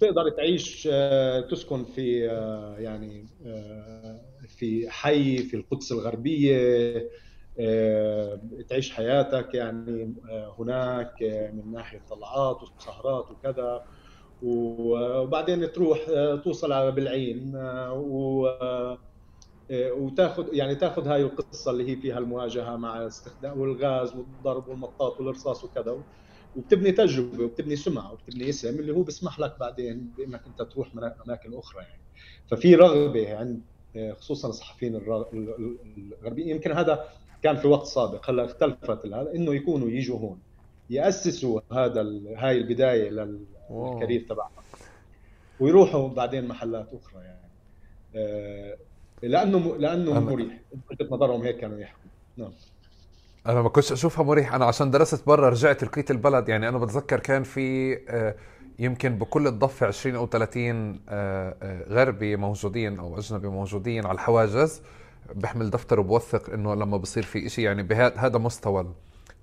[0.00, 6.58] تقدر تعيش آه، تسكن في آه، يعني آه، في حي في القدس الغربية
[8.68, 10.14] تعيش حياتك يعني
[10.58, 11.22] هناك
[11.52, 13.80] من ناحية طلعات وسهرات وكذا.
[14.42, 15.98] وبعدين تروح
[16.44, 17.52] توصل على بالعين
[17.92, 18.48] و
[19.72, 25.64] وتاخذ يعني تاخذ هاي القصة اللي هي فيها المواجهة مع استخدام والغاز والضرب والمطاط والرصاص
[25.64, 26.02] وكذا
[26.56, 30.88] وبتبني تجربة وبتبني سمعة وبتبني اسم اللي هو بيسمح لك بعدين بإنك أنت تروح
[31.26, 32.00] أماكن أخرى يعني.
[32.48, 33.60] ففي رغبة عند
[34.20, 36.48] خصوصا الصحفيين الغربيين.
[36.48, 37.04] يمكن هذا
[37.42, 40.38] كان في وقت سابق هلا اختلفت هذا إنه يكونوا يجوا هون
[40.90, 42.02] يأسسوا هذا
[42.36, 43.10] هاي البداية
[43.70, 44.50] للكارير تبعهم
[45.60, 47.48] ويروحوا بعدين محلات أخرى يعني.
[48.16, 48.76] آه،
[49.22, 50.60] لأنه لأنه مريح.
[50.90, 52.10] وجهة نظرهم هيك كانوا يحكوا.
[52.36, 52.50] نعم.
[53.46, 56.48] أنا ما كنتش أشوفها مريح أنا عشان درست برا رجعت لقيت البلد.
[56.48, 58.34] يعني أنا بتذكر كان في آه،
[58.78, 64.82] يمكن بكل الضفة 20 أو 30 آه، غربي موجودين أو أجنبي موجودين على الحواجز.
[65.34, 67.62] بحمل دفتر وبوثق إنه لما بصير في إشي.
[67.62, 68.94] يعني بهذا مستوى.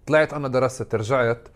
[0.08, 1.48] طلعت أنا درست رجعت.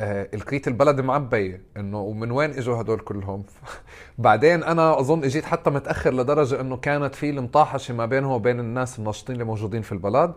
[0.00, 3.44] آه لقيت البلد معبية إنه ومن وين إجوا هدول كلهم؟
[4.18, 8.98] بعدين أنا أظن إجيت حتى متأخر لدرجة إنه كانت في المطاحشة ما بينه وبين الناس
[8.98, 10.34] الناشطين اللي موجودين في البلد.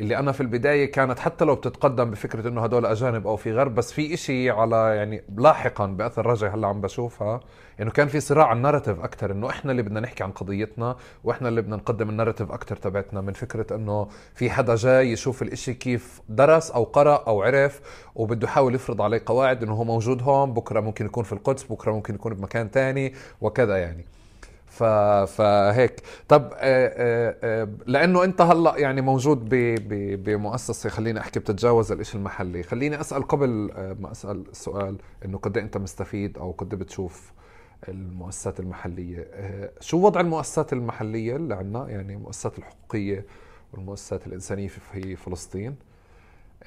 [0.00, 3.74] اللي أنا في البداية كانت حتى لو بتتقدم بفكرة إنه هدول أجانب أو في غرب
[3.74, 7.40] بس في إشي على يعني لاحقا بأثر رجعي هلأ عم بشوفها
[7.80, 11.48] إنه كان في صراع على الناراتيف أكثر إنه إحنا اللي بدنا نحكي عن قضيتنا وإحنا
[11.48, 16.20] اللي بدنا نقدم الناراتيف أكثر تبعتنا من فكرة إنه في حدا جاي يشوف الإشي كيف
[16.28, 17.80] درس أو قرأ أو عرف
[18.14, 21.92] وبده يحاول يفرض عليه قواعد إنه هو موجود هون بكرة ممكن يكون في القدس بكرة
[21.92, 24.04] ممكن يكون بمكان تاني وكذا يعني.
[24.70, 29.54] فهيك طب آه، آه، آه، لأنه أنت هلأ يعني موجود ب...
[30.24, 32.62] بمؤسسة خليني أحكي بتتجاوز الإشي المحلي.
[32.62, 33.48] خليني أسأل قبل
[34.00, 37.32] ما أسأل السؤال إنه قد إيه أنت مستفيد أو قد إيه بتشوف
[37.88, 39.28] المؤسسات المحلية؟
[39.80, 43.26] شو وضع المؤسسات المحلية اللي عندنا يعني المؤسسات الحقوقية
[43.72, 45.89] والمؤسسات الإنسانية في فلسطين.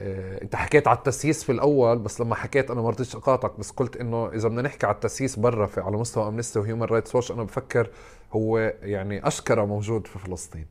[0.02, 3.98] انت حكيت على التسييس في الأول بس لما حكيت أنا ما رضيتش أقاطعك بس قلت
[3.98, 7.32] إنه إذا بدنا نحكي على التسييس برا في على مستوى Amnesty و Human Rights Watch
[7.32, 7.90] أنا بفكر
[8.34, 10.66] هو يعني أشكرا موجود في فلسطين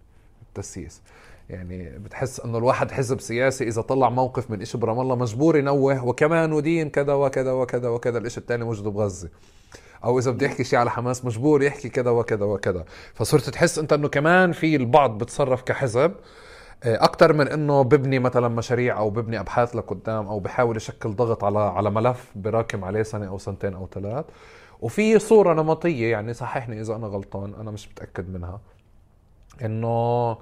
[0.48, 1.02] التسييس.
[1.50, 6.04] يعني بتحس إنه الواحد حزب سياسي إذا طلع موقف من إشي برام الله مجبور ينوه
[6.04, 9.28] وكمان يدين كذا وكذا وكذا وكذا الإشي الثاني موجود بغزة.
[10.04, 12.84] أو إذا بده يحكي شيء على حماس مجبور يحكي كذا وكذا وكذا.
[13.14, 16.14] فصرت تحس أنت إنه كمان في البعض بتصرف كحزب آه،
[16.84, 21.58] أكثر من إنه ببني مثلا مشاريع أو ببني أبحاث لقدام أو بحاول يشكل ضغط على
[21.58, 24.24] على ملف براكم عليه سنة أو سنتين أو ثلاث.
[24.80, 28.60] وفي صورة نمطية يعني صححني إذا أنا غلطان أنا مش متأكد منها.
[29.64, 30.36] إنه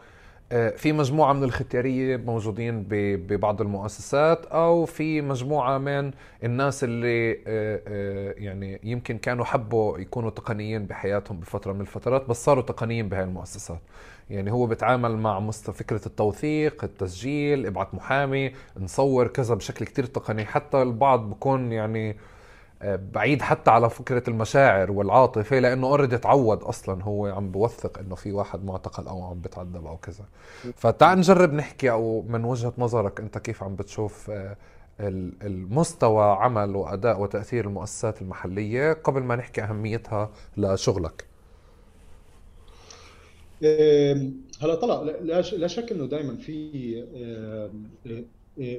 [0.53, 6.11] آه، في مجموعة من الختيارية موجودين ببعض المؤسسات أو في مجموعة من
[6.45, 12.63] الناس اللي آه، يعني يمكن كانوا حبوا يكونوا تقنيين بحياتهم بفترة من الفترات بس صاروا
[12.63, 13.79] تقنيين بهاي المؤسسات.
[14.31, 20.83] يعني هو بيتعامل مع فكرة التوثيق التسجيل إبعت محامي نصور كذا بشكل كتير تقني حتى
[20.83, 22.17] البعض بكون يعني
[22.83, 28.15] آه، بعيد حتى على فكرة المشاعر والعاطفة لأنه اوريدي تعود أصلا هو عم بوثق إنه
[28.15, 30.25] في واحد معتقل أو عم بتعذب أو كذا.
[30.77, 34.57] فتعال نجرب نحكي أو من وجهة نظرك أنت كيف عم بتشوف آه،
[35.43, 41.30] المستوى عمل وأداء وتأثير المؤسسات المحلية قبل ما نحكي أهميتها لشغلك؟
[44.61, 45.03] هلا طلع
[45.53, 46.71] لا شك إنه دائما في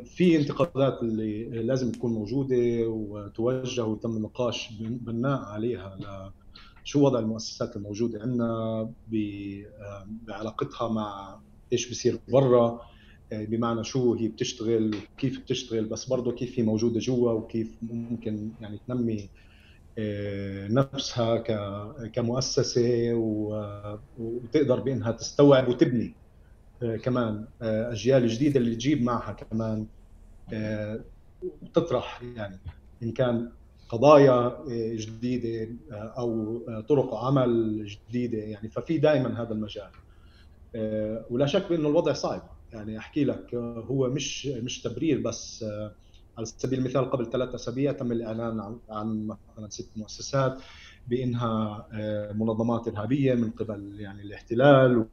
[0.06, 5.98] في انتقادات اللي لازم تكون موجودة وتوجه وتم النقاش بناء عليها
[6.84, 8.94] شو وضع المؤسسات الموجودة عندنا
[10.28, 11.40] بعلاقتها مع
[11.74, 12.82] إيش بصير برا
[13.32, 18.80] بمعنى شو هي بتشتغل وكيف بتشتغل بس برضه كيف هي موجودة جوا وكيف ممكن يعني
[18.88, 19.51] تنمي آه،
[20.70, 21.38] نفسها
[22.14, 23.14] كمؤسسة
[24.18, 26.14] وتقدر بأنها تستوعب وتبني
[26.84, 29.88] آه، كمان آه، أجيال جديدة اللي تجيب معها كمان
[31.74, 32.60] تطرح يعني.
[33.04, 33.52] إن كان
[33.90, 34.66] قضايا
[34.96, 39.92] جديدة أو طرق عمل جديدة يعني ففي دائما هذا المجال.
[41.30, 42.50] ولا شك بأنه الوضع صعب.
[42.74, 45.66] يعني أحكي لك هو مش مش تبرير بس
[46.38, 50.62] على سبيل المثال قبل ثلاث أسابيع تم الإعلان عن مثلا ست مؤسسات
[51.08, 55.06] بإنها آه، منظمات إرهابية من قبل يعني الاحتلال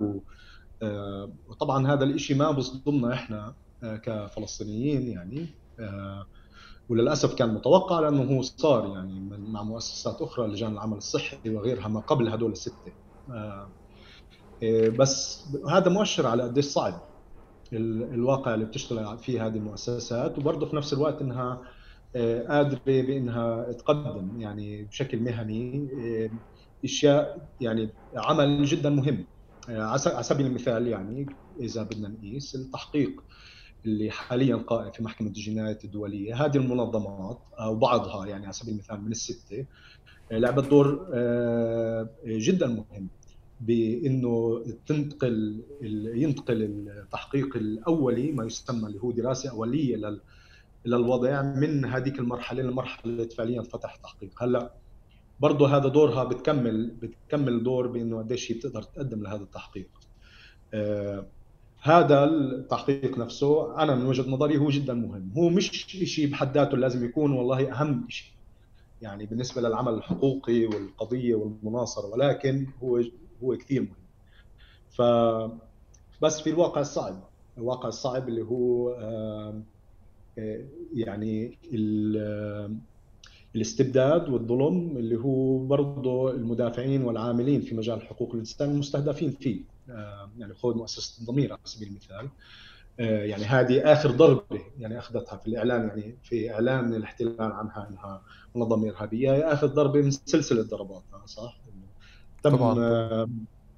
[0.83, 5.47] آه، وطبعا هذا الشيء ما بصدمنا إحنا آه، كفلسطينيين يعني
[6.89, 12.01] وللأسف كان متوقع لأنه هو صار يعني مع مؤسسات أخرى لجان العمل الصحي وغيرها ما
[12.01, 12.93] قبل هدول الستة.
[14.99, 17.08] بس هذا مؤشر على قديش صعب.
[17.73, 21.63] الواقع اللي بتشتغل فيه هذه المؤسسات وبرضه في نفس الوقت إنها
[22.49, 25.89] قادرة بإنها تقدم يعني بشكل مهني
[26.85, 29.25] أشياء يعني عمل جدا مهم
[29.69, 31.27] على سبيل المثال يعني
[31.61, 33.23] إذا بدنا نقيس التحقيق
[33.85, 39.05] اللي حاليا قائم في محكمة الجنايات الدولية هذه المنظمات أو بعضها يعني على سبيل المثال
[39.05, 39.67] من الستة
[40.31, 43.09] لعبت دور آه، جدا مهم
[43.61, 45.63] بأنه تنتقل
[46.15, 50.19] ينتقل التحقيق الأولي ما يسمى اللي هو دراسة أولية
[50.87, 54.43] للوضع من هذيك المرحلة لمرحله فعليا فتح تحقيق.
[54.43, 54.75] هلأ
[55.41, 59.89] برضه هذا دورها بتكمل بتكمل دور بأنه قديش هي بتقدر تقدم لهذا التحقيق.
[60.75, 61.27] آه
[61.81, 65.33] هذا التحقيق نفسه أنا من وجهة نظري هو جدا مهم.
[65.37, 68.33] هو مش شيء بحد ذاته لازم يكون والله أهم شيء
[69.03, 73.01] يعني بالنسبة للعمل الحقوقي والقضية والمناصرة ولكن هو
[73.43, 73.95] هو كثير مهم.
[74.91, 75.03] ف
[76.23, 77.23] بس في الواقع الصعب
[77.59, 79.63] الواقع الصعب اللي هو آه
[80.95, 81.59] يعني
[83.55, 89.61] الاستبداد والظلم اللي هو برضه المدافعين والعاملين في مجال حقوق الإنسان المستهدفين فيه.
[90.39, 92.29] يعني خذ مؤسسة الضمير على سبيل المثال.
[93.01, 98.23] آه، يعني هذه آخر ضربة يعني أخذتها في الإعلان يعني في إعلان الاحتلال عنها إنها
[98.55, 101.59] منظمه ارهابيه هي آخر ضربة من سلسلة ضربات صح؟
[102.43, 102.79] تم طبعا.
[102.79, 103.29] آه،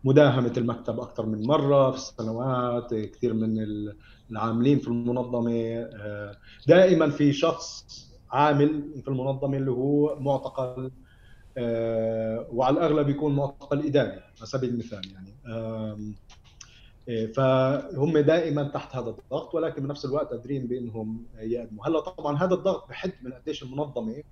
[0.04, 3.66] مداهمة المكتب أكثر من مرة في السنوات كثير من
[4.30, 5.86] العاملين في المنظمة
[6.66, 7.84] دائما في شخص
[8.32, 10.90] عامل في المنظمة اللي هو معتقل
[11.58, 15.34] آه، وعلى الأغلب يكون معتقل إداري على سبيل المثال يعني
[17.34, 22.88] فهم دائما تحت هذا الضغط ولكن بنفس الوقت قادرين بإنهم يقدموا هلأ طبعا هذا الضغط
[22.88, 24.22] بحد من قديش المنظمة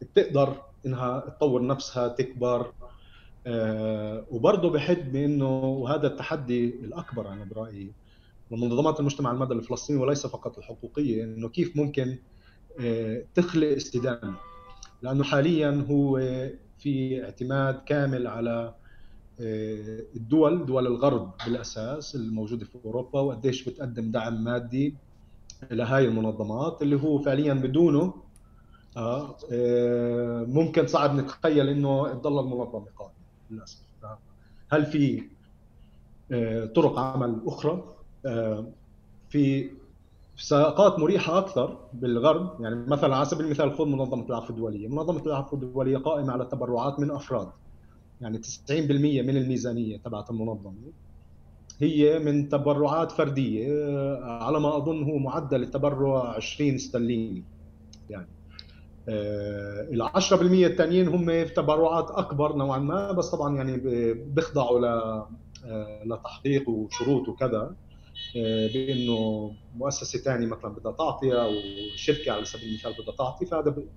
[0.00, 2.90] بتقدر إنها تطور نفسها تكبر آه،
[4.30, 7.92] وبرضه بحد بانه وهذا التحدي الأكبر أنا برأيي
[8.50, 12.18] ومنظمات المجتمع المدني الفلسطيني وليس فقط الحقوقية إنه كيف ممكن
[12.80, 14.34] آه، تخلق استدامة.
[15.02, 16.18] لأنه حاليا هو
[16.78, 18.74] في اعتماد كامل على
[19.40, 24.94] آه، الدول دول الغرب بالأساس الموجودة في أوروبا وقديش بتقدم دعم مادي
[25.70, 28.14] لهاي المنظمات اللي هو فعليا بدونه
[28.96, 33.19] آه, آه، ممكن صعب نتخيل إنه تضل المنظمة قائمة.
[33.50, 33.82] للاسف
[34.72, 35.22] هل في
[36.74, 37.84] طرق عمل أخرى؟
[39.28, 39.70] في
[40.36, 45.56] ساقات مريحة أكثر بالغرب يعني مثلا على سبيل المثال خذ منظمة العفو الدولية، منظمة العفو
[45.56, 47.48] الدولية قائمة على تبرعات من أفراد
[48.20, 48.70] يعني 90%
[49.22, 50.74] من الميزانية تبعت المنظمة.
[51.80, 53.68] هي من تبرعات فردية
[54.24, 57.44] على ما اظن هو معدل التبرع 20 استرليني
[58.10, 58.26] يعني.
[58.26, 58.39] آه،
[59.08, 63.76] ال 10% الثانيين هم تبرعات أكبر نوعا ما بس طبعا يعني
[64.14, 64.86] بيخضعوا
[65.64, 67.76] آه، لتحقيق وشروط وكذا
[68.36, 71.52] آه، بأنه مؤسسة ثانية مثلا بدها تعطي أو
[71.96, 73.88] شركة على سبيل المثال بدها تعطي فهذا ب...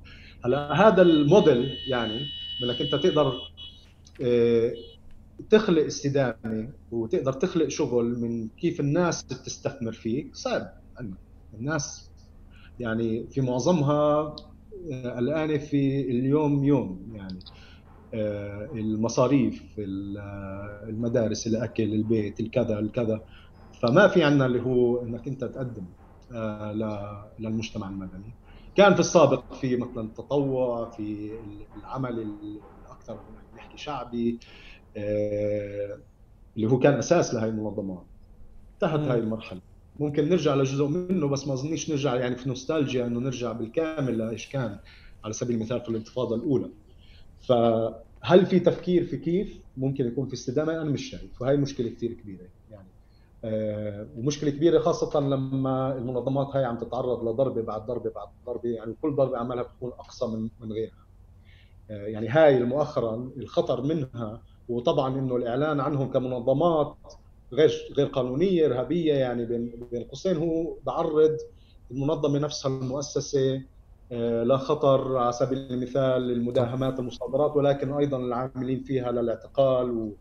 [0.46, 2.26] هلأ هذا الموديل يعني
[2.64, 3.34] إنك أنت تقدر
[4.22, 4.74] آه،
[5.50, 10.74] تخلق استدامة وتقدر تخلق شغل من كيف الناس بتستثمر فيك صعب.
[11.54, 12.10] الناس
[12.80, 14.53] يعني في معظمها آه،
[14.92, 17.40] الآن في اليوم يوم يعني
[18.74, 19.76] المصاريف
[20.90, 23.26] المدارس الأكل البيت الكذا الكذا.
[23.84, 25.94] فما في عندنا اللي هو إنك أنت تقدم
[26.36, 28.38] آه، للمجتمع المدني.
[28.76, 31.32] كان في السابق في مثلا تطوع في
[31.76, 33.26] العمل الأكثر
[33.56, 34.40] نحكي شعبي
[34.98, 36.04] آه،
[36.58, 38.08] اللي هو كان أساس لهي المنظمات.
[38.84, 39.62] انتهت هاي المرحلة.
[40.00, 44.50] ممكن نرجع لجزء منه بس ما اظنيش نرجع يعني في نوستالجيا إنه نرجع بالكامل لإيش
[44.50, 44.80] كان
[45.24, 46.70] على سبيل المثال في الانتفاضة الأولى.
[47.42, 51.42] فهل في تفكير في كيف؟ ممكن يكون في استدامة أنا مش شايف.
[51.42, 52.88] وهي مشكلة كثير كبيرة يعني.
[53.46, 58.96] آه، ومشكلة كبيرة خاصة لما المنظمات هاي عم تتعرض لضربة بعد ضربة بعد ضربة يعني
[59.02, 61.04] كل ضربة عملها بتكون أقصى من من غيرها.
[61.90, 66.96] آه، يعني هاي مؤخرا الخطر منها وطبعا إنه الإعلان عنهم كمنظمات
[67.54, 70.38] غير غير قانونية إرهابية يعني بين بين قوسين.
[70.38, 71.38] هو بعرض
[71.92, 73.62] المنظمة نفسها المؤسسة
[74.12, 80.14] آه، لخطر على سبيل المثال المداهمات المصادرات ولكن أيضا العاملين فيها للاعتقال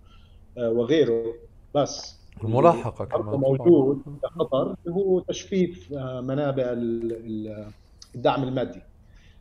[0.59, 1.35] وغيره.
[1.75, 6.65] بس الملاحقة كمان موجود خطر هو تجفيف آه، منابع
[8.15, 8.83] الدعم المادي.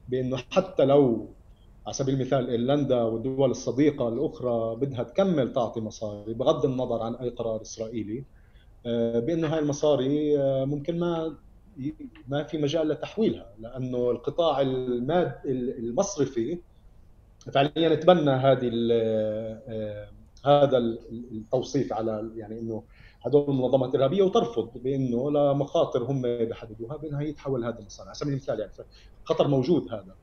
[0.10, 1.30] بأنه حتى لو
[1.86, 7.30] على سبيل المثال إيرلندا والدول الصديقة الأخرى بدها تكمل تعطي مصاري بغض النظر عن أي
[7.30, 8.24] قرار إسرائيلي.
[8.86, 11.38] آه، بانه هاي المصاري آه، ممكن ما
[12.28, 16.60] ما في مجال لتحويلها لأنه القطاع الماد المصرفي
[17.54, 18.72] فعليا تبنى هذه
[20.46, 20.78] هذا
[21.32, 22.84] التوصيف على يعني إنه
[23.22, 28.60] هدول المنظمات الارهابيه وترفض بأنه لمخاطر هم بحددوها بأنها يتحول هذا المصانع على سبيل المثال
[28.60, 28.72] يعني
[29.24, 30.02] خطر موجود هذا.
[30.02, 30.21] آه،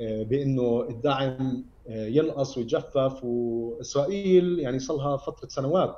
[0.00, 5.96] بأنه الدعم آه، ينقص ويتجفف وإسرائيل يعني صار لها فترة سنوات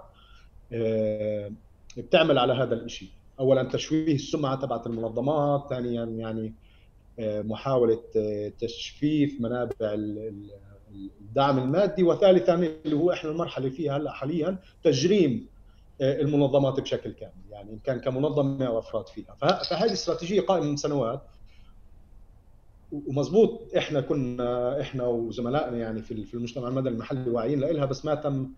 [0.73, 1.53] آه،
[1.97, 3.09] بتعمل على هذا الشيء
[3.41, 6.55] اولا تشويه السمعة تبعت المنظمات ثانيا يعني
[7.19, 8.01] محاولة
[8.59, 9.95] تجفيف منابع
[11.21, 12.03] الدعم المادي.
[12.03, 15.47] وثالثا اللي هو إحنا المرحلة فيها هلأ حاليا تجريم
[16.01, 17.33] المنظمات بشكل كامل.
[17.51, 19.35] يعني إن كان كمنظمة أو افراد فيها.
[19.41, 21.23] فهذه استراتيجية قائمة من سنوات.
[22.93, 28.15] ومزبوط إحنا كنا إحنا وزملائنا يعني في في المجتمع المدني المحلي واعيين لها بس ما
[28.15, 28.49] تم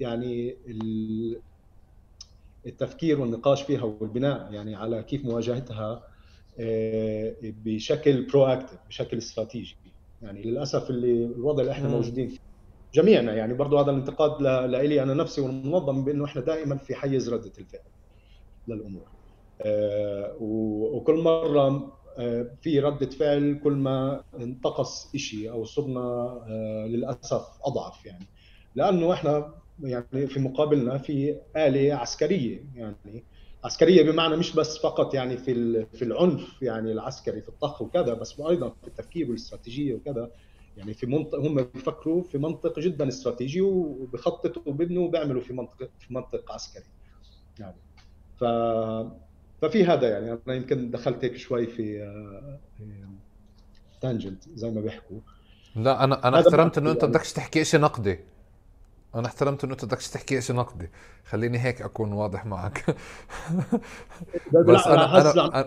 [0.00, 0.56] يعني
[2.66, 6.02] التفكير والنقاش فيها والبناء يعني على كيف مواجهتها
[6.58, 9.76] آه، بشكل برو اكتف بشكل استراتيجي
[10.22, 12.38] يعني للأسف اللي الوضع اللي إحنا موجودين فيه
[12.94, 17.52] جميعنا يعني برضه هذا الانتقاد لإلي أنا نفسي والمنظم بأنه إحنا دائما في حيز ردة
[17.58, 17.80] الفعل
[18.68, 19.02] للأمور.
[19.60, 21.92] آه، وكل مرة
[22.60, 28.26] في ردة فعل كل ما انتقص شيء أو صرنا آه، للأسف أضعف يعني.
[28.74, 33.24] لأنه إحنا يعني في مقابلنا في آلة عسكرية يعني.
[33.64, 38.40] عسكرية بمعنى مش بس فقط يعني في في العنف يعني العسكري في الطخ وكذا بس
[38.40, 40.30] أيضا في التفكير والاستراتيجية وكذا.
[40.76, 46.14] يعني في منطق هم بيفكروا في منطق جدا استراتيجي وبخططوا وبيبنوا وبيعملوا في منطق في
[46.14, 46.84] منطق عسكري
[47.58, 47.76] يعني.
[48.36, 48.44] ف
[49.64, 52.10] ففي هذا يعني أنا يمكن دخلت هيك شوي في
[54.00, 55.16] تانجنت زي ما بيحكوا.
[55.76, 58.18] لا أنا أنا احترمت إنه أنت بدكش تحكي شيء نقدي.
[59.14, 60.90] أنا احترمت إنه أنت بدكش تحكي شيء نقدي.
[61.24, 62.84] خليني هيك أكون واضح معك.
[64.52, 65.64] بس أنا أنا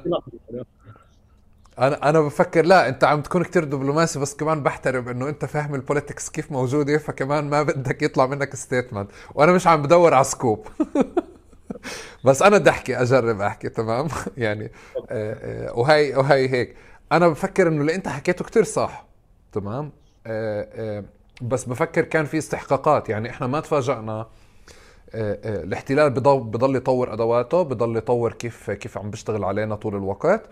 [1.79, 5.75] أنا أنا بفكر لا أنت عم تكون كتير دبلوماسي بس كمان بحترم إنه أنت فاهم
[5.75, 10.23] ال politics كيف موجودة فكمان ما بدك يطلع منك statement وأنا مش عم بدور على
[10.23, 10.67] scoop
[12.26, 14.07] بس أنا بدي أحكي أجرب أحكي تمام؟
[14.38, 14.72] يعني
[15.11, 16.76] آه، آه، وهي وهي هيك.
[17.11, 19.05] أنا بفكر إنه اللي أنت حكيته كتير صح
[19.51, 19.91] تمام؟
[20.28, 21.03] آه،
[21.41, 23.09] بس بفكر كان في استحقاقات.
[23.09, 24.28] يعني إحنا ما تفاجئنا
[25.15, 30.49] الاحتلال بضل, بضل يطور أدواته بضل يطور كيف كيف عم بيشتغل علينا طول الوقت.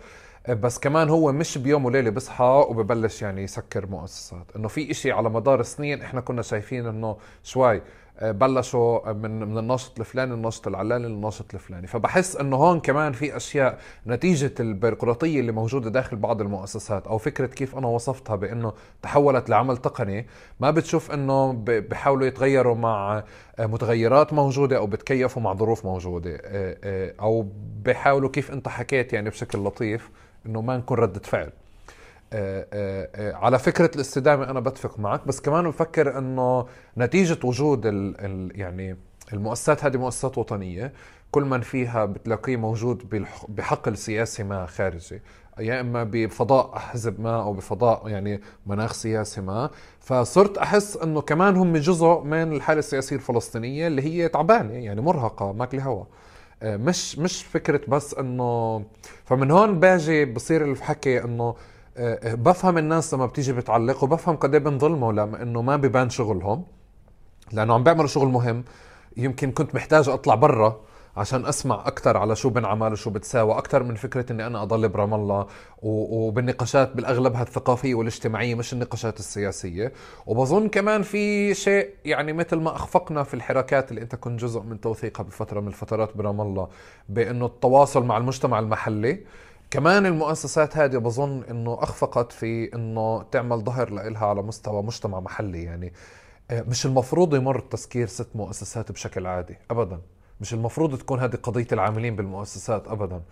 [0.48, 4.46] بس كمان هو مش بيوم وليلة بصحى وببلش يعني يسكر مؤسسات.
[4.56, 7.82] إنه في إشي على مدار سنين إحنا كنا شايفين إنه شوي
[8.22, 11.86] بلشوا من من الناشط الفلاني الناشط العلاني للناشط الفلاني.
[11.86, 17.46] فبحس إنه هون كمان في أشياء نتيجة البيروقراطية اللي موجودة داخل بعض المؤسسات أو فكرة
[17.46, 20.26] كيف أنا وصفتها بإنه تحولت لعمل تقني.
[20.60, 23.24] ما بتشوف إنه بحاولوا يتغيروا مع
[23.58, 26.40] آه، متغيرات موجودة أو بتكيفوا مع ظروف موجودة.
[26.44, 27.46] آه، أو
[27.84, 30.10] بحاولوا كيف أنت حكيت يعني بشكل لطيف
[30.46, 31.42] إنه ما نكون ردة فعل.
[31.42, 31.65] آه، آه، آه،
[33.34, 36.66] على فكرة الاستدامة أنا بتفق معك بس كمان بفكر إنه
[36.98, 38.96] نتيجة وجود ال ال يعني
[39.32, 40.92] المؤسسات هذه مؤسسات وطنية
[41.30, 45.22] كل من فيها بتلاقيه موجود بحقل سياسي ما خارجي
[45.58, 49.70] يا إما بفضاء حزب ما أو بفضاء يعني مناخ سياسي ما.
[50.00, 55.52] فصرت أحس إنه كمان هم جزء من الحالة السياسية الفلسطينية اللي هي تعبانة يعني مرهقة
[55.52, 56.04] ماكلة هوا.
[56.62, 58.82] مش مش فكرة بس إنه
[59.24, 61.56] فمن هون باجي بصير الحكي إنه آه،
[62.24, 66.64] بفهم الناس لما بتيجي بتعلق وبفهم قد إيه بنظلموا لما إنه ما بيبان شغلهم
[67.52, 68.64] لأنه عم بيعملوا شغل مهم.
[69.16, 70.80] يمكن كنت محتاج أطلع برا
[71.16, 75.14] عشان أسمع أكثر على شو بنعمل وشو بتساوى أكثر من فكرة إني أنا أضل برام
[75.14, 75.46] الله.
[75.82, 79.92] وبالنقاشات بالاغلب الثقافية والاجتماعية مش النقاشات السياسية.
[80.26, 84.80] وبظن كمان في شيء يعني مثل ما أخفقنا في الحركات اللي أنت كنت جزء من
[84.80, 86.68] توثيقها بفترة من الفترات برام الله
[87.08, 89.20] بإنه التواصل مع المجتمع المحلي
[89.70, 95.62] كمان المؤسسات هذه بظن إنه أخفقت في إنه تعمل ظهر لها على مستوى مجتمع محلي
[95.62, 95.92] يعني
[96.50, 100.00] آه، مش المفروض يمر تسكير ست مؤسسات بشكل عادي ابدا.
[100.40, 103.22] مش المفروض تكون هذه قضية العاملين بالمؤسسات ابدا.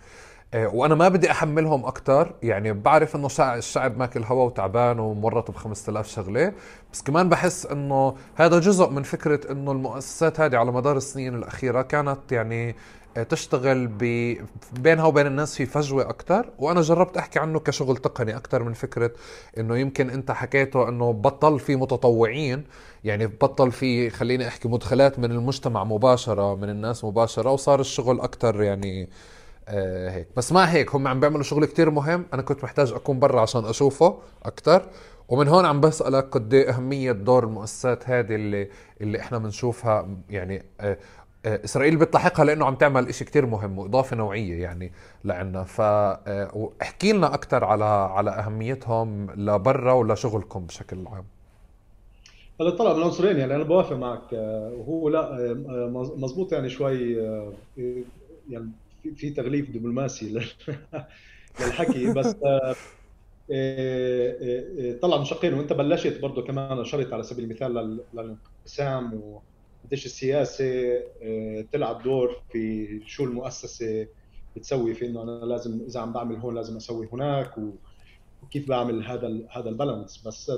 [0.53, 5.55] آه، وأنا ما بدي أحملهم أكثر يعني بعرف إنه الشعب ماكل هوا وتعبان ومورط ب
[5.55, 6.53] 5000 شغلة
[6.93, 11.81] بس كمان بحس إنه هذا جزء من فكرة إنه المؤسسات هذه على مدار السنين الأخيرة
[11.81, 12.75] كانت يعني
[13.23, 13.87] تشتغل
[14.73, 19.11] بينها وبين الناس في فجوة أكثر وأنا جربت أحكي عنه كشغل تقني أكثر من فكرة
[19.57, 22.63] إنه يمكن أنت حكيته إنه بطل في متطوعين
[23.03, 28.63] يعني بطل في خليني أحكي مدخلات من المجتمع مباشرة من الناس مباشرة وصار الشغل أكثر
[28.63, 29.09] يعني
[29.67, 30.27] آه هيك.
[30.37, 33.65] بس ما هيك هم عم بيعملوا شغل كتير مهم أنا كنت محتاج أكون برا عشان
[33.65, 34.85] أشوفه أكثر
[35.29, 38.69] ومن هون عم بسألك قد إيه أهمية دور المؤسسات هذه اللي
[39.01, 40.97] اللي إحنا بنشوفها يعني آه،
[41.45, 44.91] إسرائيل بتلاحقها لأنه عم تعمل إشي كتير مهم وإضافة نوعية يعني
[45.23, 45.63] لعنا.
[45.63, 51.25] فاحكي آه، لنا أكثر على على أهميتهم لبرا ولشغلكم بشكل عام.
[52.61, 54.33] هلا طلع من العنصرين يعني أنا بوافق معك.
[54.33, 55.53] وهو لا
[56.17, 57.17] مزبوط يعني شوي
[58.49, 58.71] يعني
[59.15, 60.29] في تغليف دبلوماسي
[61.59, 62.35] للحكي بس
[65.01, 65.53] طلع من شقين.
[65.53, 69.21] وأنت بلشت برضه كمان اشرت على سبيل المثال للانقسام
[69.85, 70.99] وقديش السياسة
[71.71, 74.07] تلعب دور في شو المؤسسة
[74.55, 77.53] بتسوي في إنه أنا لازم إذا عم بعمل هون لازم أسوي هناك
[78.43, 80.27] وكيف بعمل هذا هذا البالانس.
[80.27, 80.51] بس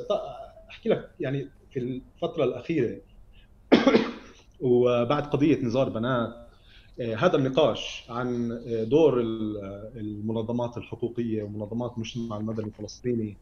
[0.69, 2.97] أحكي لك يعني في الفترة الأخيرة
[4.61, 6.47] وبعد قضية نزار بنات
[6.99, 9.21] آه، هذا النقاش عن آه، دور
[9.95, 13.37] المنظمات الحقوقية ومنظمات المجتمع المدني الفلسطيني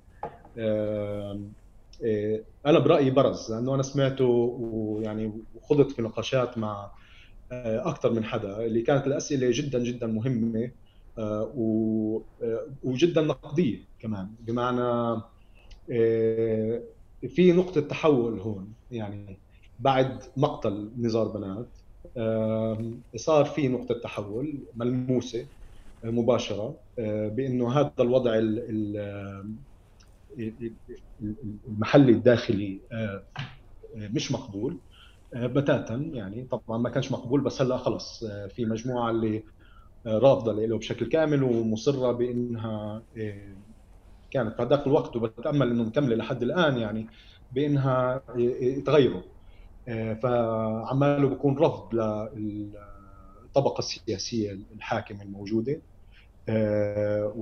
[0.58, 1.40] آه،
[2.66, 6.92] أنا برايي برز لأنه أنا سمعته ويعني وخضت في نقاشات مع
[7.52, 10.72] أكثر من حدا اللي كانت الأسئلة جدا جدا مهمة
[12.84, 14.36] وجدا نقدية كمان.
[14.40, 15.22] بمعنى
[17.28, 19.42] في نقطة تحول هون يعني
[19.80, 21.78] بعد مقتل نزار بنات
[23.16, 25.50] صار في نقطة تحول ملموسة
[26.04, 28.40] آه، مباشرة آه، بأنه هذا الوضع
[31.68, 33.24] المحلي الداخلي آه،
[33.96, 34.78] مش مقبول.
[35.34, 39.44] بتاتا يعني طبعا ما كانش مقبول بس هلا خلص في مجموعة اللي
[40.06, 43.02] رافضة له بشكل كامل ومصرة بإنها
[44.32, 47.08] كانت في هذاك الوقت وبتأمل إنه مكملة لحد الآن يعني
[47.52, 49.22] بإنها يتغيروا.
[49.88, 51.96] آه، فعماله بيكون رفض
[52.36, 55.82] للطبقة السياسية الحاكمة الموجودة.
[56.50, 57.34] آه،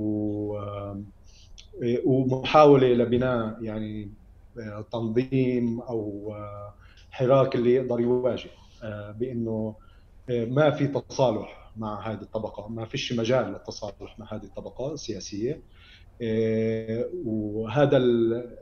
[2.06, 4.12] ومحاولة لبناء يعني
[4.60, 6.36] آه، تنظيم أو
[7.12, 8.50] حراك اللي يقدر يواجه
[9.20, 9.76] بإنه
[10.30, 15.62] ما في تصالح مع هذه الطبقة ما فيش مجال للتصالح مع هذه الطبقة السياسية
[17.26, 17.98] وهذا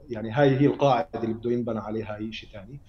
[0.09, 2.79] يعني هاي هي القاعدة اللي بده ينبنى عليها أي شيء ثاني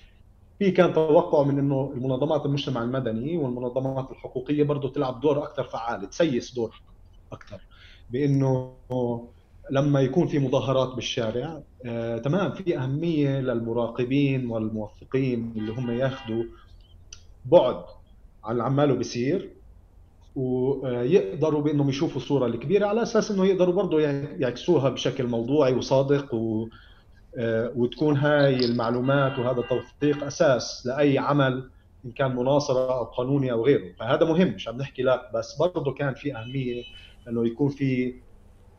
[0.59, 6.11] في كان توقع من إنه المنظمات المجتمع المدني والمنظمات الحقوقية برضه تلعب دور أكثر فعال
[6.11, 6.83] تسيس دور
[7.33, 7.61] أكثر
[8.11, 8.75] بإنه
[9.71, 16.45] لما يكون في مظاهرات بالشارع آه تمام في أهمية للمراقبين والموثقين اللي هم ياخذوا
[17.45, 17.85] بعد
[18.45, 19.53] عن عماله بيصير
[20.35, 26.69] ويقدروا بأنهم يشوفوا الصورة الكبيرة على أساس إنه يقدروا برضه يعكسوها بشكل موضوعي وصادق و
[27.39, 31.71] آه، وتكون هاي المعلومات وهذا التوثيق أساس لأي عمل
[32.05, 33.95] إن كان مناصرة أو قانوني أو غيره.
[33.99, 36.83] فهذا مهم مش عم نحكي لا بس برضه كان في أهمية
[37.29, 38.15] إنه يكون في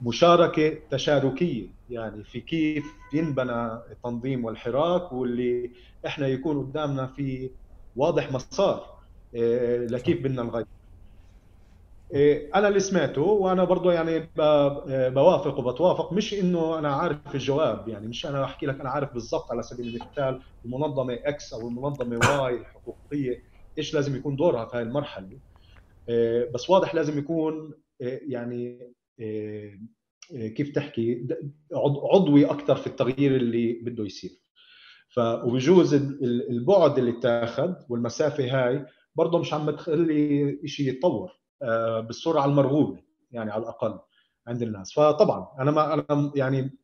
[0.03, 5.71] مشاركة تشاركية يعني في كيف ينبنى التنظيم والحراك واللي
[6.05, 7.49] إحنا يكون قدامنا في
[7.95, 8.93] واضح مسار
[9.35, 10.65] آه، لكيف بدنا نغير.
[12.13, 14.29] إيه، أنا اللي سمعته وأنا برضه يعني
[15.09, 19.51] بوافق وبتوافق مش إنه أنا عارف الجواب يعني مش أنا أحكي لك أنا عارف بالضبط
[19.51, 23.43] على سبيل المثال المنظمة X أو المنظمة Y الحقوقيه
[23.77, 25.37] إيش لازم يكون دورها في هذه المرحلة.
[26.53, 27.73] بس واضح لازم يكون
[28.27, 28.79] يعني
[30.29, 31.27] كيف تحكي؟
[32.13, 34.31] عضوي أكثر في التغيير اللي بده يصير.
[35.09, 38.85] ف وبجوز البعد اللي اتاخذ والمسافة هاي
[39.15, 41.31] برضه مش عم تخلي شيء يتطور
[41.61, 43.99] آه، بالسرعه المرغوبة يعني على الأقل
[44.47, 44.93] عند الناس.
[44.93, 46.77] فطبعا أنا ما أنا يعني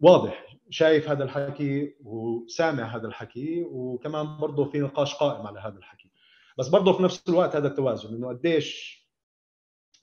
[0.00, 6.10] واضح شايف هذا الحكي وسامع هذا الحكي وكمان برضه في نقاش قائم على هذا الحكي.
[6.58, 9.02] بس برضه في نفس الوقت هذا التوازن إنه قديش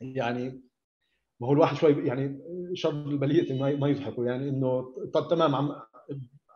[0.01, 0.68] يعني
[1.41, 2.39] ما هو الواحد شوي يعني
[2.73, 4.25] شر البلية ما يضحكوا.
[4.25, 5.71] يعني إنه طب تمام عم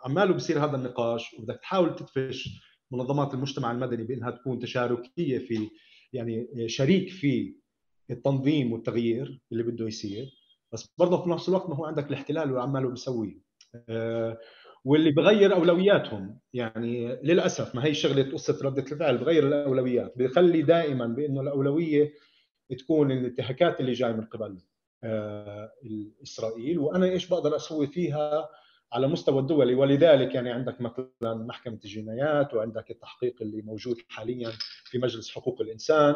[0.05, 2.49] عماله بصير هذا النقاش وبدك تحاول تدفش
[2.91, 5.69] منظمات المجتمع المدني بإنها تكون تشاركية في
[6.14, 7.55] يعني شريك في
[8.11, 10.26] التنظيم والتغيير اللي بده يصير.
[10.73, 13.39] بس برضه في نفس الوقت ما هو عندك الاحتلال اللي عماله بيسويه
[13.89, 14.38] آه،
[14.85, 16.39] واللي بغير أولوياتهم.
[16.53, 20.14] يعني للأسف ما هي شغلة قصة ردة الفعل بغير الأولويات.
[20.18, 22.14] بخلي دائما بإنه الأولوية
[22.80, 24.57] تكون الانتهاكات اللي جاي من قبل.
[26.23, 26.80] إسرائيل.
[26.80, 28.49] وأنا إيش بقدر أسوي فيها
[28.93, 34.51] على مستوى الدولي ولذلك يعني عندك مثلا محكمة الجنايات وعندك التحقيق اللي موجود حاليا
[34.85, 36.15] في مجلس حقوق الإنسان.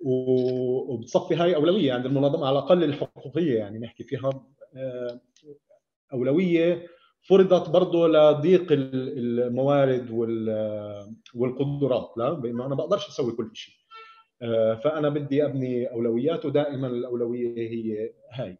[0.00, 4.30] وبتصفي هاي أولوية عند المنظمة على الأقل الحقوقية يعني نحكي فيها
[4.76, 5.20] آه،
[6.12, 6.86] أولوية
[7.22, 10.10] فرضت برضه لضيق الموارد
[11.34, 12.12] والقدرات.
[12.16, 13.74] لا بانه أنا بقدرش أسوي كل شيء.
[13.74, 13.79] آه،
[14.84, 18.58] فأنا بدي أبني اولويات ودائما الأولوية هي هاي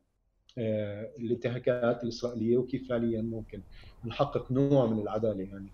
[0.59, 3.63] آه، الانتهاكات الإسرائيلية وكيف فعليا ممكن
[4.05, 5.73] نحقق نوع من العدالة يعني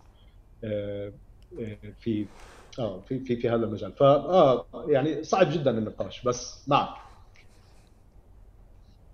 [0.65, 1.13] آه،
[1.61, 2.27] آه، في
[2.79, 3.93] آه في في في هذا المجال.
[3.93, 6.97] فا آه يعني صعب جدا النقاش بس معك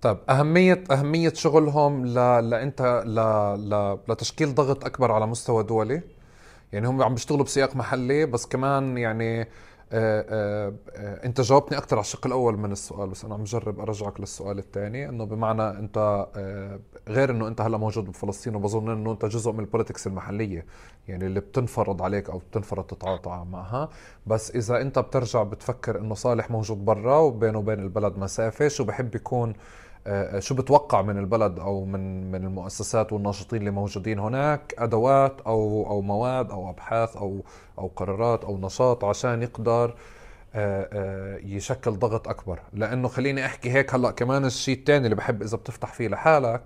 [0.03, 2.15] طيب أهمية أهمية شغلهم ل...
[2.51, 3.15] لأنت ل...
[3.71, 3.99] ل...
[4.13, 6.03] لتشكيل ضغط أكبر على مستوى دولي
[6.73, 11.97] يعني هم عم بيشتغلوا بسياق محلي بس كمان يعني آه، آه، آه، انت جاوبتني أكثر
[11.97, 16.27] على الشق الأول من السؤال بس أنا عم جرب أرجعك للسؤال الثاني إنه بمعنى أنت
[17.09, 20.67] غير إنه أنت هلا موجود بفلسطين وبظن إنه أنت جزء من البوليتكس المحلية
[21.09, 23.89] يعني اللي بتنفرض عليك أو بتنفرض تتعاطى معها.
[24.27, 29.15] بس إذا أنت بترجع بتفكر إنه صالح موجود برا وبينه وبين البلد مسافه شو بحب
[29.15, 29.55] يكون آه،
[30.39, 36.03] شو بتوقع من البلد أو من من المؤسسات والناشطين اللي موجودين هناك؟ أدوات أو أو
[36.03, 37.45] مواد أو أبحاث أو
[37.79, 39.95] أو قرارات أو نشاط عشان يقدر
[40.55, 42.61] آه، آه، يشكل ضغط أكبر.
[42.73, 46.63] لأنه خليني أحكي هيك هلأ كمان الشيء الثاني اللي بحب إذا بتفتح فيه لحالك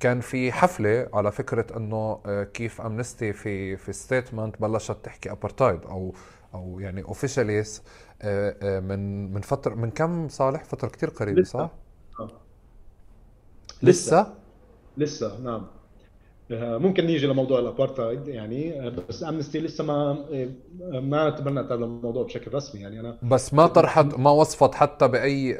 [0.00, 2.18] كان في حفلة على فكرة إنه
[2.54, 6.14] كيف Amnesty في في statement بلشت تحكي ابارتايد أو
[6.54, 8.11] أو يعني اوفيشاليز آه، آه،
[8.80, 11.70] من من فترة من كم صالح؟ فترة كثير قريبة صح؟
[12.20, 12.30] آه.
[13.82, 14.34] لسه؟
[14.96, 15.66] لسه نعم.
[16.50, 20.24] ممكن نيجي لموضوع الابارتايد يعني بس Amnesty لسه ما
[21.00, 25.58] ما تبنت هذا الموضوع بشكل رسمي يعني أنا بس ما طرحت ما وصفت حتى بأي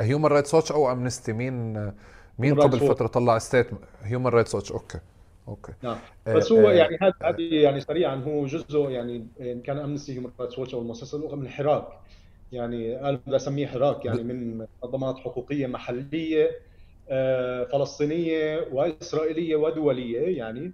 [0.00, 1.92] Human Rights Watch أو Amnesty مين
[2.38, 4.98] مين قبل فترة طلع statement Human Rights Watch okay.
[5.48, 5.72] okay.
[5.82, 5.98] نعم.
[6.26, 10.12] آه، بس هو آه يعني هذا هذه يعني سريعا هو جزء يعني إن كان Amnesty
[10.12, 11.88] Human Rights Watch أو المؤسسه الاخرى من حراك.
[12.52, 16.50] يعني أنا بدي أسميه حراك يعني من منظمات حقوقية محلية
[17.08, 20.72] آه فلسطينية وإسرائيلية ودولية يعني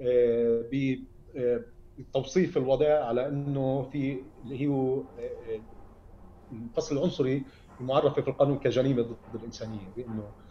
[0.00, 0.64] آه
[1.98, 5.02] بتوصيف الوضع على إنه في اللي هو
[6.52, 7.44] الفصل العنصري
[7.80, 10.45] المعرفه في القانون كجريمه ضد الإنسانية بإنه آه،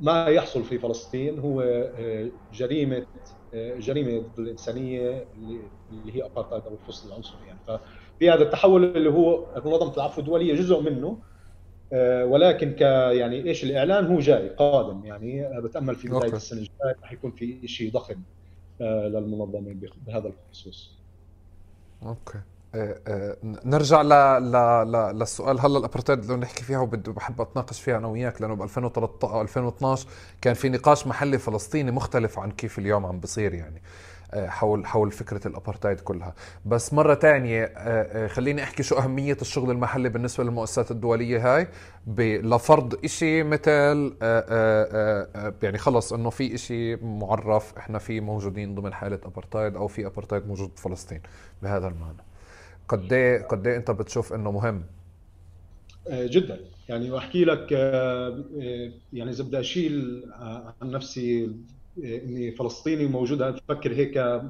[0.00, 3.06] ما يحصل في فلسطين هو آه، جريمة
[3.54, 5.28] آه، جريمة ضد الإنسانية
[5.90, 10.54] اللي هي ابارتايد أو الفصل العنصري يعني ففي هذا التحول اللي هو منظمه العفو الدولية
[10.54, 11.22] جزء منه
[12.24, 17.12] ولكن ك يعني إيش الإعلان هو جاي قادم يعني بتأمل في بداية السنة الجاية رح
[17.12, 18.22] يكون في شيء ضخم
[18.80, 21.04] للمنظمه بهذا الخصوص.
[22.02, 22.42] okay.
[22.74, 24.08] آه، آه، نرجع ل...
[24.52, 24.92] ل...
[25.18, 25.60] للسؤال.
[25.60, 29.42] هلا الابارتايد اللي نحكي فيها وبدي بحب أتناقش فيها أنا وياك لأنه ب 2013 أو
[29.42, 30.08] 2012
[30.42, 33.82] كان في نقاش محلي فلسطيني مختلف عن كيف اليوم عم بصير يعني
[34.34, 36.34] آه، حول حول فكرة الابارتايد كلها.
[36.66, 37.72] بس مرة ثانية
[38.26, 41.68] خليني أحكي شو أهمية الشغل المحلي بالنسبة للمؤسسات الدولية هاي.
[42.18, 44.16] لفرض شيء مثل
[45.62, 50.46] يعني خلص إنه في شيء معرف إحنا في موجودين ضمن حالة ابارتايد أو في ابارتايد
[50.46, 51.20] موجود بفلسطين
[51.62, 52.27] بهذا المعنى.
[52.88, 54.84] قد إيه قد إيه أنت بتشوف إنه مهم؟
[56.08, 56.60] آه، جدا.
[56.88, 60.24] يعني واحكي لك آه، آه، يعني إذا بدي أشيل
[60.82, 61.50] عن نفسي
[62.04, 64.42] إني فلسطيني موجود أفكر هيك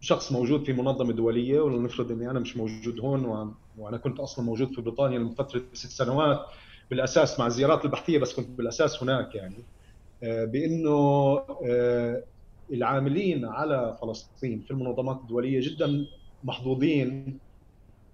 [0.00, 4.74] شخص موجود في منظمة دولية؟ ولنفرض إني أنا مش موجود هون وأنا كنت أصلا موجود
[4.74, 6.40] في بريطانيا لمدة فترة ست سنوات
[6.90, 9.64] بالأساس مع الزيارات البحثية بس كنت بالأساس هناك يعني.
[10.22, 11.38] بإنه
[12.72, 16.06] العاملين على فلسطين في المنظمات الدولية جدا
[16.44, 17.38] محظوظين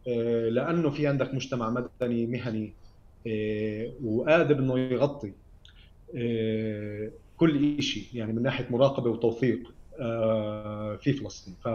[0.08, 2.74] آه، لأنه في عندك مجتمع مدني مهني
[3.26, 5.32] آه، وقادر إنه يغطي
[6.16, 9.74] آه، كل شيء يعني من ناحية مراقبة وتوثيق
[11.00, 11.54] في فلسطين.
[11.64, 11.68] ف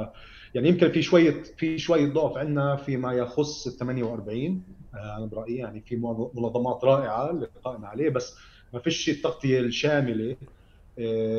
[0.54, 4.64] يعني يمكن في شوية في شوية ضعف عندنا فيما يخص ال 48
[4.94, 5.96] أنا برايي يعني في
[6.36, 8.36] منظمات رائعة اللي قائمة عليه بس
[8.74, 10.38] ما فيش التغطية الشاملة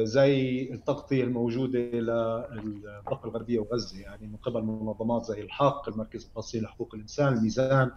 [0.03, 4.01] زي التغطية الموجودة للضفه الغربية وغزة.
[4.01, 7.91] يعني من قبل منظمات زي الحق المركز الفلسطيني لحقوق الإنسان الميزان.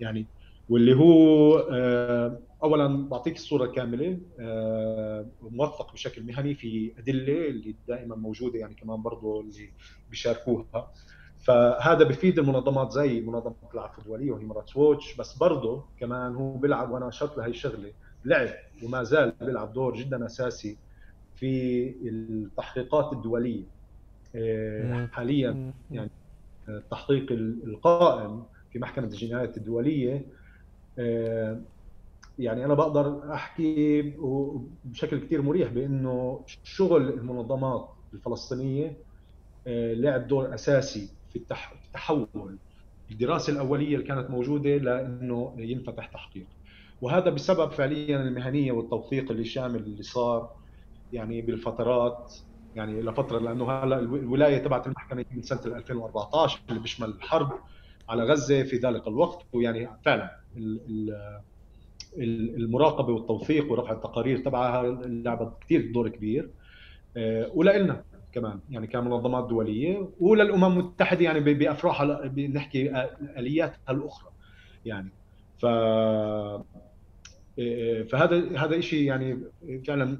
[0.00, 0.26] يعني
[0.68, 8.16] واللي هو آه، اولا بعطيك الصورة كاملة آه، موثق بشكل مهني في أدلة اللي دائما
[8.16, 9.70] موجودة يعني كمان برضه اللي
[10.10, 10.92] بيشاركوها.
[11.38, 16.90] فهذا بفيد المنظمات زي منظمة العفو الدولية وهي رايتس ووتش بس برضه كمان هو بيلعب
[16.90, 17.92] وأنا أشرت لهي الشغلة
[18.24, 18.48] لعب
[18.82, 20.78] وما زال بيلعب دور جدا أساسي
[21.38, 23.62] في التحقيقات الدولية.
[24.34, 26.10] آه، حاليا يعني
[26.68, 30.26] التحقيق القائم في محكمة الجنايات الدولية.
[30.98, 31.60] آه،
[32.38, 34.02] يعني أنا بقدر أحكي
[34.84, 38.96] بشكل كثير مريح بأنه شغل المنظمات الفلسطينية
[39.66, 41.36] آه، لعب دور أساسي في
[41.86, 42.58] التحول.
[43.10, 46.46] الدراسة الأولية اللي كانت موجودة لأنه ينفتح تحقيق.
[47.00, 50.57] وهذا بسبب فعليا المهنية والتوثيق اللي شامل اللي صار
[51.12, 52.34] يعني بالفترات
[52.74, 57.52] يعني لفترة لأنه هلأ الولاية تبعت المحكمة من سنة 2014 اللي بيشمل الحرب
[58.08, 60.30] على غزة في ذلك الوقت ويعني فعلا
[62.56, 66.50] المراقبة والتوثيق ورفع التقارير تبعها لعبت كثير دور كبير.
[67.16, 73.06] آه، ولنا كمان يعني كمنظمات دولية وللأمم المتحدة يعني بأفراحها بنحكي
[73.38, 74.30] آلياتها الأخرى
[74.84, 75.12] يعني.
[75.58, 75.66] ف
[77.60, 79.38] آه، فهذا هذا شيء يعني
[79.86, 80.18] فعلا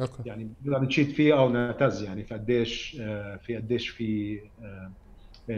[0.00, 0.22] okay.
[0.26, 2.90] يعني نقدر نشيد فيه أو نعتز يعني في قديش
[3.46, 4.40] في قديش في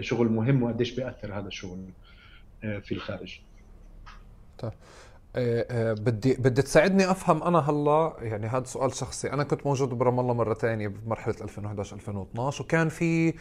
[0.00, 1.84] شغل مهم وقديش بيأثر هذا الشغل
[2.60, 3.40] في الخارج.
[4.58, 4.72] طيب.
[5.36, 9.32] آه، آه، بدي بدي تساعدني أفهم أنا هلا يعني هذا سؤال شخصي.
[9.32, 13.34] أنا كنت موجود برام الله مره ثانية بمرحله 2011 2012 وكان في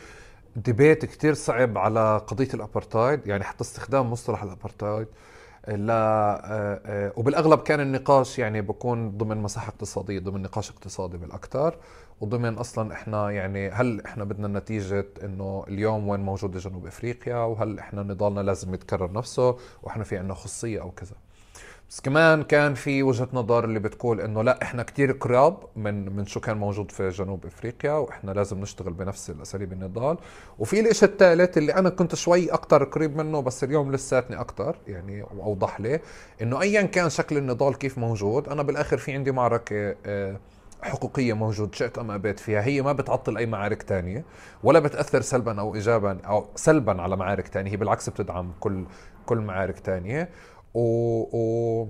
[0.56, 5.08] debate كثير صعب على قضية الابارتايد يعني حتى استخدام مصطلح الابارتايد
[5.68, 6.42] لا
[6.86, 11.78] آه، وبالأغلب كان النقاش يعني بكون ضمن مساحة اقتصادية ضمن نقاش اقتصادي بالأكثر
[12.22, 17.80] وضمن أصلا إحنا يعني هل إحنا بدنا نتيجة إنه اليوم وين موجوده جنوب إفريقيا وهل
[17.80, 21.16] إحنا نضالنا لازم يتكرر نفسه وإحنا في عندنا خصوصيه أو كذا.
[21.90, 26.26] بس كمان كان في وجهة نظر اللي بتقول إنه لا إحنا كتير قراب من من
[26.26, 30.18] شو كان موجود في جنوب إفريقيا وإحنا لازم نشتغل بنفس الأساليب النضال
[30.60, 35.24] وفي الإشي الثالث اللي أنا كنت شوي أكثر قريب منه بس اليوم لساتني أكثر يعني
[35.24, 36.00] أوضح لي
[36.42, 40.40] إنه ايا كان شكل النضال كيف موجود أنا بالآخر في عندي معركة آه،
[40.82, 44.26] حقوقية موجود شئت أم أبيت فيها هي ما بتعطل أي معارك تانية
[44.64, 48.86] ولا بتأثر سلبا أو ايجابا أو سلبا على معارك تانية هي بالعكس بتدعم كل
[49.26, 50.30] كل معارك تانية.
[50.74, 50.82] و,
[51.34, 51.88] و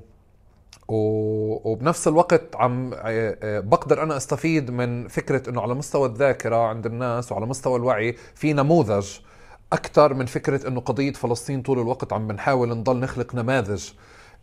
[0.89, 6.85] وبنفس الوقت عم آه، آه، بقدر أنا أستفيد من فكرة إنه على مستوى الذاكرة عند
[6.85, 9.07] الناس وعلى مستوى الوعي في نموذج
[9.73, 13.89] أكثر من فكرة إنه قضية فلسطين طول الوقت عم بنحاول نضل نخلق نماذج.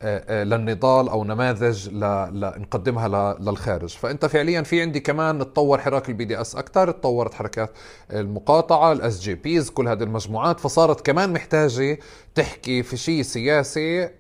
[0.05, 3.89] للنضال أو نماذج لنقدمها للخارج.
[3.89, 7.71] فأنت فعليا في عندي كمان تطور حراك ال BDS أكثر تطورت حركات
[8.13, 10.61] المقاطعة ال SJPs كل هذه المجموعات.
[10.61, 11.99] فصارت كمان محتاجة
[12.35, 14.11] تحكي في شيء سياسي آه،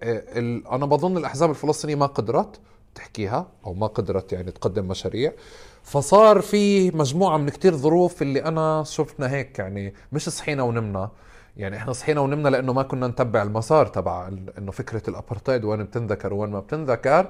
[0.73, 2.61] أنا بظن الأحزاب الفلسطينية ما قدرت
[2.95, 5.33] تحكيها أو ما قدرت يعني تقدم مشاريع.
[5.83, 11.11] فصار في مجموعة من كتير ظروف اللي أنا شفنا هيك يعني مش صحينا ونمنا.
[11.57, 14.29] يعني إحنا صحينا ونمنا لأنه ما كنا نتبع المسار تبع
[14.59, 17.27] إنه فكرة الابارتايد وين بتنذكر وين ما بتنذكر.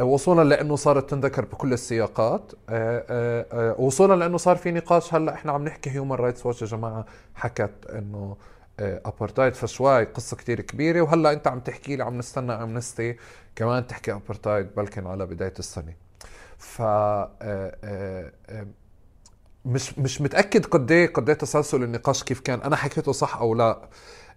[0.00, 2.52] آه، وصولا لأنه صارت تنذكر بكل السياقات.
[2.68, 5.14] آه، آه، وصولا لأنه صار في نقاش.
[5.14, 8.36] هلأ إحنا عم نحكي هيومن رايتس واتش يا جماعة حكت إنه
[8.80, 11.00] ابارتايد فشوي قصة كتير كبيرة.
[11.00, 13.16] وهلأ أنت عم تحكي لي عم نستنى أمنستي
[13.56, 15.94] كمان تحكي ابارتايد بلكن على بداية السنة.
[16.58, 16.82] ف
[19.64, 23.54] مش مش متأكد قد إيه قد إيه تسلسل النقاش كيف كان أنا حكيته صح أو
[23.54, 23.64] لا؟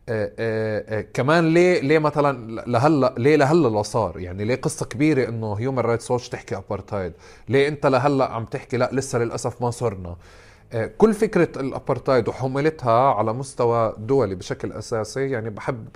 [0.10, 5.30] آه آه آه كمان ليه ليه مثلا لهلأ ليه لهلأ صار؟ يعني ليه قصة كبيرة
[5.30, 7.14] إنه هيومن رايتس واتش تحكي ابارتايد
[7.50, 10.16] ليه أنت لهلأ عم تحكي لا لسه للأسف ما صرنا؟
[10.98, 15.88] كل فكرة الأبارتايد وحملتها على مستوى دولي بشكل أساسي يعني بحب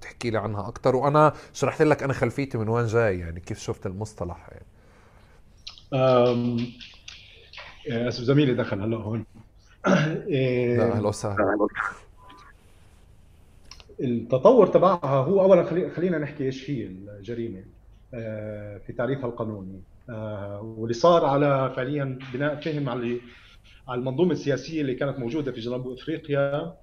[0.00, 3.86] تحكي لي عنها أكثر وأنا شرحت لك أنا خلفيتي من وين جاي يعني كيف شفت
[3.86, 4.66] المصطلح؟ يعني.
[7.88, 9.24] أسف زميلي دخل هلا هون.
[9.86, 11.68] لا أهلا وسهلا.
[14.00, 17.64] التطور تبعها هو اولا خلينا نحكي إيش هي الجريمة
[18.14, 19.80] آه، في تعريفها القانوني.
[20.10, 23.20] آه، واللي صار على فعليا بناء فهم على
[23.88, 26.74] على المنظومة السياسية اللي كانت موجودة في جنوب أفريقيا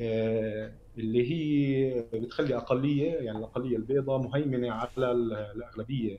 [0.00, 5.12] آه، اللي هي بتخلي أقلية يعني الأقلية البيضاء مهيمنة على
[5.56, 6.18] الأغلبية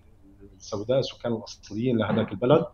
[0.57, 2.61] السوداء السكان الأصليين لهذاك البلد.
[2.61, 2.71] آه،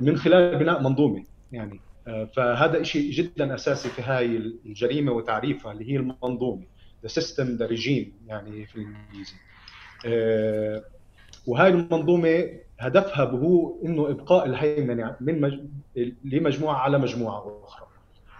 [0.00, 1.80] من خلال بناء منظومة يعني.
[2.08, 4.36] آه، فهذا شيء جدا أساسي في هاي
[4.66, 6.64] الجريمة وتعريفها اللي هي المنظومة
[7.02, 9.34] the system the regime يعني في الإنجليزي.
[10.06, 10.84] آه،
[11.46, 12.44] وهاي المنظومة
[12.78, 15.60] هدفها هو إنه إبقاء الهيمنة من مج...
[16.24, 17.88] لمجموعة على مجموعة أخرى.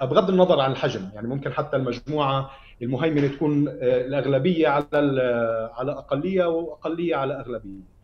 [0.01, 2.51] بغض النظر عن الحجم يعني ممكن حتى المجموعة
[2.83, 4.89] المهيمنة تكون الأغلبية على
[5.75, 7.98] على أقلية وأقلية على أغلبية.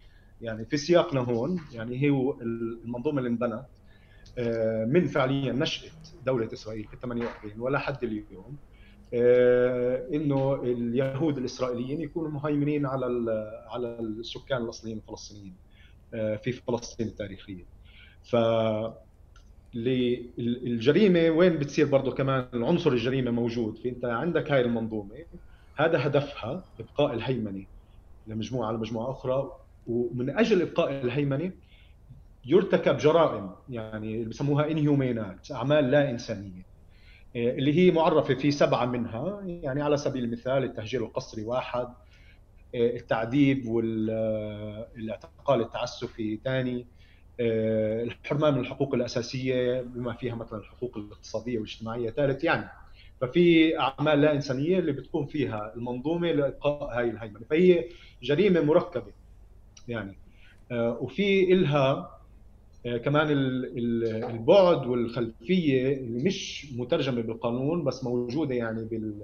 [0.44, 2.08] يعني في سياقنا هون يعني هي
[2.42, 3.64] المنظومة اللي انبنت
[4.38, 5.90] آه، من فعليا نشاه
[6.26, 8.56] دولة إسرائيل في 48 ولا حد اليوم
[9.14, 13.06] آه، إنه اليهود الإسرائيليين يكونوا مهيمنين على
[13.68, 15.54] على السكان الأصليين الفلسطينيين
[16.14, 17.64] آه، في فلسطين التاريخية.
[18.24, 18.36] ف
[19.76, 25.24] الجريمة وين بتصير برضه كمان؟ العنصر الجريمة موجود في أنت عندك هاي المنظومة
[25.76, 27.64] هذا هدفها إبقاء الهيمنة
[28.26, 31.52] لمجموعه على مجموعة أخرى ومن أجل إبقاء الهيمنة
[32.46, 36.62] يرتكب جرائم يعني اللي بسموها انهيومينات أعمال لا إنسانية.
[37.36, 41.86] آه، اللي هي معرفة في سبعة منها يعني على سبيل المثال التهجير القسري واحد
[42.74, 46.86] آه، التعذيب والاعتقال التعسفي ثاني
[47.40, 52.68] آه، الحرمان من الحقوق الأساسية بما فيها مثلا الحقوق الاقتصادية والاجتماعية ثالث يعني.
[53.20, 57.40] ففي أعمال لا إنسانية اللي بتقوم فيها المنظومة لإبقاء هاي الهيمنة.
[57.50, 57.84] فهي
[58.22, 59.12] جريمة مركبة.
[59.88, 60.18] يعني.
[60.70, 62.10] آه، وفي إلها
[62.86, 63.26] آه، كمان
[64.30, 69.22] البعد والخلفية اللي مش مترجمة بالقانون بس موجودة يعني بال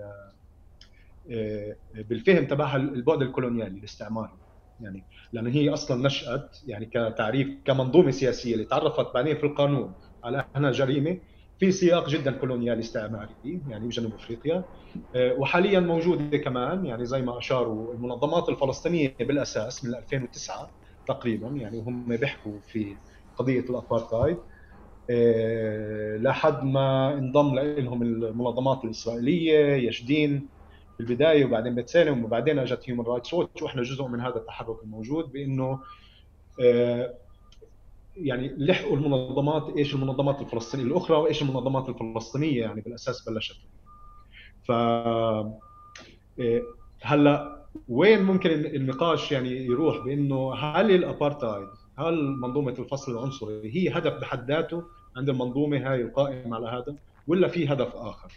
[1.30, 4.32] آه، بالفهم تبعها البعد الكولونيالي الاستعماري
[4.80, 5.06] يعني.
[5.32, 9.94] لأن هي أصلا نشأت يعني كتعريف كمنظومة سياسية اللي تعرفت بعدين في القانون.
[10.24, 11.20] على انها جريمة
[11.60, 13.34] في سياق جدا كولونيالي استعماري
[13.68, 14.64] يعني بجنوب أفريقيا.
[15.14, 20.74] آه، وحاليا موجوده كمان يعني زي ما أشاروا المنظمات الفلسطينية بالأساس من 2009
[21.08, 22.96] تقريبا يعني وهم بيحكوا في
[23.36, 24.38] قضية الابارتايد
[25.10, 30.50] آه، لحد ما انضم لهم المنظمات الإسرائيلية يش دين
[30.96, 35.32] في البداية وبعدين بتسيلم وبعدين أجت هيومن رايتس ووتش وإحنا جزء من هذا التحرك الموجود
[35.32, 35.80] بإنه
[36.64, 37.14] آه،
[38.16, 43.56] يعني لحقوا المنظمات إيش المنظمات الفلسطينية الأخرى وإيش المنظمات الفلسطينية يعني بالأساس بلشت.
[44.62, 45.58] ف آه،
[47.02, 51.68] هلأ وين ممكن النقاش يعني يروح بإنه هل الابارتايد
[51.98, 54.82] هل منظومة الفصل العنصري هي هدف بحد ذاته
[55.16, 56.96] عند المنظومة هاي القائمة على هذا
[57.26, 58.32] ولا في هدف آخر؟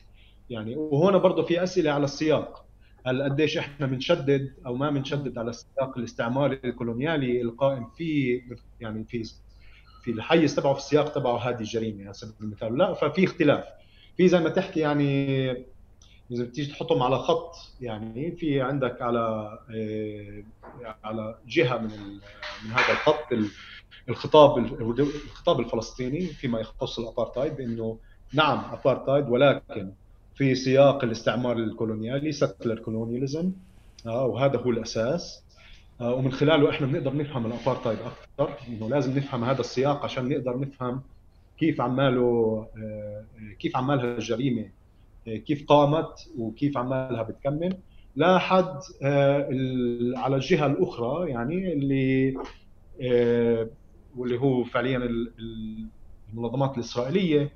[0.49, 2.65] يعني وهنا برضه في أسئلة على السياق.
[3.05, 8.41] هل قديش إحنا بنشدد أو ما بنشدد على السياق الاستعماري الكولونيالي القائم في
[8.81, 9.23] يعني في
[10.03, 12.77] في الحيز تبعه في السياق تبعه هذه الجريمة على سبيل المثال.
[12.77, 13.63] لا ففي اختلاف.
[14.17, 15.49] في زي ما تحكي يعني
[16.31, 20.43] إذا بتيجي تحطهم على خط يعني في عندك على آه،
[21.03, 21.89] على جهة من
[22.65, 23.27] من هذا الخط
[24.09, 27.97] الخطاب الخطاب الفلسطيني فيما يخص الأبارتايد بأنه
[28.33, 29.91] نعم أبارتايد ولكن
[30.35, 33.51] في سياق الاستعمار الكولونيالي settler colonialism
[34.05, 35.42] آه وهذا هو الأساس.
[36.01, 41.01] ومن خلاله إحنا بنقدر نفهم الأبارتايد أكثر إنه لازم نفهم هذا السياق عشان نقدر نفهم
[41.57, 42.21] كيف عماله
[42.77, 43.25] آه
[43.59, 44.69] كيف عمالها الجريمة
[45.27, 47.77] آه كيف قامت وكيف عمالها بتكمل.
[48.15, 49.49] لحد آه
[50.15, 52.37] على الجهة الأخرى يعني اللي
[53.01, 53.67] آه
[54.17, 55.09] واللي هو فعليا
[56.33, 57.51] المنظمات الإسرائيلية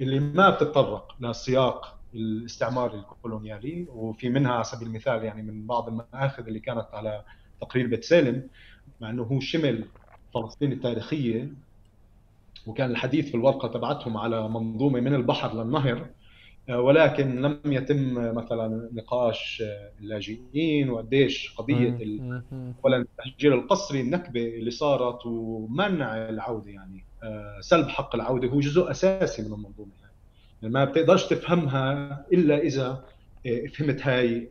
[0.00, 6.46] اللي ما بتتطرق للسياق الاستعماري الكولونيالي وفي منها على سبيل المثال يعني من بعض المآخذ
[6.46, 7.22] اللي كانت على
[7.60, 8.48] تقرير بيت سالم
[9.00, 9.84] مع إنه هو شمل
[10.34, 11.48] فلسطين التاريخية
[12.66, 16.06] وكان الحديث في الورقة تبعتهم على منظومة من البحر للنهر
[16.68, 19.62] آه، ولكن لم يتم مثلا نقاش
[20.00, 21.98] اللاجئين وقديش قضية
[22.84, 28.90] اولا التهجير القسري النكبة اللي صارت ومنع العودة يعني آه، سلب حق العودة هو جزء
[28.90, 30.72] أساسي من المنظومة يعني.
[30.72, 33.04] ما بتقدرش تفهمها إلا إذا
[33.46, 34.48] آه، فهمت هاي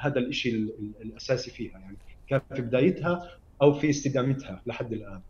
[0.00, 0.54] هذا الشيء
[1.02, 1.96] الأساسي فيها يعني.
[2.28, 3.30] كان في بدايتها
[3.62, 5.20] أو في استدامتها لحد الآن.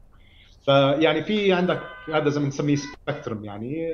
[0.65, 1.81] فيعني في عندك
[2.15, 3.91] هذا زي ما بنسميه سبكترم يعني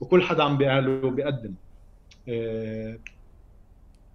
[0.00, 1.54] وكل حدا عم بيقاله بيقدم
[2.28, 2.98] آه،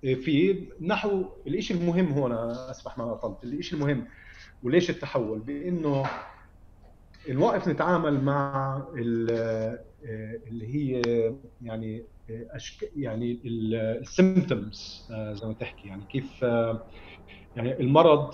[0.05, 4.05] آه، في نحو الشيء المهم هون اسمح ما أطلت الشيء المهم
[4.63, 6.03] وليش التحول؟ بإنه
[7.29, 9.79] نوقف نتعامل مع آه،
[10.47, 11.01] اللي هي
[11.61, 12.91] يعني أشك...
[12.95, 16.45] يعني ال symptoms زي ما تحكي يعني كيف
[17.55, 18.33] يعني المرض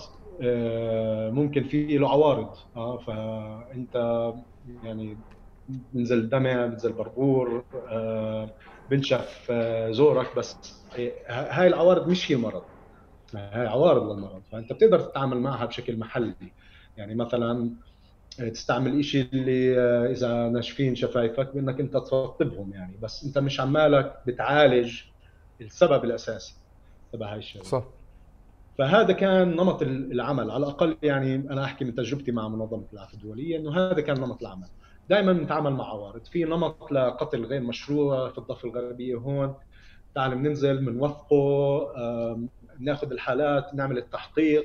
[1.32, 2.56] ممكن في له عوارض.
[2.76, 4.32] آه فأنت
[4.84, 5.16] يعني
[5.68, 8.50] بنزل دمع بنزل بربور آه،
[8.90, 10.56] بنشف آه، زورك بس
[11.28, 12.62] هاي العوارض مش هي مرض.
[13.34, 14.42] هاي عوارض للمرض.
[14.52, 16.34] فأنت بتقدر تتعامل معها بشكل محلي.
[16.96, 17.70] يعني مثلا
[18.40, 19.78] آه، تستعمل شيء اللي
[20.10, 22.96] إذا ناشفين شفايفك بإنك أنت ترطبهم يعني.
[23.02, 25.00] بس أنت مش عمالك بتعالج
[25.60, 26.54] السبب الأساسي
[27.12, 27.64] تبع هاي الشغلة.
[27.64, 27.84] صح.
[28.78, 30.50] فهذا كان نمط العمل.
[30.50, 34.42] على الأقل يعني أنا أحكي من تجربتي مع منظمة العافيه الدولية إنه هذا كان نمط
[34.42, 34.66] العمل.
[35.10, 39.54] دائما نتعامل مع عوارض في نمط لقتل غير مشروع في الضفة الغربية هون.
[40.14, 41.80] تعال بننزل بنوثقه
[42.78, 44.64] بناخذ الحالات نعمل التحقيق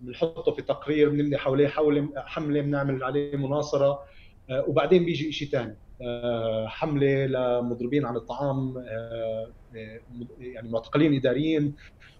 [0.00, 1.68] بنحطه في تقرير بنبني حواليه
[2.16, 4.02] حملة بنعمل عليه مناصرة.
[4.50, 8.78] آه، وبعدين بيجي شيء ثاني آه، حملة لمضربين عن الطعام.
[8.78, 9.46] آه،
[10.40, 11.74] يعني معتقلين إداريين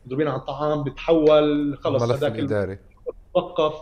[0.07, 2.79] مضربين عن الطعام بتحول خلص هذاك الإداري.
[3.35, 3.75] توقف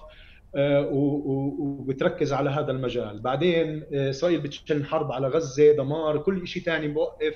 [0.55, 3.21] آه، وبتركز على هذا المجال.
[3.21, 7.35] بعدين آه، إسرائيل بتشن حرب على غزة دمار كل شيء ثاني بوقف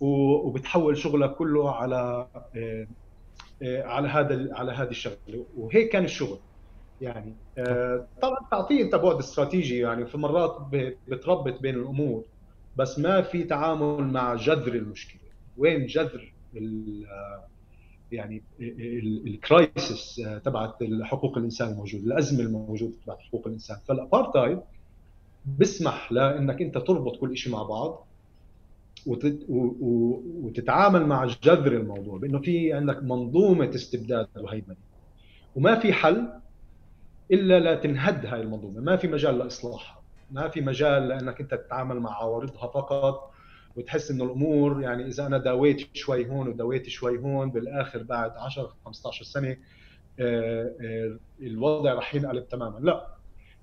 [0.00, 2.26] وبتحول شغلها كله على
[2.56, 2.86] آه،
[3.82, 5.46] على هذا على هذه الشغلة.
[5.56, 6.38] وهيك كان الشغل.
[7.00, 7.34] يعني
[8.22, 9.78] طبعا تعطيه أنت بعد استراتيجي.
[9.78, 10.56] يعني في مرات
[11.08, 12.24] بتربط بين الأمور
[12.76, 15.17] بس ما في تعامل مع جذر المشكلة.
[15.58, 16.32] وين جذر
[18.12, 18.42] يعني
[19.26, 23.76] ال crisis آه، تبعت حقوق الإنسان الموجوده الأزمة الموجودة تبعت حقوق الإنسان.
[23.88, 24.58] فالابارتايد
[25.58, 28.06] بسمح لإنك أنت تربط كل شيء مع بعض
[30.42, 34.76] وتتعامل مع جذر الموضوع بأنه في عندك منظومة استبداد وهيمنه
[35.56, 36.28] وما في حل
[37.32, 38.80] إلا لتنهد هاي المنظومة.
[38.80, 40.02] ما في مجال لإصلاحها.
[40.30, 43.30] ما في مجال لإنك أنت تتعامل مع عوارضها فقط.
[43.78, 48.76] وتحس إنه الأمور يعني إذا أنا داويت شوي هون وداويت شوي هون بالآخر بعد 10
[48.84, 49.56] 15 سنة
[51.40, 52.78] الوضع راح ينقلب تماما.
[52.78, 53.08] لا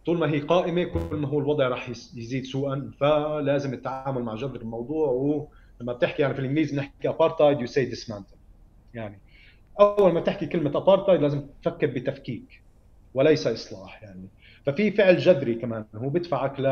[0.05, 2.91] طول ما هي قائمة كل ما هو الوضع راح يزيد سوءا.
[2.99, 5.09] فلازم التعامل مع جذر الموضوع.
[5.09, 8.35] ولما بتحكي يعني في الإنجليزي بنحكي apartheid you see dismantle
[8.93, 9.19] يعني
[9.79, 12.61] أول ما تحكي كلمة ابارتايد لازم تفكر بتفكيك
[13.13, 14.27] وليس إصلاح يعني.
[14.65, 16.65] ففي فعل جذري كمان هو بدفعك ل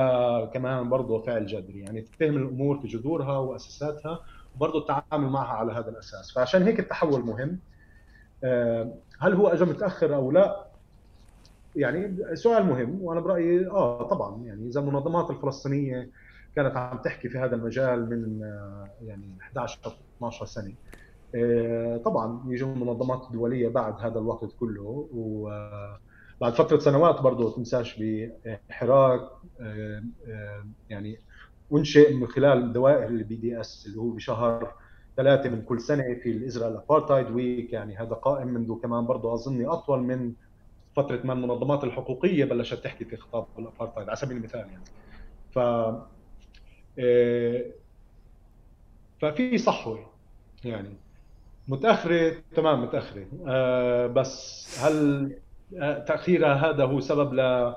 [0.53, 4.20] كمان برضه فعل جذري يعني فهم الأمور في جذورها وأساساتها
[4.56, 6.32] وبرضه التعامل معها على هذا الأساس.
[6.32, 7.60] فعشان هيك التحول مهم.
[8.44, 10.65] آه، هل هو اجى متأخر أو لا؟
[11.76, 16.10] يعني سؤال مهم وأنا برأيي آه طبعا يعني إذا المنظمات الفلسطينية
[16.56, 20.74] كانت عم تحكي في هذا المجال من آه، يعني 11 أو 12 سنة.
[21.36, 25.07] آه، طبعا يجوا المنظمات الدوليه بعد هذا الوقت كله
[26.38, 28.04] وبعد فترة سنوات برضه تنساش
[28.70, 29.30] بحراك
[30.90, 31.20] يعني
[31.74, 34.74] أنشئ من خلال دوائر ال BDS اللي هو بشهر
[35.18, 39.34] ثلاثة من كل سنة في ال Israel Apartheid Week يعني هذا قائم منذ كمان برضه
[39.34, 40.34] أظني أطول من
[40.96, 44.84] فترة ما المنظمات الحقوقية بلشت تحكي في خطاب الابارتايد على سبيل المثال يعني.
[45.52, 45.60] ف
[47.00, 47.66] آه،
[49.22, 50.10] ففي صحوة
[50.66, 50.98] يعني.
[51.68, 53.26] متأخرة؟ تمام متأخرة.
[53.48, 55.43] آه، بس هل آه،
[56.08, 57.74] تاخيرها هذا هو سبب ل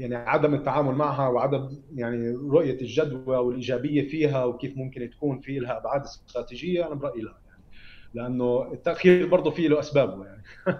[0.00, 5.76] يعني عدم التعامل معها وعدم يعني رؤية الجدوى والإيجابية فيها وكيف ممكن تكون في لها
[5.76, 7.62] أبعاد استراتيجية أنا برأيي لا يعني.
[8.14, 10.42] لأنه التأخير برضه في له أسبابه يعني.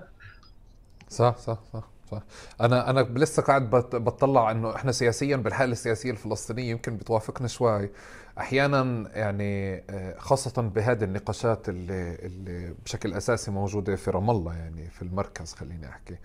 [1.09, 2.23] صح صح صح صح.
[2.61, 7.91] أنا أنا لسه قاعد بطلع إنه إحنا سياسيا بالحاله السياسيه الفلسطينيه يمكن بتوافقنا شوي.
[8.39, 14.91] أحيانا يعني آه، خاصة بهذه النقاشات اللي اللي بشكل أساسي موجودة في رام الله يعني
[14.91, 16.15] في المركز خليني أحكي.
[16.15, 16.19] آه،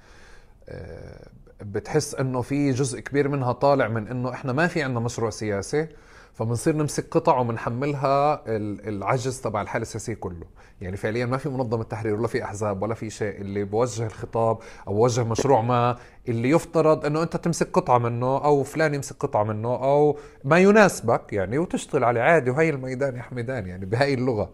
[1.61, 5.87] بتحس إنه في جزء كبير منها طالع من إنه إحنا ما في عندنا مشروع سياسي
[6.33, 8.43] فبنصير نمسك قطع وبنحملها
[8.87, 10.45] العجز تبع الحاله السياسيه كله.
[10.81, 14.57] يعني فعليا ما في منظمة تحرير ولا في أحزاب ولا في شيء اللي بوجه الخطاب
[14.87, 15.97] أو بوجه مشروع ما
[16.29, 21.33] اللي يفترض إنه أنت تمسك قطعة منه أو فلان يمسك قطعة منه أو ما يناسبك
[21.33, 24.49] يعني وتشتغل عليه عادي وهي الميدان يا حميدان يعني بهاي اللغة.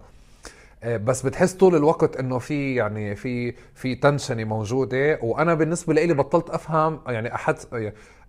[0.86, 5.20] بس بتحس طول الوقت إنه في يعني في في تنشنه موجودة.
[5.22, 7.56] وأنا بالنسبة لي بطلت أفهم يعني أحد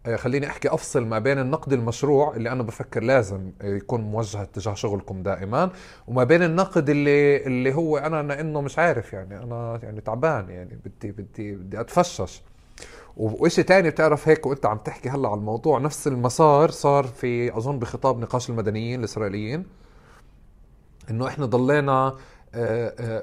[0.07, 4.75] آه، خليني أحكي أفصل ما بين النقد المشروع اللي أنا بفكر لازم يكون موجه تجاه
[4.75, 5.71] شغلكم دائما
[6.07, 10.79] وما بين النقد اللي اللي هو أنا إنه مش عارف يعني أنا يعني تعبان يعني
[10.85, 12.43] بدي بدي بدي أتفشش.
[13.17, 17.79] وشيء تاني بتعرف هيك وأنت عم تحكي هلأ على الموضوع نفس المسار صار في أظن
[17.79, 19.67] بخطاب نقاش المدنيين الإسرائيليين
[21.11, 22.17] إنه إحنا ضلينا آه، آه،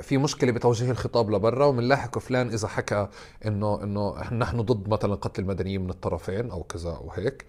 [0.01, 3.07] في مشكلة بتوجيه الخطاب لبرا ومنلاحق فلان إذا حكى
[3.45, 7.45] إنه إنه نحن ضد مثلا قتل المدنيين من الطرفين أو كذا أو هيك.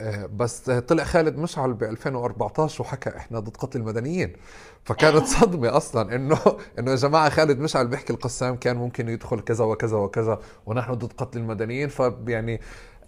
[0.00, 4.32] آه، بس طلع خالد مشعل ب 2014 وحكى إحنا ضد قتل المدنيين.
[4.84, 6.38] فكانت صدمة أصلا إنه
[6.78, 11.12] إنه يا جماعة خالد مشعل بيحكي القسام كان ممكن يدخل كذا وكذا وكذا ونحن ضد
[11.12, 11.88] قتل المدنيين.
[11.88, 12.60] فيعني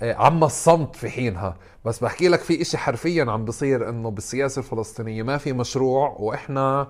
[0.02, 1.56] عم الصمت في حينها.
[1.84, 6.88] بس بحكي لك في إشي حرفيا عم بصير إنه بالسياسة الفلسطينية ما في مشروع وإحنا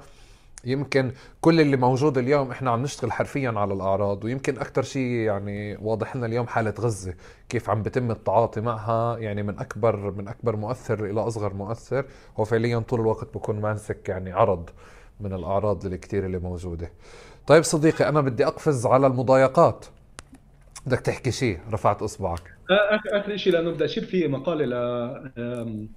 [0.64, 5.76] يمكن كل اللي موجود اليوم إحنا عم نشتغل حرفيا على الأعراض ويمكن أكثر شيء يعني
[5.76, 7.14] واضح لنا اليوم حالة غزة
[7.48, 12.04] كيف عم بتم التعاطي معها يعني من أكبر من أكبر مؤثر إلى أصغر مؤثر.
[12.36, 14.70] هو فعليا طول الوقت بكون ماسك يعني عرض
[15.20, 16.90] من الأعراض الكثير اللي موجودة.
[17.46, 19.86] طيب صديقي أنا بدي أقفز على المضايقات.
[20.86, 22.42] بدك تحكي شيء رفعت إصبعك.
[22.70, 25.88] اخر آخر شيء لأنه بدي أشير في مقالة ل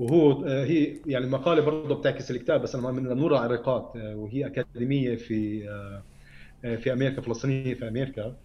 [0.00, 4.46] وهو آه، هي يعني مقالة برضه بتعكس الكتاب بس أنا من نورا عريقات آه، وهي
[4.46, 5.68] أكاديمية في
[6.64, 8.36] آه، في أمريكا فلسطينية في أمريكا.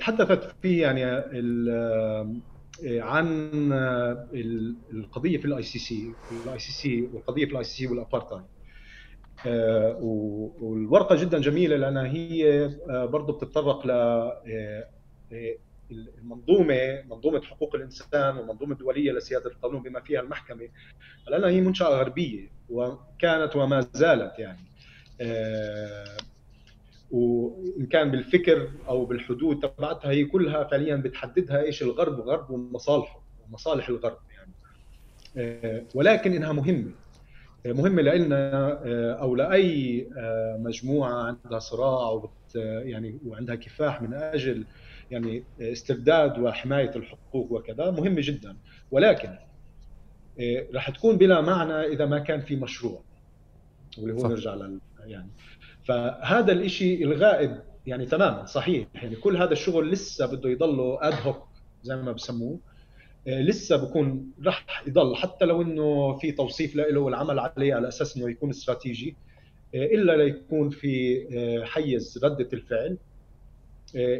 [0.00, 1.04] تحدثت في يعني
[2.84, 3.50] عن
[4.92, 8.44] القضية في ال ICC الاي سي سي والقضية في الاي سي سي والابارتايد
[10.60, 13.90] والورقة جدا جميلة لانها هي برضه بتتطرق ل
[15.90, 20.68] المنظومة منظومة حقوق الإنسان والمنظومه الدوليه لسيادة القانون بما فيها المحكمة
[21.28, 24.58] لانها هي منشأة غربية وكانت وما زالت يعني.
[25.20, 26.16] آه،
[27.10, 33.88] وإن كان بالفكر أو بالحدود تبعتها هي كلها فعليا بتحددها إيش الغرب وغرب ومصالحه ومصالح
[33.88, 34.52] الغرب يعني.
[35.36, 36.90] آه، ولكن إنها مهمة.
[37.66, 40.08] مهمة لنا آه، أو لأي
[40.58, 42.22] مجموعة عندها صراع
[42.54, 44.64] يعني وعندها كفاح من أجل
[45.10, 48.56] يعني استرداد وحماية الحقوق وكذا مهمه جدا.
[48.90, 49.38] ولكن
[50.40, 53.02] آه، راح تكون بلا معنى إذا ما كان في مشروع.
[53.98, 54.28] واللي هو صح.
[54.28, 55.30] نرجع لل يعني.
[55.84, 58.86] فهذا الشيء الغائب يعني تماما صحيح.
[58.94, 61.48] يعني كل هذا الشغل لسه بده يضله اد هوك
[61.82, 62.58] زي ما بسموه.
[63.28, 68.16] آه، لسه بكون راح يضل حتى لو إنه في توصيف له والعمل عليه على أساس
[68.16, 69.16] إنه يكون استراتيجي
[69.74, 72.98] آه، إلا ليكون في حيز ردة الفعل.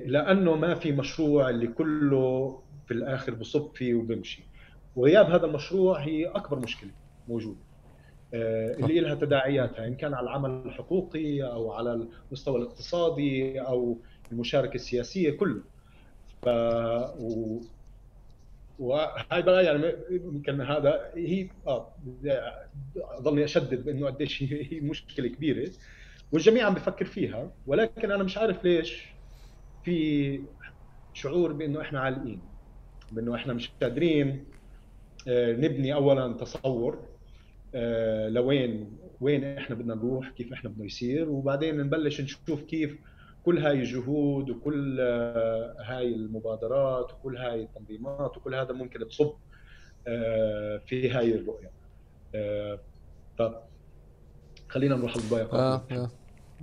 [0.07, 4.43] لأنه ما في مشروع اللي كله في الآخر بصب فيه وبمشي.
[4.97, 6.91] وغياب هذا المشروع هي أكبر مشكلة
[7.29, 7.59] موجودة.
[8.35, 13.99] اللي لها تداعياتها إن كان على العمل الحقوقي أو على المستوى الاقتصادي أو
[14.33, 15.63] المشاركة السياسية كله.
[16.43, 16.47] ف
[17.21, 17.61] و...
[18.79, 21.93] وهاي بقى يعني يمكن هذا هي آه
[22.97, 25.71] أظني أشدد بإنه قديش هي مشكلة كبيرة.
[26.33, 29.07] والجميع عم بفكر فيها ولكن أنا مش عارف ليش
[29.85, 30.41] في
[31.15, 32.41] شعور بأنه إحنا عالقين
[33.13, 34.45] بأنه إحنا مش قادرين
[35.29, 36.99] آه، نبني اولا تصور
[37.75, 42.99] آه، لوين وين إحنا بدنا نروح كيف إحنا بدنا يصير وبعدين نبلش نشوف كيف
[43.45, 49.33] كل هاي الجهود وكل آه، هاي المبادرات وكل هاي التنظيمات وكل هذا ممكن تصب
[50.87, 51.71] في هاي الرؤية
[53.39, 53.63] طب
[54.69, 56.11] خلينا نروح للضيقات آه.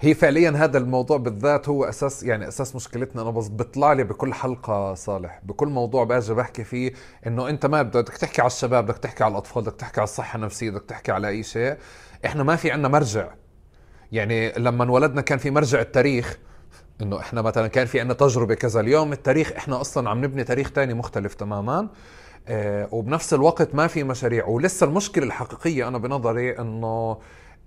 [0.00, 3.22] هي فعليا هذا الموضوع بالذات هو أساس يعني أساس مشكلتنا.
[3.22, 6.92] أنا بس بيطلع لي بكل حلقة صالح بكل موضوع بأجي بحكي فيه
[7.26, 10.36] إنه أنت ما بدك تحكي على الشباب بدك تحكي على الأطفال بدك تحكي على الصحة
[10.36, 11.76] النفسية بدك تحكي على أي شيء.
[12.26, 13.28] إحنا ما في عندنا مرجع.
[14.12, 16.38] يعني لما انولدنا كان في مرجع التاريخ
[17.02, 18.80] إنه إحنا مثلا كان في عندنا تجربة كذا.
[18.80, 21.88] اليوم التاريخ إحنا أصلا عم نبني تاريخ تاني مختلف تماما.
[22.92, 24.46] وبنفس الوقت ما في مشاريع.
[24.46, 27.18] ولسه المشكلة الحقيقية أنا بنظري إنه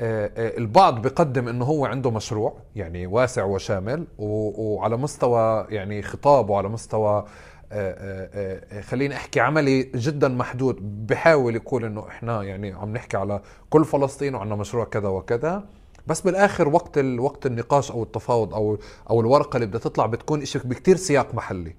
[0.01, 6.49] آه، آه، البعض بيقدم إنه هو عنده مشروع يعني واسع وشامل وعلى مستوى يعني خطاب
[6.49, 7.25] وعلى مستوى
[7.71, 11.07] آه، خليني أحكي عملي جدا محدود.
[11.07, 15.63] بحاول يقول إنه إحنا يعني عم نحكي على كل فلسطين وعندنا مشروع كذا وكذا.
[16.07, 18.77] بس بالآخر وقت وقت النقاش أو التفاوض أو
[19.09, 21.75] أو الورقة اللي بدها تطلع بتكون شيء بكثير سياق محلي.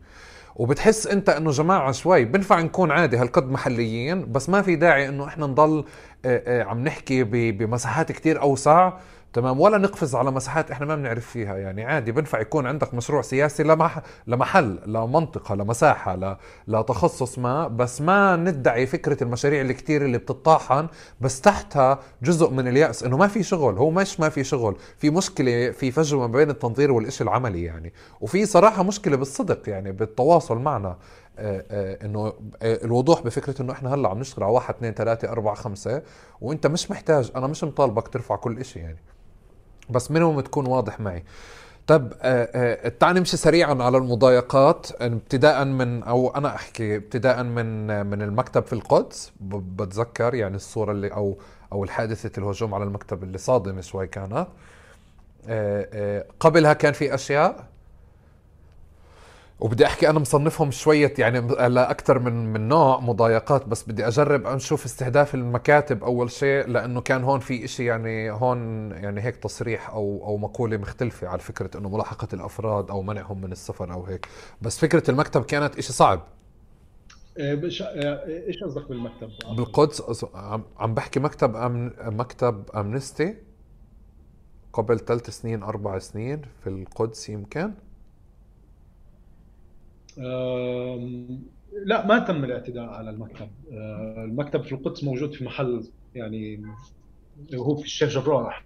[0.61, 5.24] وبتحس انت انه جماعة شوي بنفع نكون عادي هالقد محليين بس ما في داعي انه
[5.27, 5.85] إحنا نضل
[6.24, 8.93] آه، آه، عم نحكي بمساحات كتير أوسع.
[9.32, 13.23] تمام؟ ولا نقفز على مساحات إحنا ما بنعرف فيها يعني عادي بنفع يكون عندك مشروع
[13.23, 16.39] سياسي لمح لمحل لمنطقة لمساحة
[16.69, 20.89] لتخصص ما بس ما ندعي فكرة المشاريع الكتير اللي بتطاحن
[21.20, 25.11] بس تحتها جزء من اليأس إنه ما في شغل هو مش ما في شغل في
[25.11, 27.93] مشكلة في فجوة ما بين التنظير والإشي العملي يعني.
[28.20, 30.97] وفي صراحة مشكلة بالصدق يعني بالتواصل معنا.
[31.41, 32.27] إنه
[32.62, 36.03] آه، الوضوح بفكرة إنه إحنا هلأ عم نشتغل على واحد اثنين ثلاثة أربعة خمسة
[36.41, 38.99] وإنت مش محتاج أنا مش مطالبك ترفع كل إشي يعني.
[39.91, 41.25] بس منهم تكون واضح معي.
[41.87, 42.12] طب
[43.01, 44.87] تعال نمشي سريعا على المضايقات.
[45.03, 49.33] ابتداء من أو أنا أحكي ابتداء من من المكتب في القدس.
[49.41, 51.39] بتذكر يعني الصورة اللي أو
[51.73, 54.47] أو الحادثة الهجوم على المكتب اللي صادمة شوي كانت.
[56.41, 57.69] قبلها كان في أشياء.
[59.61, 64.85] وبدي أحكي أنا مصنفهم شوية يعني لاكثر من من نوع مضايقات بس بدي أجرب نشوف
[64.85, 70.23] استهداف المكاتب أول شيء لأنه كان هون في إشي يعني هون يعني هيك تصريح أو
[70.24, 74.28] أو مقولة مختلفة على فكرة إنه ملاحقة الأفراد أو منعهم من السفر أو هيك.
[74.62, 76.20] بس فكرة المكتب كانت إشي صعب.
[77.37, 80.24] إيه، إيه، إيش قصدك بالمكتب؟ بالقدس
[80.78, 83.37] عم بحكي مكتب أمن مكتب أمنستي
[84.73, 87.73] قبل ثلاث سنين أربع سنين في القدس يمكن.
[91.73, 93.49] لا ما تم الاعتداء على المكتب.
[93.73, 95.85] آه، المكتب في القدس موجود في محل
[96.15, 96.62] يعني
[97.55, 98.65] هو في الشيخ جراح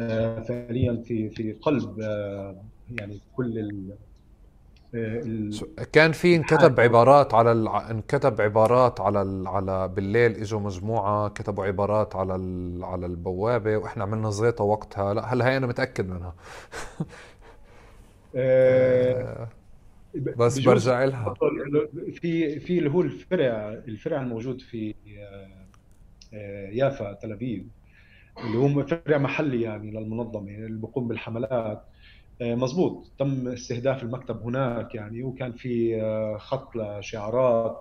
[0.00, 2.56] آه، فعليا في في قلب آه،
[2.90, 3.94] يعني كل ال
[5.92, 7.68] كان في انكتب عبارات على ال...
[7.68, 9.46] انكتب عبارات على ال...
[9.46, 12.84] على بالليل إجوا مجموعة كتبوا عبارات على ال...
[12.84, 15.14] على البوابة وإحنا عملنا زيطة وقتها.
[15.14, 16.34] لا هل هي أنا متأكد منها؟
[20.14, 21.34] بس برجع لها.
[22.12, 24.94] في في اللي هو الفرع الفرع الموجود في
[26.34, 27.68] آه، يافا تل أبيب
[28.44, 31.84] اللي هو فرع محلي يعني للمنظمة اللي بقوم بالحملات.
[32.40, 33.12] آه، مزبوط.
[33.18, 37.80] تم استهداف المكتب هناك يعني وكان في آه، خط لشعارات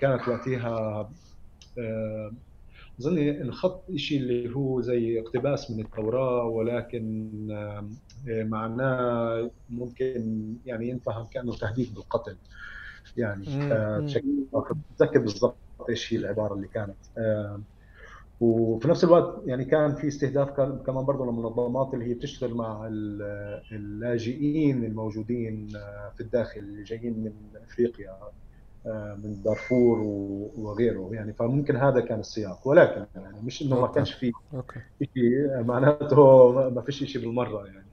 [0.00, 1.10] كانت وقتها
[3.00, 7.30] اظني الخط شيء اللي هو زي اقتباس من التوراة ولكن
[8.26, 12.36] معناه ممكن يعني ينفهم كأنه تهديد بالقتل.
[13.16, 13.44] يعني
[13.98, 14.46] بشكل
[14.90, 15.56] بتذكر بالضبط
[15.88, 16.96] إيش هي العبارة اللي كانت.
[18.40, 20.50] وفي نفس الوقت يعني كان في استهداف
[20.86, 22.88] كمان برضه للمنظمات اللي هي بتشتغل مع
[23.72, 25.68] اللاجئين الموجودين
[26.14, 27.32] في الداخل اللي جايين من
[27.64, 28.18] أفريقيا.
[28.94, 29.98] من دارفور
[30.58, 31.08] وغيره.
[31.12, 32.68] يعني فممكن هذا كان السياق.
[32.68, 34.32] ولكن يعني مش إنه ما كانش في
[35.14, 37.86] شيء معناته ما فيش شيء بالمرة يعني.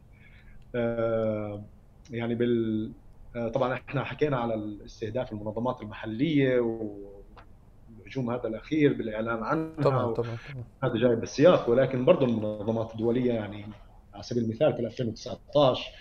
[0.76, 1.64] آه،
[2.12, 2.92] يعني بال
[3.36, 10.38] آه، طبعا إحنا حكينا على استهداف المنظمات المحلية والهجوم هذا الأخير بالإعلان عنها طبعا طبعا.
[10.84, 11.70] هذا جاي بالسياق.
[11.70, 13.66] ولكن برضه المنظمات الدولية يعني
[14.14, 15.92] على سبيل المثال في 2019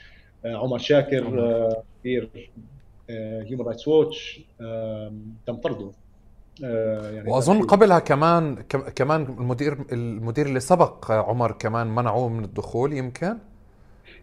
[0.44, 1.24] عمر شاكر
[2.00, 2.50] مدير
[3.10, 4.40] هيومن رايتس ووتش
[5.46, 5.90] تم طرده.
[6.60, 8.54] يعني وأظن قبلها كمان
[8.94, 13.36] كمان المدير المدير اللي سبق عمر كمان منعوه من الدخول يمكن؟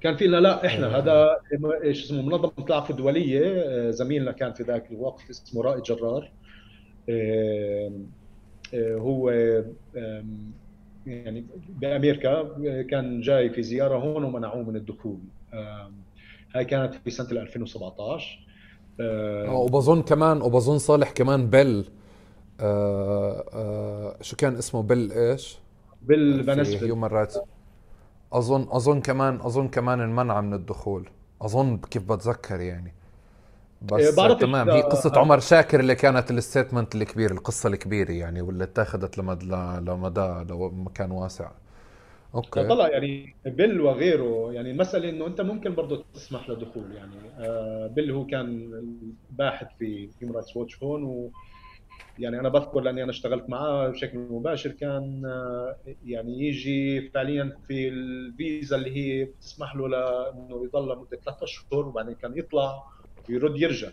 [0.02, 1.38] كان في لا لا إحنا هذا
[1.84, 6.32] إيش اسمه منظمة العفو الدوليه زميلنا كان في ذاك الوقت اسمه رائد جرار.
[8.76, 9.30] هو
[11.06, 12.44] يعني بأمريكا
[12.90, 15.20] كان جاي في زيارة هون ومنعوه من الدخول.
[16.56, 18.49] هاي كانت في سنة 2017
[19.50, 21.90] وبظن كمان وبظن صالح كمان بيل
[22.60, 25.60] آه آه شو كان اسمه؟ بيل إيش؟
[26.02, 27.40] بيل فان إسفلد هيومن رايتس
[28.34, 31.10] أظن أظن كمان أظن كمان المنع من الدخول.
[31.42, 32.94] أظن كيف بتذكر يعني.
[33.82, 34.70] بس إيه تمام.
[34.70, 35.20] هي قصة آه.
[35.20, 39.46] عمر شاكر اللي كانت ال statement الكبير القصة الكبيرة يعني واللي اتاخذت لمدى
[39.80, 41.52] لمدى مكان واسع.
[42.36, 42.68] okay.
[42.68, 44.54] طلع يعني بيل وغيره.
[44.54, 48.72] يعني المسألة إنه أنت ممكن برضه تسمح لدخول يعني آه بيل هو كان
[49.32, 51.32] باحث في هيومن رايتس ووتش هون و
[52.20, 55.76] يعني أنا بذكر لأني أنا اشتغلت معاه بشكل مباشر كان آه،
[56.06, 62.16] يعني يجي فعليا في الفيزا اللي هي بتسمح له لإنه يضل لمدة ثلاث أشهر وبعدين
[62.16, 62.84] كان يطلع
[63.30, 63.90] ويرد يرجع.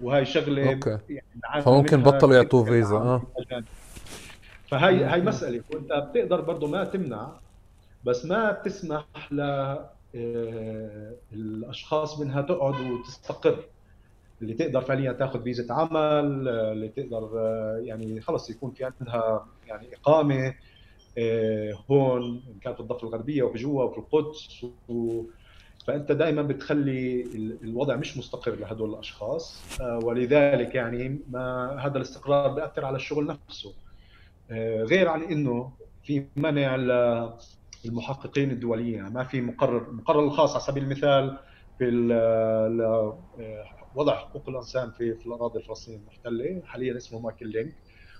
[0.00, 0.98] وهي شغلة أوكي.
[1.08, 3.22] يعني فممكن بطلوا يعطوه فيزا آه.
[4.68, 5.62] فهي هاي مسألة.
[5.74, 7.32] وأنت بتقدر برضه ما تمنع
[8.04, 9.40] بس ما بتسمح ل
[10.16, 11.14] آه،
[12.20, 13.64] منها تقعد وتستقر.
[14.42, 17.30] اللي تقدر فعليا تاخذ فيزا عمل اللي تقدر
[17.84, 20.54] يعني خلص يكون في عندها يعني إقامة
[21.18, 25.22] آه، هون إن كانت في الضفة الغربية وفي جوا وفي القدس و...
[25.86, 27.22] فأنت دائما بتخلي
[27.62, 29.62] الوضع مش مستقر لهدول الأشخاص.
[29.80, 33.72] آه، ولذلك يعني ما هذا الاستقرار بيأثر على الشغل نفسه.
[34.50, 35.72] آه، غير عن إنه
[36.02, 36.74] في منع
[37.86, 39.04] للمحققين الدوليين.
[39.04, 41.38] ما في مقرر المقرر الخاص على سبيل المثال
[41.78, 41.86] في
[43.94, 46.62] وضع حقوق الإنسان في في الأراضي الفلسطينية المحتلة.
[46.66, 47.74] حاليا اسمه مايكل لينك.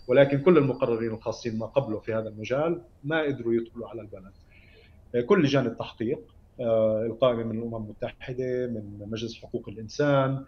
[0.09, 4.33] ولكن كل المقررين الخاصين ما قبله في هذا المجال ما قدروا يدخلوا على البلد.
[5.27, 6.19] كل لجان التحقيق
[6.61, 10.45] آه، القائمه من الأمم المتحدة من مجلس حقوق الإنسان.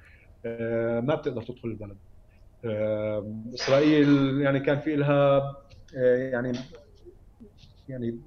[0.46, 1.96] آه، ما بتقدر تدخل البلد.
[2.64, 5.56] آه، إسرائيل يعني كان في لها
[6.32, 6.52] يعني
[7.88, 8.18] يعني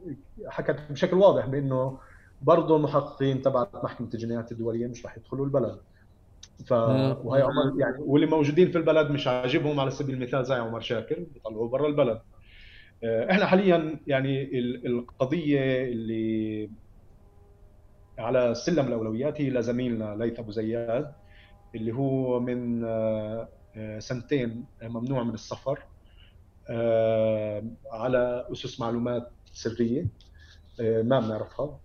[0.47, 1.99] حكت بشكل واضح بأنه
[2.41, 5.79] برضه المحققين تبع محكمة الجنايات الدولية مش راح يدخلوا البلد.
[6.65, 10.79] ف وهي عمر يعني واللي موجودين في البلد مش عاجبهم على سبيل المثال زي عمر
[10.79, 12.21] شاكر بيطلعوه برا البلد.
[13.03, 16.69] آه، إحنا حاليا يعني القضية اللي
[18.17, 21.11] على سلم الأولويات هي لزميلنا ليث أبو زياد
[21.75, 25.79] اللي هو من آه، آه، سنتين ممنوع من السفر
[27.91, 30.07] على أسس معلومات سرية
[30.79, 31.79] ما بنعرفها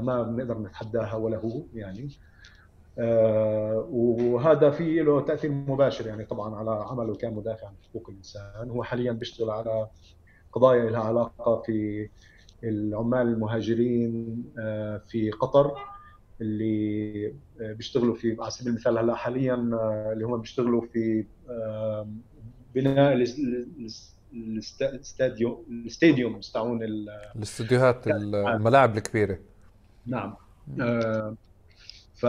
[0.00, 2.08] ما بنقدر نتحداها ولا هو يعني.
[2.98, 8.70] آه، وهذا في له تأثير مباشر يعني طبعا على عمله كمدافع عن حقوق الإنسان.
[8.70, 9.88] هو حاليا بيشتغل على
[10.52, 12.08] قضايا لها علاقة في
[12.64, 15.74] العمال المهاجرين آه، في قطر
[16.40, 19.54] اللي آه، بيشتغلوا في على سبيل المثال هلأ حاليا
[20.12, 21.26] اللي هم بيشتغلوا في
[22.74, 23.14] بناء
[24.32, 29.38] الاستاديوم الاستاديوم تاعون الاستديوهات الملاعب الكبيرة.
[30.06, 30.34] نعم.
[32.14, 32.26] ف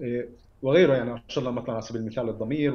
[0.00, 0.28] إيه،
[0.62, 2.74] وغيره يعني اشار مثلا على سبيل المثال الضمير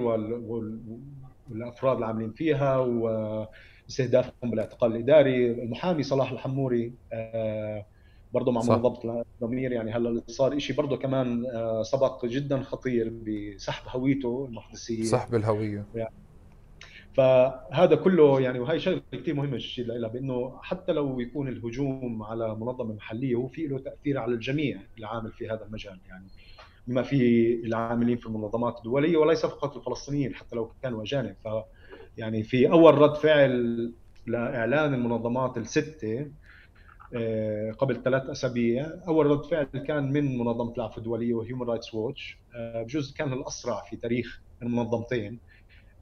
[1.50, 5.52] والأفراد العاملين فيها واستهدافهم بالاعتقال الإداري.
[5.52, 7.86] المحامي صلاح الحموري آه،
[8.34, 9.72] برضه مع منظمه الضمير.
[9.72, 15.04] يعني هلا صار شيء برضه كمان آه، سبق جدا خطير بسحب هويته المحدثية.
[15.04, 15.86] سحب الهوية.
[15.96, 16.14] يعني
[17.18, 22.56] فهذا كله يعني وهي شغلة كثير مهمة الشيء لها بأنه حتى لو يكون الهجوم على
[22.56, 26.28] منظمة محلية هو في له تأثير على الجميع العامل في هذا المجال يعني.
[26.88, 31.36] بما في العاملين في المنظمات الدولية وليس فقط الفلسطينيين حتى لو كانوا أجانب.
[31.44, 31.48] ف
[32.18, 33.94] يعني في أول رد فعل
[34.28, 36.32] لإعلان المنظمات الستة
[37.16, 42.38] آه، قبل ثلاث أسابيع أول رد فعل كان من منظمة العفو الدولية وهيومن رايتس ووتش
[42.56, 45.40] بجوز كان الأسرع في تاريخ المنظمتين.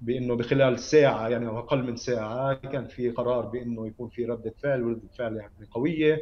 [0.01, 4.53] بإنه بخلال ساعة يعني أو أقل من ساعة كان في قرار بإنه يكون في ردة
[4.63, 6.21] فعل ورده فعل يعني قوية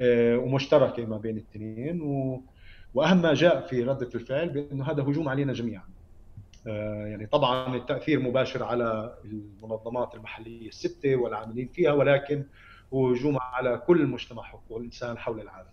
[0.00, 2.42] آه، ومشتركة ما بين الاثنين و...
[2.94, 5.84] وأهم ما جاء في ردة الفعل بإنه هذا هجوم علينا جميعا.
[6.66, 12.44] آه، يعني طبعا التأثير مباشر على المنظمات المحلية الستة والعاملين فيها ولكن
[12.94, 15.70] هو هجوم على كل مجتمع حقوق الإنسان حول العالم.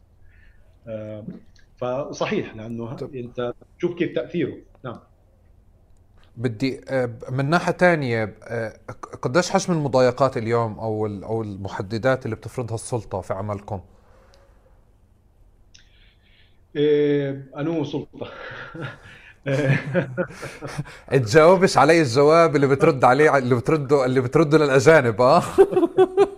[0.87, 1.25] آه،
[1.77, 4.57] فصحيح لأنه أنت تشوف كيف تأثيره.
[6.39, 8.35] بدي آه، من ناحية ثانية
[9.21, 13.81] قديش حجم المضايقات اليوم أو أو المحددات اللي بتفرضها السلطة في عملكم؟
[16.75, 18.27] إيه انو سلطة
[21.11, 25.43] تجاوبش علي الجواب اللي بترد عليه اللي بترده اللي بترده للأجانب آه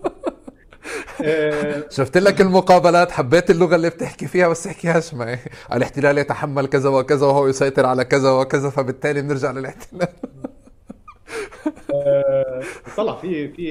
[1.89, 5.39] شفت لك المقابلات؟ حبيت اللغة اللي بتحكي فيها بس احكيهاش معي.
[5.73, 10.07] الاحتلال يتحمل كذا وكذا وهو يسيطر على كذا وكذا فبالتالي بنرجع للاحتلال.
[11.93, 12.61] آه،
[12.97, 13.63] طلع في في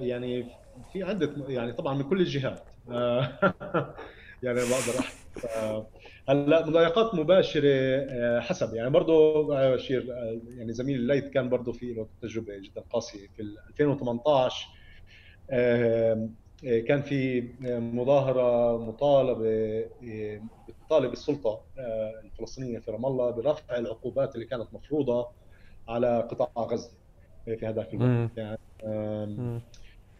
[0.00, 0.46] يعني
[0.92, 2.62] في عدة يعني طبعا من كل الجهات.
[4.42, 5.18] يعني بقدر أحكي.
[6.28, 8.74] هلأ مضايقات مباشرة آه، حسب.
[8.74, 10.06] يعني برضه آه، شير
[10.56, 14.68] يعني زميلي الليث كان برضه في له تجربة جدا قاسية في 2018
[16.62, 17.48] كان في
[17.94, 19.84] مظاهرة مطالبة
[20.68, 21.60] بتطالب السلطة
[22.24, 25.28] الفلسطينية في رام الله برفع العقوبات اللي كانت مفروضة
[25.88, 26.90] على قطاع غزة
[27.44, 28.30] في هذاك الوقت.
[28.36, 29.60] يعني.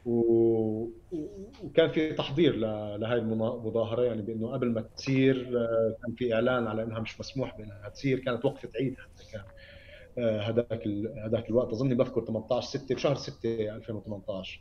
[0.07, 2.57] وكان في تحضير
[2.97, 7.59] لهي المظاهره يعني بإنه قبل ما تصير آه، كان في إعلان على إنها مش مسموح
[7.59, 9.43] بإنها تصير كانت وقفة عيد حتى كان
[10.19, 10.87] آه، هذاك
[11.25, 11.69] هذاك الوقت.
[11.73, 14.61] أظني بذكر 18 6 بشهر 6 2018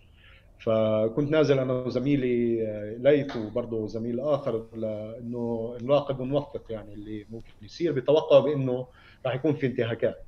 [0.59, 7.51] فكنت نازل أنا وزميلي آه، ليث وبرضه زميل آخر لأنه نراقب ونوثق يعني اللي ممكن
[7.61, 8.87] يصير بتوقع بأنه
[9.25, 10.23] راح يكون في انتهاكات.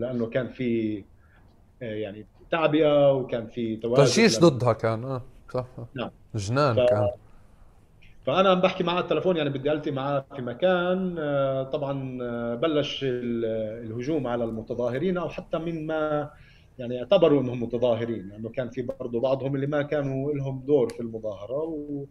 [0.00, 1.04] لأنه كان في
[1.80, 5.22] يعني تعبئة وكان في تجيش ضدها كان آه
[5.54, 5.66] صح.
[5.94, 6.10] نعم.
[6.34, 6.90] جنان ف...
[6.90, 7.10] كان.
[8.26, 11.16] فأنا عم بحكي معه على التليفون يعني بدي ألتقي معه في مكان.
[11.18, 16.30] آه، طبعا آه، بلش الهجوم على المتظاهرين أو حتى من ما
[16.82, 20.88] يعني اعتبروا انهم متظاهرين لأنه يعني كان في برضه بعضهم اللي ما كانوا لهم دور
[20.88, 21.62] في المظاهرة.
[21.62, 22.06] و...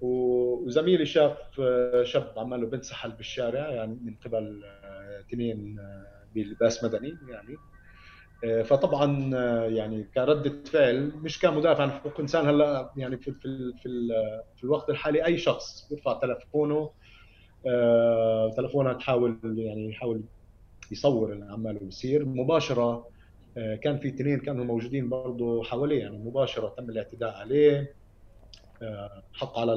[0.00, 4.64] وزميلي شاف آه، شاب عماله بنسحل بالشارع يعني من قبل
[5.20, 5.76] اثنين
[6.34, 7.56] بلباس مدني يعني.
[8.44, 11.82] آه، فطبعا آه، يعني كردة فعل مش كمدافع.
[11.82, 13.88] عن حقوق الانسان هلا يعني في في في,
[14.56, 16.90] في الوقت الحالي أي شخص بيرفع تلفونه
[17.66, 20.22] آه، تلفونها تحاول يعني يحاول
[20.92, 23.15] يصور اللي عماله بيصير مباشرة.
[23.56, 27.94] كان في اثنين كانوا موجودين برضه حواليه يعني مباشرة تم الاعتداء عليه
[29.32, 29.72] حط على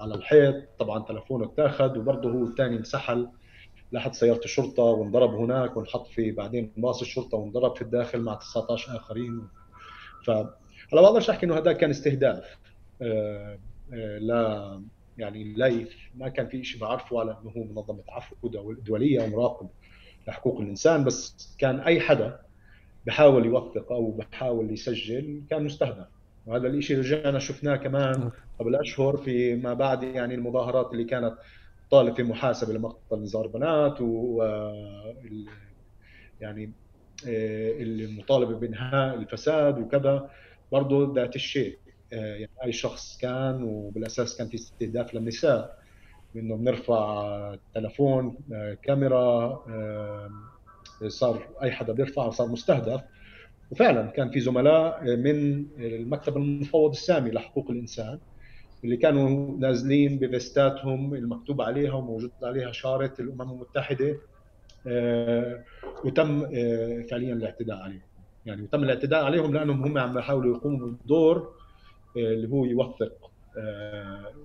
[0.00, 3.28] على الحيط طبعا تلفونه اتاخذ وبرضه هو الثاني انسحل.
[3.92, 8.96] لحد سياره الشرطه وانضرب هناك وانحط في بعدين باص الشرطة وانضرب في الداخل مع 19
[8.96, 9.48] آخرين.
[10.24, 12.58] ف هلا بقدرش أحكي إنه هذا كان استهداف.
[13.02, 13.58] آه،
[13.92, 14.82] آه، لا
[15.18, 19.68] يعني ليث ما كان في شيء بعرفه على إنه هو منظمة عفو دولية ومراقب
[20.28, 22.40] لحقوق الإنسان بس كان أي حدا
[23.06, 26.06] بحاول يوثق أو بحاول يسجل كان مستهدف.
[26.46, 28.30] وهذا الشيء رجعنا شفناه كمان
[28.60, 31.34] قبل أشهر في ما بعد يعني المظاهرات اللي كانت
[31.90, 34.42] طالب في محاسبة لمقتل نزار بنات و
[36.40, 36.72] يعني
[37.26, 40.30] آه، المطالبه بإنهاء الفساد وكذا.
[40.72, 41.78] برضه ذات الشيء
[42.12, 45.78] آه، يعني أي شخص كان وبالأساس كان في استهداف للنساء
[46.36, 49.64] إنه بنرفع تلفون آه، كاميرا
[51.08, 53.00] صار أي حدا بيرفع صار مستهدف.
[53.70, 58.18] وفعلا كان في زملاء من المكتب المفوض السامي لحقوق الإنسان
[58.84, 64.16] اللي كانوا نازلين بفيستاتهم المكتوب عليها وموجود عليها شارة الأمم المتحدة
[64.86, 65.64] آه،
[66.04, 68.02] وتم آه، فعليا الاعتداء عليهم.
[68.46, 71.54] يعني وتم الاعتداء عليهم لأنهم هم عم يحاولوا يقوموا بالدور
[72.16, 73.30] آه، اللي هو يوثق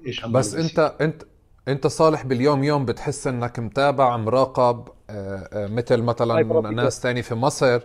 [0.08, 1.24] إيش عم بس أنت أنت
[1.68, 4.88] انت صالح باليوم يوم بتحس انك متابع مراقب
[5.53, 7.81] مثل مثلا ناس ثاني في مصر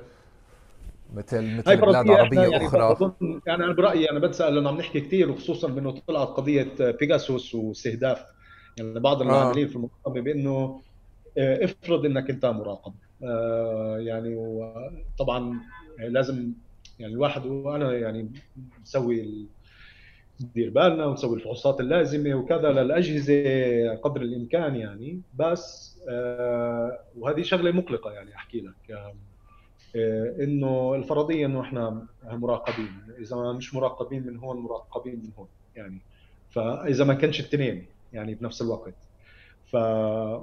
[1.15, 3.13] مثل مثل بلاد عربية يعني أخرى.
[3.47, 8.25] يعني أنا برأيي أنا بتسال لأنه عم نحكي كثير وخصوصا بأنه طلعت قضية بيجاسوس واستهداف.
[8.79, 9.71] يعني بعض العاملين آه.
[9.71, 10.81] في المنظمه بأنه
[11.39, 12.93] آه، افرض إنك أنت مراقب.
[13.25, 15.61] آه يعني وطبعا
[15.99, 16.53] لازم
[16.99, 18.33] يعني الواحد وأنا يعني
[18.83, 19.47] نسوي
[20.45, 25.21] ندير بالنا ونسوي الفحوصات اللازمة وكذا للأجهزة قدر الإمكان يعني.
[25.35, 28.91] بس آه وهذه شغلة مقلقة يعني أحكي لك.
[29.97, 33.03] آه، إنه الفرضية إنه إحنا مراقبين.
[33.19, 36.01] إذا مش مراقبين من هون مراقبين من هون يعني.
[36.51, 38.95] فإذا ما كانش الاثنين يعني بنفس الوقت.
[39.71, 39.75] ف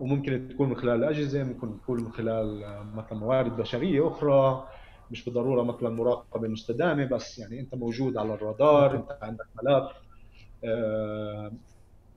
[0.02, 2.64] وممكن تكون من خلال الاجهزه ممكن تكون من خلال
[2.96, 4.68] مثلا موارد بشرية أخرى.
[5.12, 9.92] مش بالضرورة مثلا مراقبة مستدامة بس يعني أنت موجود على الرادار أنت عندك ملف.
[10.64, 11.52] آه،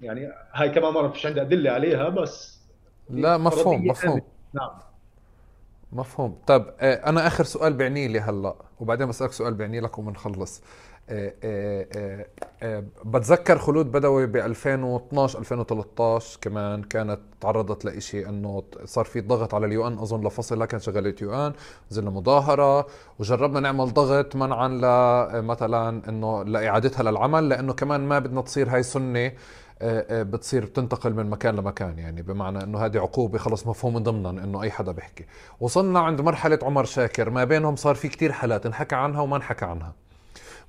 [0.02, 2.62] يعني هاي كمان مرة فيش عندي أدلة عليها بس
[3.10, 4.20] لا مفهوم مفهوم.
[4.54, 4.70] نعم.
[5.92, 6.38] مفهوم.
[6.46, 10.66] طيب أنا آخر سؤال بعني لي هلأ وبعدين بسألك سؤال بعني لك وبنخلص آه، آه،
[10.66, 10.91] آه،
[13.04, 19.66] بتذكر خلود بدوي ب 2012 2013 كمان كانت تعرضت لإشي إنه صار في ضغط على
[19.66, 21.52] ال UN أظن لفصل لها كانت شغاله UN
[21.90, 22.86] نزلنا مظاهرة.
[23.18, 29.32] وجربنا نعمل ضغط منعا لمثلا إنه لإعادتها للعمل لإنه كمان ما بدنا تصير هاي سنة
[30.10, 34.62] بتصير بتنتقل من مكان لمكان يعني بمعنى إنه هذه عقوبة خلص مفهوم من ضمنا إنه
[34.62, 35.26] أي حدا بيحكي.
[35.60, 39.64] وصلنا عند مرحلة عمر شاكر ما بينهم صار في كتير حالات انحكى عنها وما انحكى
[39.64, 40.01] عنها.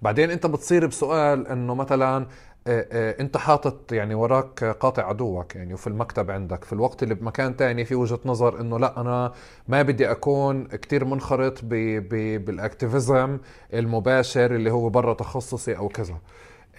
[0.03, 2.27] بعدين انت بتصير بسؤال انه مثلا
[2.67, 7.15] آه، آه، انت حاطط يعني وراك قاطع عدوك يعني وفي المكتب عندك في الوقت اللي
[7.15, 9.33] بمكان تاني في وجهة نظر انه لا أنا
[9.67, 13.37] ما بدي اكون كتير منخرط بالاكتيفيزم
[13.73, 16.15] المباشر اللي هو برا تخصصي أو كذا.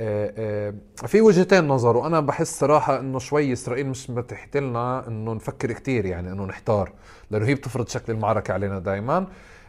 [0.01, 0.74] آه،
[1.06, 6.06] في وجهتين نظر وأنا بحس صراحة انه شوي اسرائيل مش متحت لنا انه نفكر كتير
[6.06, 6.92] يعني انه نحتار
[7.30, 9.26] لأنه هي بتفرض شكل المعركة علينا دائما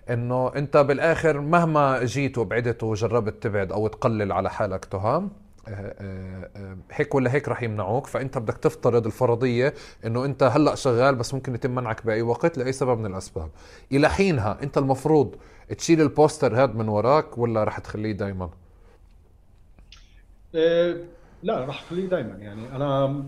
[0.10, 5.32] إنه أنت بالآخر مهما جيت وبعدت وجربت تبعد أو تقلل على حالك تهم
[5.68, 9.74] آه، آه، آه، هيك ولا هيك رح يمنعوك فأنت بدك تفترض الفرضية
[10.06, 13.50] إنه أنت هلأ شغال بس ممكن يتم منعك بأي وقت لأي سبب من الأسباب.
[13.92, 15.36] إلى حينها أنت المفروض
[15.78, 18.50] تشيل البوستر هاد من وراك ولا رح تخليه دائما
[21.44, 23.24] لا راح أخليه دائما يعني أنا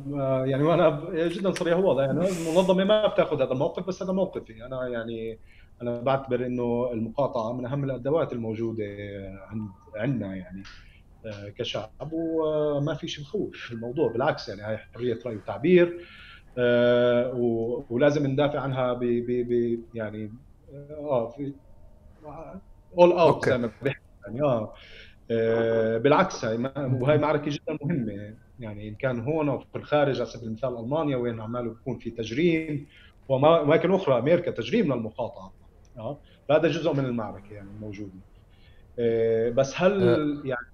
[0.46, 2.04] يعني وأنا جدا صريح وواضح.
[2.04, 4.66] يعني المنظمه ما بتاخذ هذا الموقف بس هذا موقفي.
[4.66, 5.40] أنا يعني
[5.82, 8.84] أنا بعتبر إنه المقاطعة من أهم الأدوات الموجودة
[9.48, 10.64] عند عندنا يعني
[11.26, 15.98] آه، كشعب وما في شيء بخوف في الموضوع بالعكس يعني هاي حرية رأي وتعبير
[16.58, 20.34] آه، ولازم ندافع عنها ب ب يعني
[21.00, 21.54] آه في
[22.98, 23.72] اول اوت زي ما
[24.28, 24.74] يعني آه,
[25.32, 30.30] آه، بالعكس هاي وهي معركة جدا مهمة يعني إن كان هون أو في الخارج على
[30.30, 32.88] سبيل المثال ألمانيا وين عماله بيكون في تجريم
[33.30, 35.67] واماكن أخرى أمريكا تجريم للمقاطعة.
[35.98, 36.18] آه.
[36.50, 38.12] فهذا جزء من المعركة يعني موجوده
[39.00, 40.48] آه، بس هل أه.
[40.48, 40.68] يعني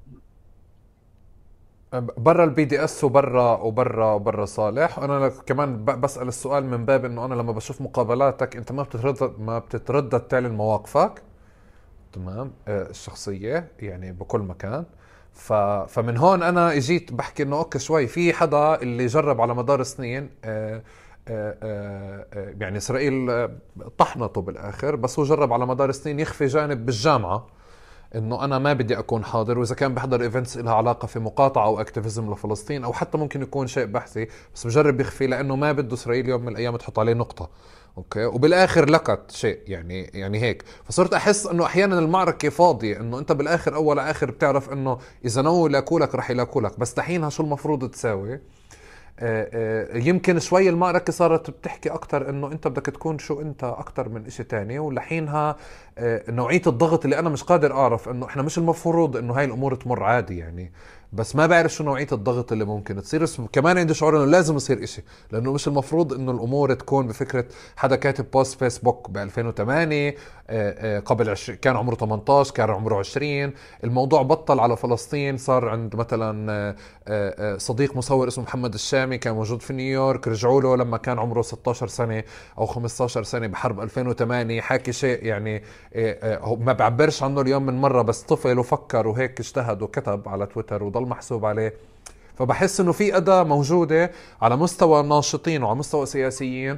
[2.00, 5.00] برا ال BDS وبرا وبرا وبرا صالح.
[5.00, 9.60] أنا كمان بسأل السؤال من باب إنه أنا لما بشوف مقابلاتك أنت ما بتتردد ما
[9.60, 11.22] بتتردد تعلن مواقفك.
[12.14, 14.86] تمام؟ آه، الشخصية يعني بكل مكان.
[15.34, 15.54] ف...
[15.88, 20.30] فمن هون أنا إجيت بحكي إنه أوكي شوي في حدا اللي جرب على مدار سنين
[20.46, 20.82] آه آه، آه، آه،
[21.28, 23.50] يعني إسرائيل
[23.98, 27.48] طحنته بالآخر بس هو جرب على مدار السنين يخفي جانب بالجامعة
[28.16, 31.82] إنه أنا ما بدي أكون حاضر وإذا كان بحضر events لها علاقة في مقاطعة أو
[31.82, 36.30] activism لفلسطين أو حتى ممكن يكون شيء بحثي بس بجرب يخفي لأنه ما بده إسرائيل
[36.30, 37.50] يوم من الأيام تحط عليه نقطة.
[37.98, 40.64] أوكي؟ وبالآخر لقت شيء يعني يعني هيك.
[40.84, 45.70] فصرت أحس إنه أحيانا المعركة فاضية إنه أنت بالآخر أول آخر بتعرف إنه إذا نووا
[45.70, 48.42] يلاقولك رح يلاقولك بس دحينها شو المفروض تساوي آه، آه،
[49.94, 54.44] يمكن شوي المعركة صارت بتحكي أكتر إنه أنت بدك تكون شو أنت أكتر من إشي
[54.44, 55.56] تاني ولحينها
[55.98, 59.76] آه، نوعية الضغط اللي أنا مش قادر أعرف إنه إحنا مش المفروض إنه هاي الأمور
[59.76, 60.72] تمر عادي يعني.
[61.14, 63.24] بس ما بعرف شو نوعية الضغط اللي ممكن تصير.
[63.24, 67.46] بس كمان عندي شعور إنه لازم يصير إشي لأنه مش المفروض إنه الأمور تكون بفكرة
[67.76, 70.16] حدا كاتب بوست فيسبوك ب 2008
[70.50, 73.54] آه، آه، قبل 20 كان عمره 18 كان عمره 20
[73.84, 76.76] الموضوع بطل على فلسطين صار عند مثلا
[77.08, 81.42] آه، صديق مصور اسمه محمد الشامي كان موجود في نيويورك رجعوا له لما كان عمره
[81.42, 82.24] 16 سنة
[82.58, 85.64] أو 15 سنة بحرب 2008 حاكي شيء يعني
[86.46, 91.03] ما بعبرش عنه اليوم من مرة بس طفل وفكر وهيك اجتهد وكتب على تويتر وضل
[91.06, 91.74] محسوب عليه.
[92.36, 94.12] فبحس إنه في أداة موجودة
[94.42, 96.78] على مستوى الناشطين وعلى مستوى سياسيين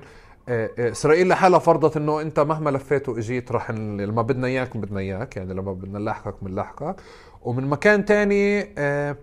[0.50, 5.00] آه، آه، إسرائيل لحالها فرضت إنه أنت مهما لفيت وإجيت رح لما بدنا إياك بدنا
[5.00, 6.96] إياك يعني لما بدنا نلاحقك بنلاحقك
[7.42, 9.16] ومن مكان تاني آه،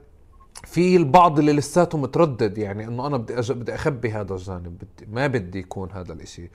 [0.64, 5.26] في البعض اللي لساته متردد يعني إنه أنا بدي بدي أخبي هذا الجانب بدي ما
[5.26, 6.50] بدي يكون هذا الإشي.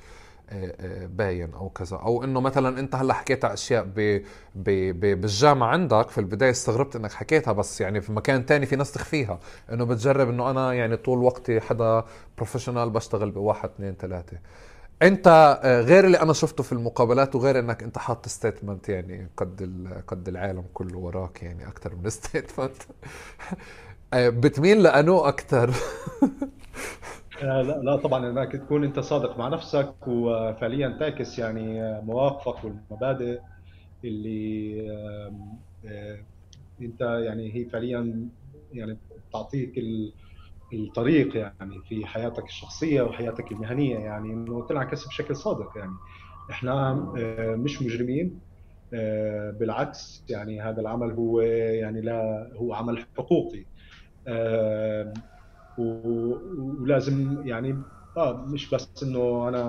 [1.08, 1.98] باين أو كذا.
[1.98, 4.22] أو إنه مثلا أنت هلأ حكيت أشياء ب
[4.56, 4.70] ب
[5.00, 8.92] ب بالجامعة عندك في البداية استغربت إنك حكيتها بس يعني في مكان تاني في ناس
[8.92, 9.40] تخفيها.
[9.74, 12.04] إنه بتجرب إنه أنا يعني طول وقتي حدا
[12.38, 14.38] professional بشتغل بواحد اثنين ثلاثة.
[15.02, 19.88] أنت آه، غير اللي أنا شفته في المقابلات وغير إنك أنت حاط statement يعني قد
[20.08, 22.76] قد العالم كله وراك يعني أكثر من statement
[24.14, 25.74] آه، بتميل لأنو أكثر
[27.44, 33.40] لا لا طبعا انك تكون أنت صادق مع نفسك وفعليا تعكس يعني مواقفك والمبادئ
[34.04, 34.82] اللي
[35.86, 36.26] آه،
[36.82, 38.30] أنت يعني هي فعليا
[38.72, 39.00] يعني
[39.34, 39.74] تعطيك
[40.74, 45.94] الطريق يعني في حياتك الشخصية وحياتك المهنية يعني إنه تنعكس بشكل صادق يعني.
[46.52, 48.42] إحنا آه، مش مجرمين
[49.60, 53.66] بالعكس يعني هذا العمل هو يعني لا هو عمل حقوقي.
[55.78, 57.82] ولازم يعني
[58.18, 59.62] آه مش بس إنه أنا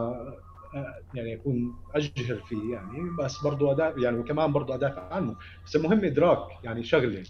[0.74, 5.36] آه، يعني أكون أجهر فيه يعني بس برضه ادافع يعني وكمان برضه أدافع عنه.
[5.66, 7.22] بس المهم إدراك يعني شغلة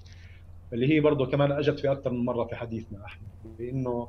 [0.72, 3.28] اللي هي برضه كمان أجت في أكثر من مرة في حديثنا احمد
[3.58, 4.08] بانه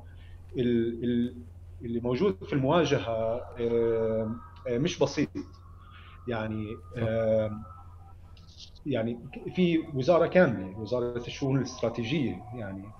[1.81, 3.41] اللي موجود في المواجهة
[4.69, 5.29] مش بسيط.
[6.27, 6.77] يعني
[8.85, 9.19] يعني
[9.55, 12.91] في وزارة كاملة وزارة الشؤون الاستراتيجية يعني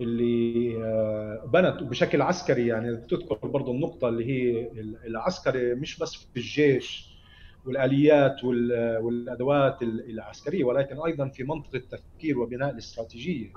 [0.00, 4.70] اللي آه، بنت بشكل عسكري يعني تذكر برضه النقطة اللي هي
[5.06, 7.18] العسكري مش بس في الجيش
[7.66, 13.52] والآليات والأدوات العسكرية ولكن أيضا في منطقة التفكير وبناء الاستراتيجية.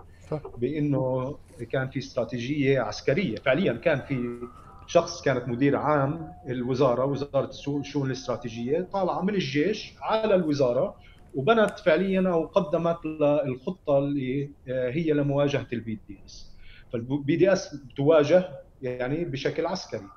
[0.58, 1.36] بإنه
[1.72, 3.36] كان في استراتيجية عسكرية.
[3.36, 4.40] فعليا كان في
[4.88, 10.96] شخص كانت مدير عام الوزارة وزارة الشؤون الاستراتيجية طالعة من الجيش على الوزارة
[11.36, 12.98] وبنت فعليا أو قدمت
[13.46, 16.52] الخطة اللي آه، هي لمواجهة ال BDS
[16.94, 18.50] فال BDS تواجه
[18.82, 20.08] يعني بشكل عسكري.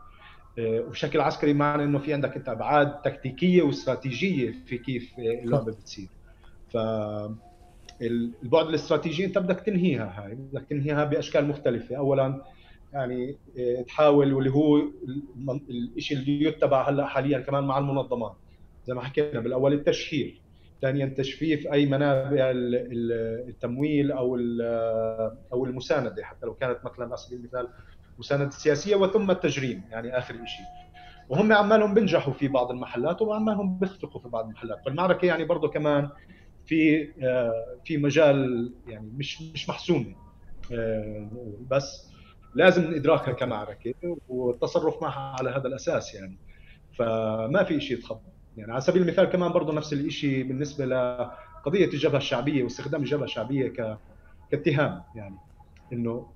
[0.59, 6.09] آه، وبشكل عسكري معنى إنه في عندك أنت أبعاد تكتيكية واستراتيجية في كيف اللعبة بتصير.
[6.73, 6.77] ف
[8.03, 11.97] البعد الاستراتيجي أنت بدك تنهيها هاي بدك تنهيها بأشكال مختلفة.
[11.97, 12.43] اولا
[12.93, 14.83] يعني آه، تحاول واللي هو
[15.97, 18.37] الشيء اللي يتبع هلأ حاليا كمان مع المنظمات.
[18.87, 20.44] زي ما حكينا بالأول التشهير.
[20.85, 22.53] ثانيا تجفيف أي منابع
[23.49, 24.37] التمويل أو
[25.53, 27.69] أو المساندة حتى لو كانت مثلا على سبيل المثال
[28.19, 30.67] مساندة سياسية وثم التجريم يعني آخر شيء
[31.29, 34.85] وهم عمالهم بينجحوا في بعض المحلات وعمالهم بيخفقوا في بعض المحلات.
[34.85, 36.09] فالمعركة يعني برضه كمان
[36.67, 37.09] في
[37.85, 40.15] في مجال يعني مش مش محسومه
[41.71, 42.11] بس
[42.55, 43.95] لازم إدراكها كمعركة
[44.29, 46.39] والتصرف معها على هذا الأساس يعني.
[46.99, 52.19] فما في شيء يتخبى يعني على سبيل المثال كمان برضه نفس الشيء بالنسبة لقضية الجبهة
[52.19, 53.99] الشعبية واستخدام الجبهة الشعبية ك
[54.51, 55.37] كاتهام يعني
[55.93, 56.27] إنه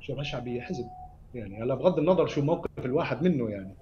[0.00, 0.86] الجبهة الشعبية حزب.
[1.34, 3.74] يعني هلا بغض النظر شو موقف الواحد منه يعني.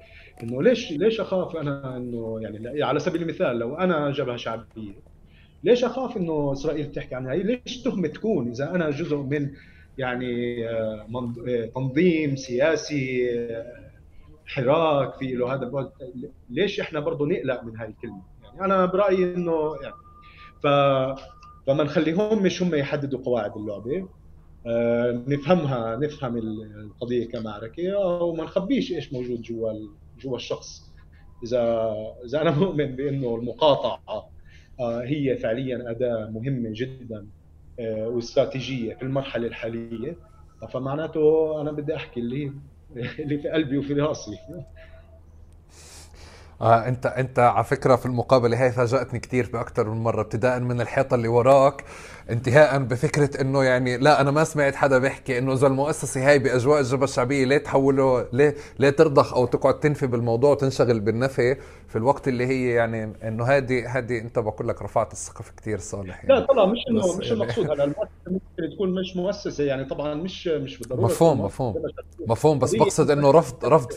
[0.42, 4.92] إنه ليش ليش أخاف أنا إنه يعني على سبيل المثال لو أنا جبهة شعبية
[5.64, 9.50] ليش أخاف إنه إسرائيل تحكي عنها؟ هي ليش تهمة تكون إذا أنا جزء من
[9.98, 11.06] يعني آه،
[11.48, 13.87] آه، تنظيم سياسي آه،
[14.48, 15.90] حراك في له هذا البعد.
[16.50, 19.94] ليش إحنا برضه نقلق من هاي الكلمة؟ يعني أنا برأيي إنه يعني
[20.62, 20.66] ف
[21.66, 24.08] فما نخليهم مش هم يحددوا قواعد اللعبة.
[24.66, 29.72] آه نفهمها نفهم القضية كمعركة وما نخبيش إيش موجود جوا
[30.20, 30.92] جوا الشخص.
[31.44, 31.92] اذا
[32.24, 34.30] إذا أنا مؤمن بإنه المقاطعة
[34.80, 37.26] آه هي فعليا أداة مهمة جدا
[37.80, 40.16] آه واستراتيجية في المرحلة الحالية.
[40.72, 42.52] فمعناته أنا بدي أحكي اللي
[42.96, 44.38] اللي في قلبي وفي راسي.
[46.62, 50.80] آه انت انت على فكرة في المقابلة هاي فاجأتني كثير باكثر من مرة ابتداء من
[50.80, 51.84] الحيطة اللي وراك
[52.30, 56.80] انتهاء بفكرة إنه يعني لا أنا ما سمعت حدا بيحكي إنه إذا المؤسسة هاي بأجواء
[56.80, 61.56] الجبهة الشعبية ليه تحوله ليه ليه ترضخ أو تقعد تنفي بالموضوع وتنشغل بالنفي
[61.88, 66.24] في الوقت اللي هي يعني إنه هذه هذه أنت بقول لك رفعت السقف كثير صالح
[66.24, 66.40] يعني.
[66.40, 70.48] لا طبعا مش إنه مش المقصود هلا المؤسسة ممكن تكون مش مؤسسة يعني طبعا مش
[70.48, 71.74] مش بالضرورة مفهوم مفهوم
[72.26, 73.92] مفهوم بس بقصد إنه رفض رفض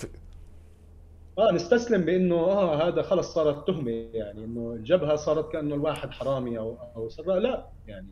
[1.42, 6.60] آه نستسلم بإنه آه هذا خلص صارت تهمة يعني إنه الجبهة صارت كأنه الواحد حرامي
[6.60, 8.08] أو أو سراء لا يعني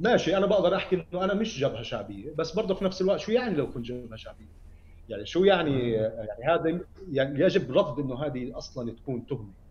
[0.00, 3.32] ماشي أنا بقدر أحكي إنه أنا مش جبهة شعبية بس برضه في نفس الوقت شو
[3.32, 4.48] يعني لو كنت جبهة شعبية؟
[5.08, 6.80] يعني شو يعني يعني هذا
[7.12, 9.63] يعني يجب رفض إنه هذه أصلا تكون تهمة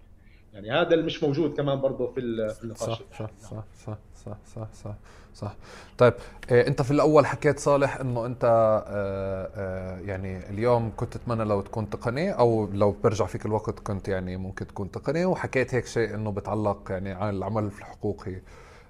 [0.54, 2.80] يعني هذا اللي مش موجود كمان برضه في النقاش.
[2.90, 4.96] صح صح, صح صح صح صح صح
[5.36, 5.56] صح.
[5.98, 6.14] طيب
[6.52, 8.44] إيه انت في الأول حكيت صالح إنه انت
[8.88, 14.08] آآ آآ يعني اليوم كنت تتمنى لو تكون تقني أو لو برجع فيك الوقت كنت
[14.08, 18.42] يعني ممكن تكون تقني وحكيت هيك شيء إنه بتعلق يعني عن العمل الحقوقي.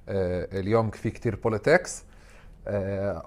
[0.09, 2.03] آه، اليوم في كتير بوليتكس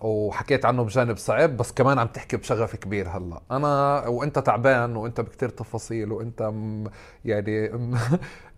[0.01, 3.41] وحكيت عنه بجانب صعب بس كمان عم تحكي بشغف كبير هلأ.
[3.51, 6.85] أنا وأنت تعبان وأنت بكتير تفاصيل وأنت م
[7.25, 7.95] يعني م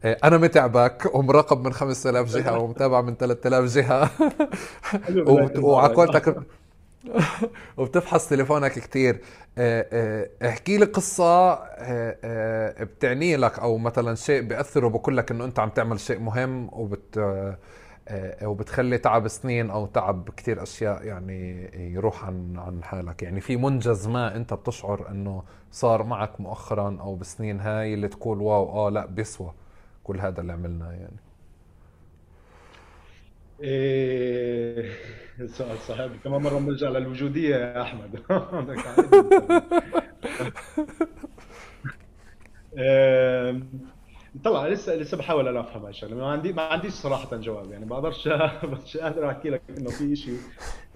[0.04, 4.10] آه، أنا متعبك ومراقب من 5000 جهة ومتابع من 3000 جهة.
[5.62, 6.42] وعلى قولتك
[7.76, 9.20] وبتفحص تليفونك كثير
[9.58, 11.54] آه، احكي لي قصة
[12.84, 17.18] بتعني لك أو مثلا شيء بيأثر وبقول لك إنه أنت عم تعمل شيء مهم وبت
[17.18, 17.58] آه،
[18.42, 23.22] وبتخلي تعب سنين أو تعب كثير أشياء يعني يروح عن عن حالك.
[23.22, 28.40] يعني في منجز ما أنت بتشعر إنه صار معك مؤخرا أو بالسنين هاي اللي تقول
[28.40, 29.52] واو آه لا بيسوى
[30.04, 31.16] كل هذا اللي عملناه يعني.
[33.60, 34.90] إيه
[35.46, 36.10] سؤال صعب.
[36.24, 38.20] كمان مرة بنرجع للوجودية يا أحمد.
[44.44, 48.00] طبعا لسه لسه بحاول أنا أفهم هالشغله ما عندي ما عنديش صراحة جواب يعني ما
[48.00, 48.28] بقدرش
[48.64, 50.38] مش قادر أحكي لك إنه في شيء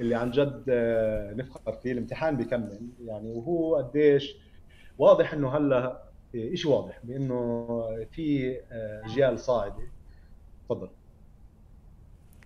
[0.01, 4.37] اللي عن جد آه، نفخر فيه الامتحان بيكمل يعني وهو قديش
[4.99, 6.03] واضح إنه هلأ
[6.55, 7.67] شيء واضح بإنه
[8.13, 9.83] في آه، اجيال صاعدة.
[10.65, 10.89] تفضل.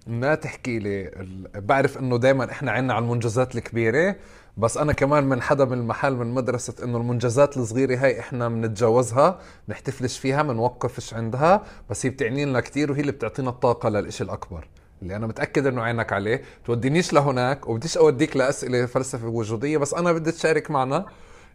[0.06, 1.10] ما تحكي لي
[1.54, 4.16] بعرف إنه دائما إحنا عنا على المنجزات الكبيرة
[4.56, 9.38] بس أنا كمان من حدا من المحل من مدرسة إنه المنجزات الصغيرة هاي إحنا بنتجاوزها
[9.68, 14.68] بنحتفلش فيها بنوقفش عندها بس هي بتعني لنا كثير وهي اللي بتعطينا الطاقة للإشي الأكبر.
[15.02, 16.42] اللي أنا متأكد إنه عينك عليه.
[16.64, 21.06] تودينيش لهناك وبديش أوديك لأسئلة فلسفة وجودية بس أنا بدي تشارك معنا.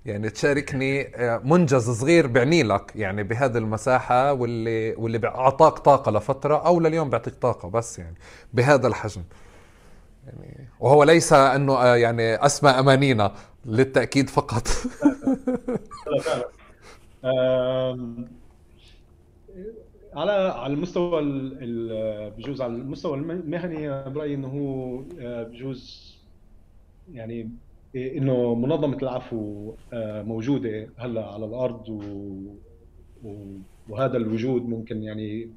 [0.06, 6.56] يعني تشاركني آه، منجز صغير بعني لك يعني بهذه المساحة واللي واللي بأعطاك طاقة لفترة
[6.68, 8.16] أو لليوم بيعطيك طاقة بس يعني
[8.54, 9.22] بهذا الحجم.
[10.34, 13.34] يعني وهو ليس أنه آه، يعني أسمى أمانينا
[13.66, 14.68] للتأكيد فقط
[20.14, 21.22] على على المستوى
[22.38, 26.12] بجوز على المستوى المهني برأيي إنه هو آه، بجوز
[27.14, 27.50] يعني
[27.96, 32.02] إنه منظمة العفو آه، موجودة هلأ على الأرض.
[33.90, 35.50] وهذا الوجود ممكن يعني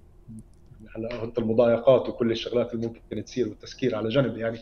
[0.97, 4.59] هلا المضايقات وكل الشغلات اللي ممكن تصير والتسكير على جنب يعني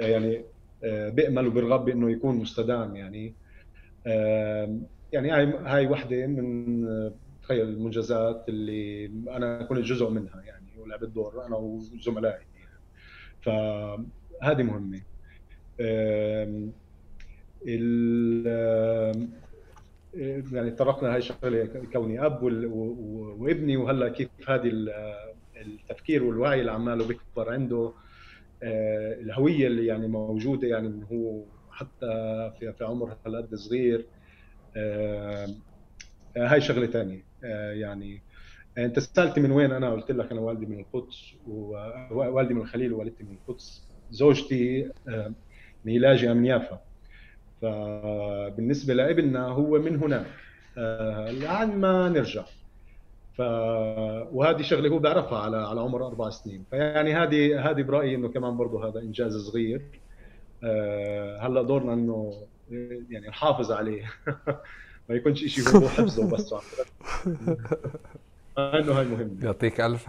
[0.00, 0.44] آه، يعني
[0.84, 3.34] آه، بامل وبرغب بأنه يكون مستدام يعني
[5.12, 6.86] يعني هاي هاي وحدة من
[7.42, 12.80] تخيل المنجزات اللي أنا كنت جزء منها يعني ولعبت دور أنا وزملائي يعني.
[13.42, 15.00] فهذه مهمة.
[20.52, 24.70] يعني طرقنا هاي الشغلة كوني أب وابني وهلأ كيف هذه
[25.62, 27.92] التفكير والوعي اللي عماله بيكبر عنده
[28.62, 32.06] آه، الهوية اللي يعني موجودة يعني إنه هو حتى
[32.58, 34.06] في في عمر هالقد صغير
[34.76, 35.48] آه،
[36.36, 38.22] هاي شغلة ثانية آه، يعني
[38.78, 43.24] أنت سالتي من وين؟ أنا قلت لك أنا والدي من القدس ووالدي من الخليل ووالدتي
[43.24, 44.90] من القدس زوجتي
[45.84, 46.80] ميلاجي من يافا.
[47.62, 50.26] فبالنسبة لابننا هو من هناك
[51.40, 52.44] لعن ما نرجع.
[53.36, 53.40] ف
[54.32, 56.64] وهذه شغلة هو بيعرفها على على عمر أربع سنين.
[56.70, 60.00] فيعني هذه هذه برأيي إنه كمان برضه هذا إنجاز صغير.
[60.64, 62.32] آه، هلأ دورنا إنه
[63.10, 64.04] يعني نحافظ عليه.
[65.08, 66.54] ما يكونش شيء هو حفظه بس.
[68.58, 70.06] إنه هاي مهم يعطيك الف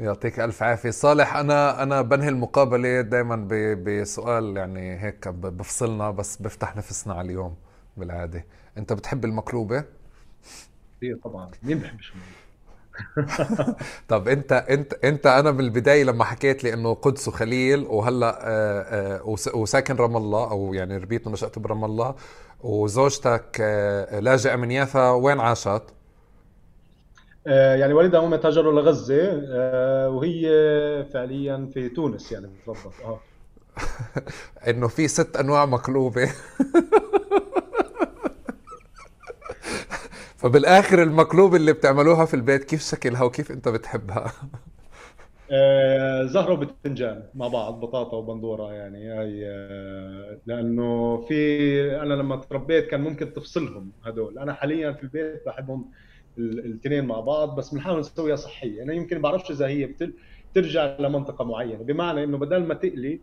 [0.00, 0.90] يعطيك ألف عافية.
[0.90, 3.48] صالح أنا أنا بنهي المقابلة دائما
[3.84, 7.56] بسؤال يعني هيك بفصلنا بس بفتح نفسنا على اليوم
[7.96, 8.44] بالعادة.
[8.78, 9.84] أنت بتحب المقلوبه
[10.96, 11.50] كثير طبعا.
[11.62, 12.12] مين بحبش
[14.08, 19.56] طب انت انت انت أنا بالبداية لما حكيت لي انه قدس وخليل وهلا آه، آه،
[19.56, 22.14] وساكن رام الله أو يعني ربيت ونشات برام الله
[22.60, 25.82] وزوجتك آه، لاجئة من يافا وين عاشت؟
[27.46, 29.42] يعني والدها هم تهاجروا لغزة
[30.08, 30.46] وهي
[31.12, 33.20] فعليا في تونس يعني بالضبط آه
[34.68, 36.32] انه في ست انواع مقلوبة
[40.42, 44.32] فبالآخر المقلوب اللي بتعملوها في البيت كيف شكلها وكيف أنت بتحبها؟
[45.50, 52.86] آه زهرة وبتنجان مع بعض بطاطا وبندورة يعني هاي آه لأنه في أنا لما تربيت
[52.86, 54.38] كان ممكن تفصلهم هدول.
[54.38, 55.90] أنا حاليا في البيت بحبهم
[56.38, 58.82] الاثنين مع بعض بس بنحاول نسويها صحية.
[58.82, 60.14] أنا يمكن بعرفش إذا هي بتل...
[60.54, 61.82] ترجع لمنطقة معينة.
[61.82, 63.20] بمعنى إنه بدل ما تقلي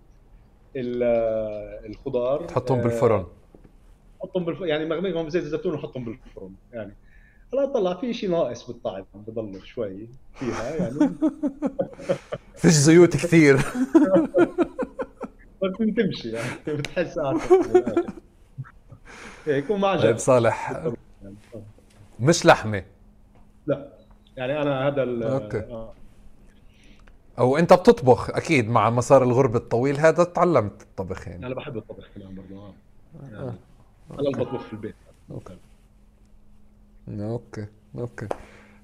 [1.85, 3.25] الخضار تحطهم بالفرن.
[4.21, 6.95] حطهم بالفرن يعني مغمقهم بزيت الزيتون وحطهم بالفرن يعني.
[7.53, 10.99] هلا طلع في شيء ناقص بالطعم بضل شوي فيها يعني.
[12.61, 13.55] فيش زيوت كثير.
[15.63, 17.19] بس تمشي يعني بتحس
[19.45, 20.83] هيك ومع طيب صالح.
[22.19, 22.83] مش لحمة؟
[23.67, 23.93] لا
[24.37, 25.03] يعني أنا هذا
[25.33, 25.59] أوكي.
[25.59, 25.93] آه.
[27.39, 32.09] أو أنت بتطبخ؟ أكيد مع مسار الغربه الطويل هذا تعلمت الطبخ يعني أنا بحب الطبخ
[32.15, 32.73] كمان برضه
[33.21, 33.53] يعني آه.
[34.11, 34.95] أنا بطبخ في البيت.
[35.31, 35.57] أوكي.
[37.09, 37.65] أوكي
[37.97, 38.27] أوكي.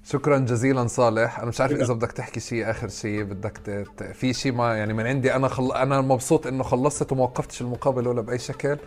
[0.04, 1.38] شكرا جزيلا صالح.
[1.38, 4.02] أنا مش عارف إذا بدك تحكي شيء آخر شيء بدك ت...
[4.02, 5.34] في شيء ما يعني من عندي.
[5.34, 5.72] أنا خل...
[5.72, 8.78] أنا مبسوط إنه خلصت وما وقفتش المقابلة ولا بأي شكل.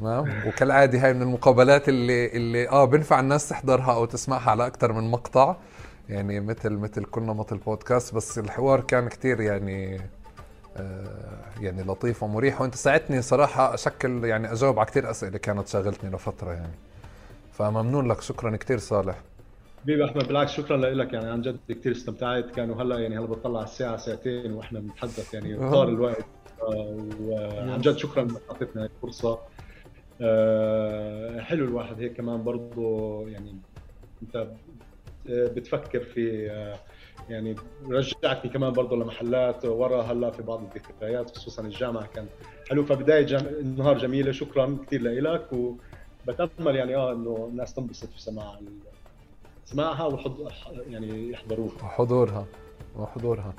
[0.00, 4.92] تمام؟ وكالعادة هاي من المقابلات اللي اللي آه بنفع الناس تحضرها أو تسمعها على أكثر
[4.92, 5.56] من مقطع.
[6.08, 8.14] يعني مثل مثل كل نمط البودكاست.
[8.14, 10.00] بس الحوار كان كتير يعني
[10.76, 12.60] آه يعني لطيف ومريح.
[12.60, 16.74] وأنت ساعدتني صراحة أشكل يعني أجاوب على كثير أسئلة كانت شاغلتني لفترة يعني.
[17.58, 19.22] فممنون لك شكرا كثير صالح.
[19.82, 21.12] حبيبي أحمد بالعكس شكرا لك.
[21.12, 22.50] يعني عن جد كثير استمتعت.
[22.50, 26.24] كانوا هلأ يعني هلأ بطلع على الساعة ساعتين وإحنا بنتحدث يعني طار الوقت.
[27.20, 29.38] وعن جد شكرا أعطيتنا الفرصة.
[30.20, 33.56] آه، حلو الواحد هيك كمان برضه يعني
[34.22, 34.48] أنت
[35.26, 36.78] بتفكر في آه،
[37.28, 37.54] يعني
[37.88, 42.26] رجعتني كمان برضه لمحلات ورا هلأ في بعض الذكريات خصوصا الجامعة كان
[42.70, 42.84] حلو.
[42.84, 43.46] فبداية جم...
[43.46, 44.32] النهار جميلة.
[44.32, 45.76] شكرا كثير لك و
[46.28, 48.58] بتامل يعني آه إنه الناس تنبسط في سماع
[49.64, 50.36] سماعها وحض...
[50.88, 51.74] يعني يحضروها.
[51.84, 52.46] وحضورها
[52.98, 53.52] وحضورها.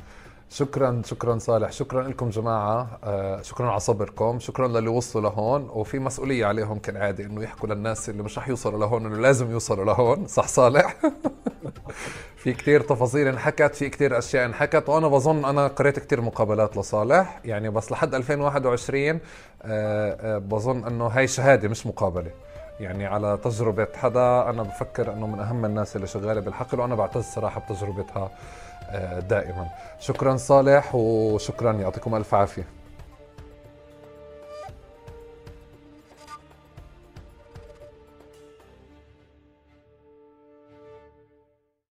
[0.49, 1.71] شكرا شكرا صالح.
[1.71, 2.99] شكرا لكم جماعة.
[3.03, 4.39] آه، شكرا على صبركم.
[4.39, 5.69] شكرا للي وصلوا لهون.
[5.69, 9.85] وفي مسؤولية عليهم كالعادة إنه يحكوا للناس اللي مش رح يوصلوا لهون إنه لازم يوصلوا
[9.85, 10.27] لهون.
[10.27, 10.95] صح صالح؟
[12.43, 14.89] في كتير تفاصيل انحكت في كتير أشياء انحكت.
[14.89, 17.41] وأنا بظن أنا قريت كتير مقابلات لصالح.
[17.45, 19.19] يعني بس لحد 2021 آه،
[19.63, 22.31] آه، بظن إنه هاي شهادة مش مقابلة.
[22.79, 24.49] يعني على تجربة حدا.
[24.49, 28.29] أنا بفكر أنه من أهم الناس اللي شغالة بالحقل وأنا بعتز صراحة بتجربتها
[29.19, 29.67] دائما.
[29.99, 32.74] شكرا صالح وشكرا يعطيكم ألف عافية.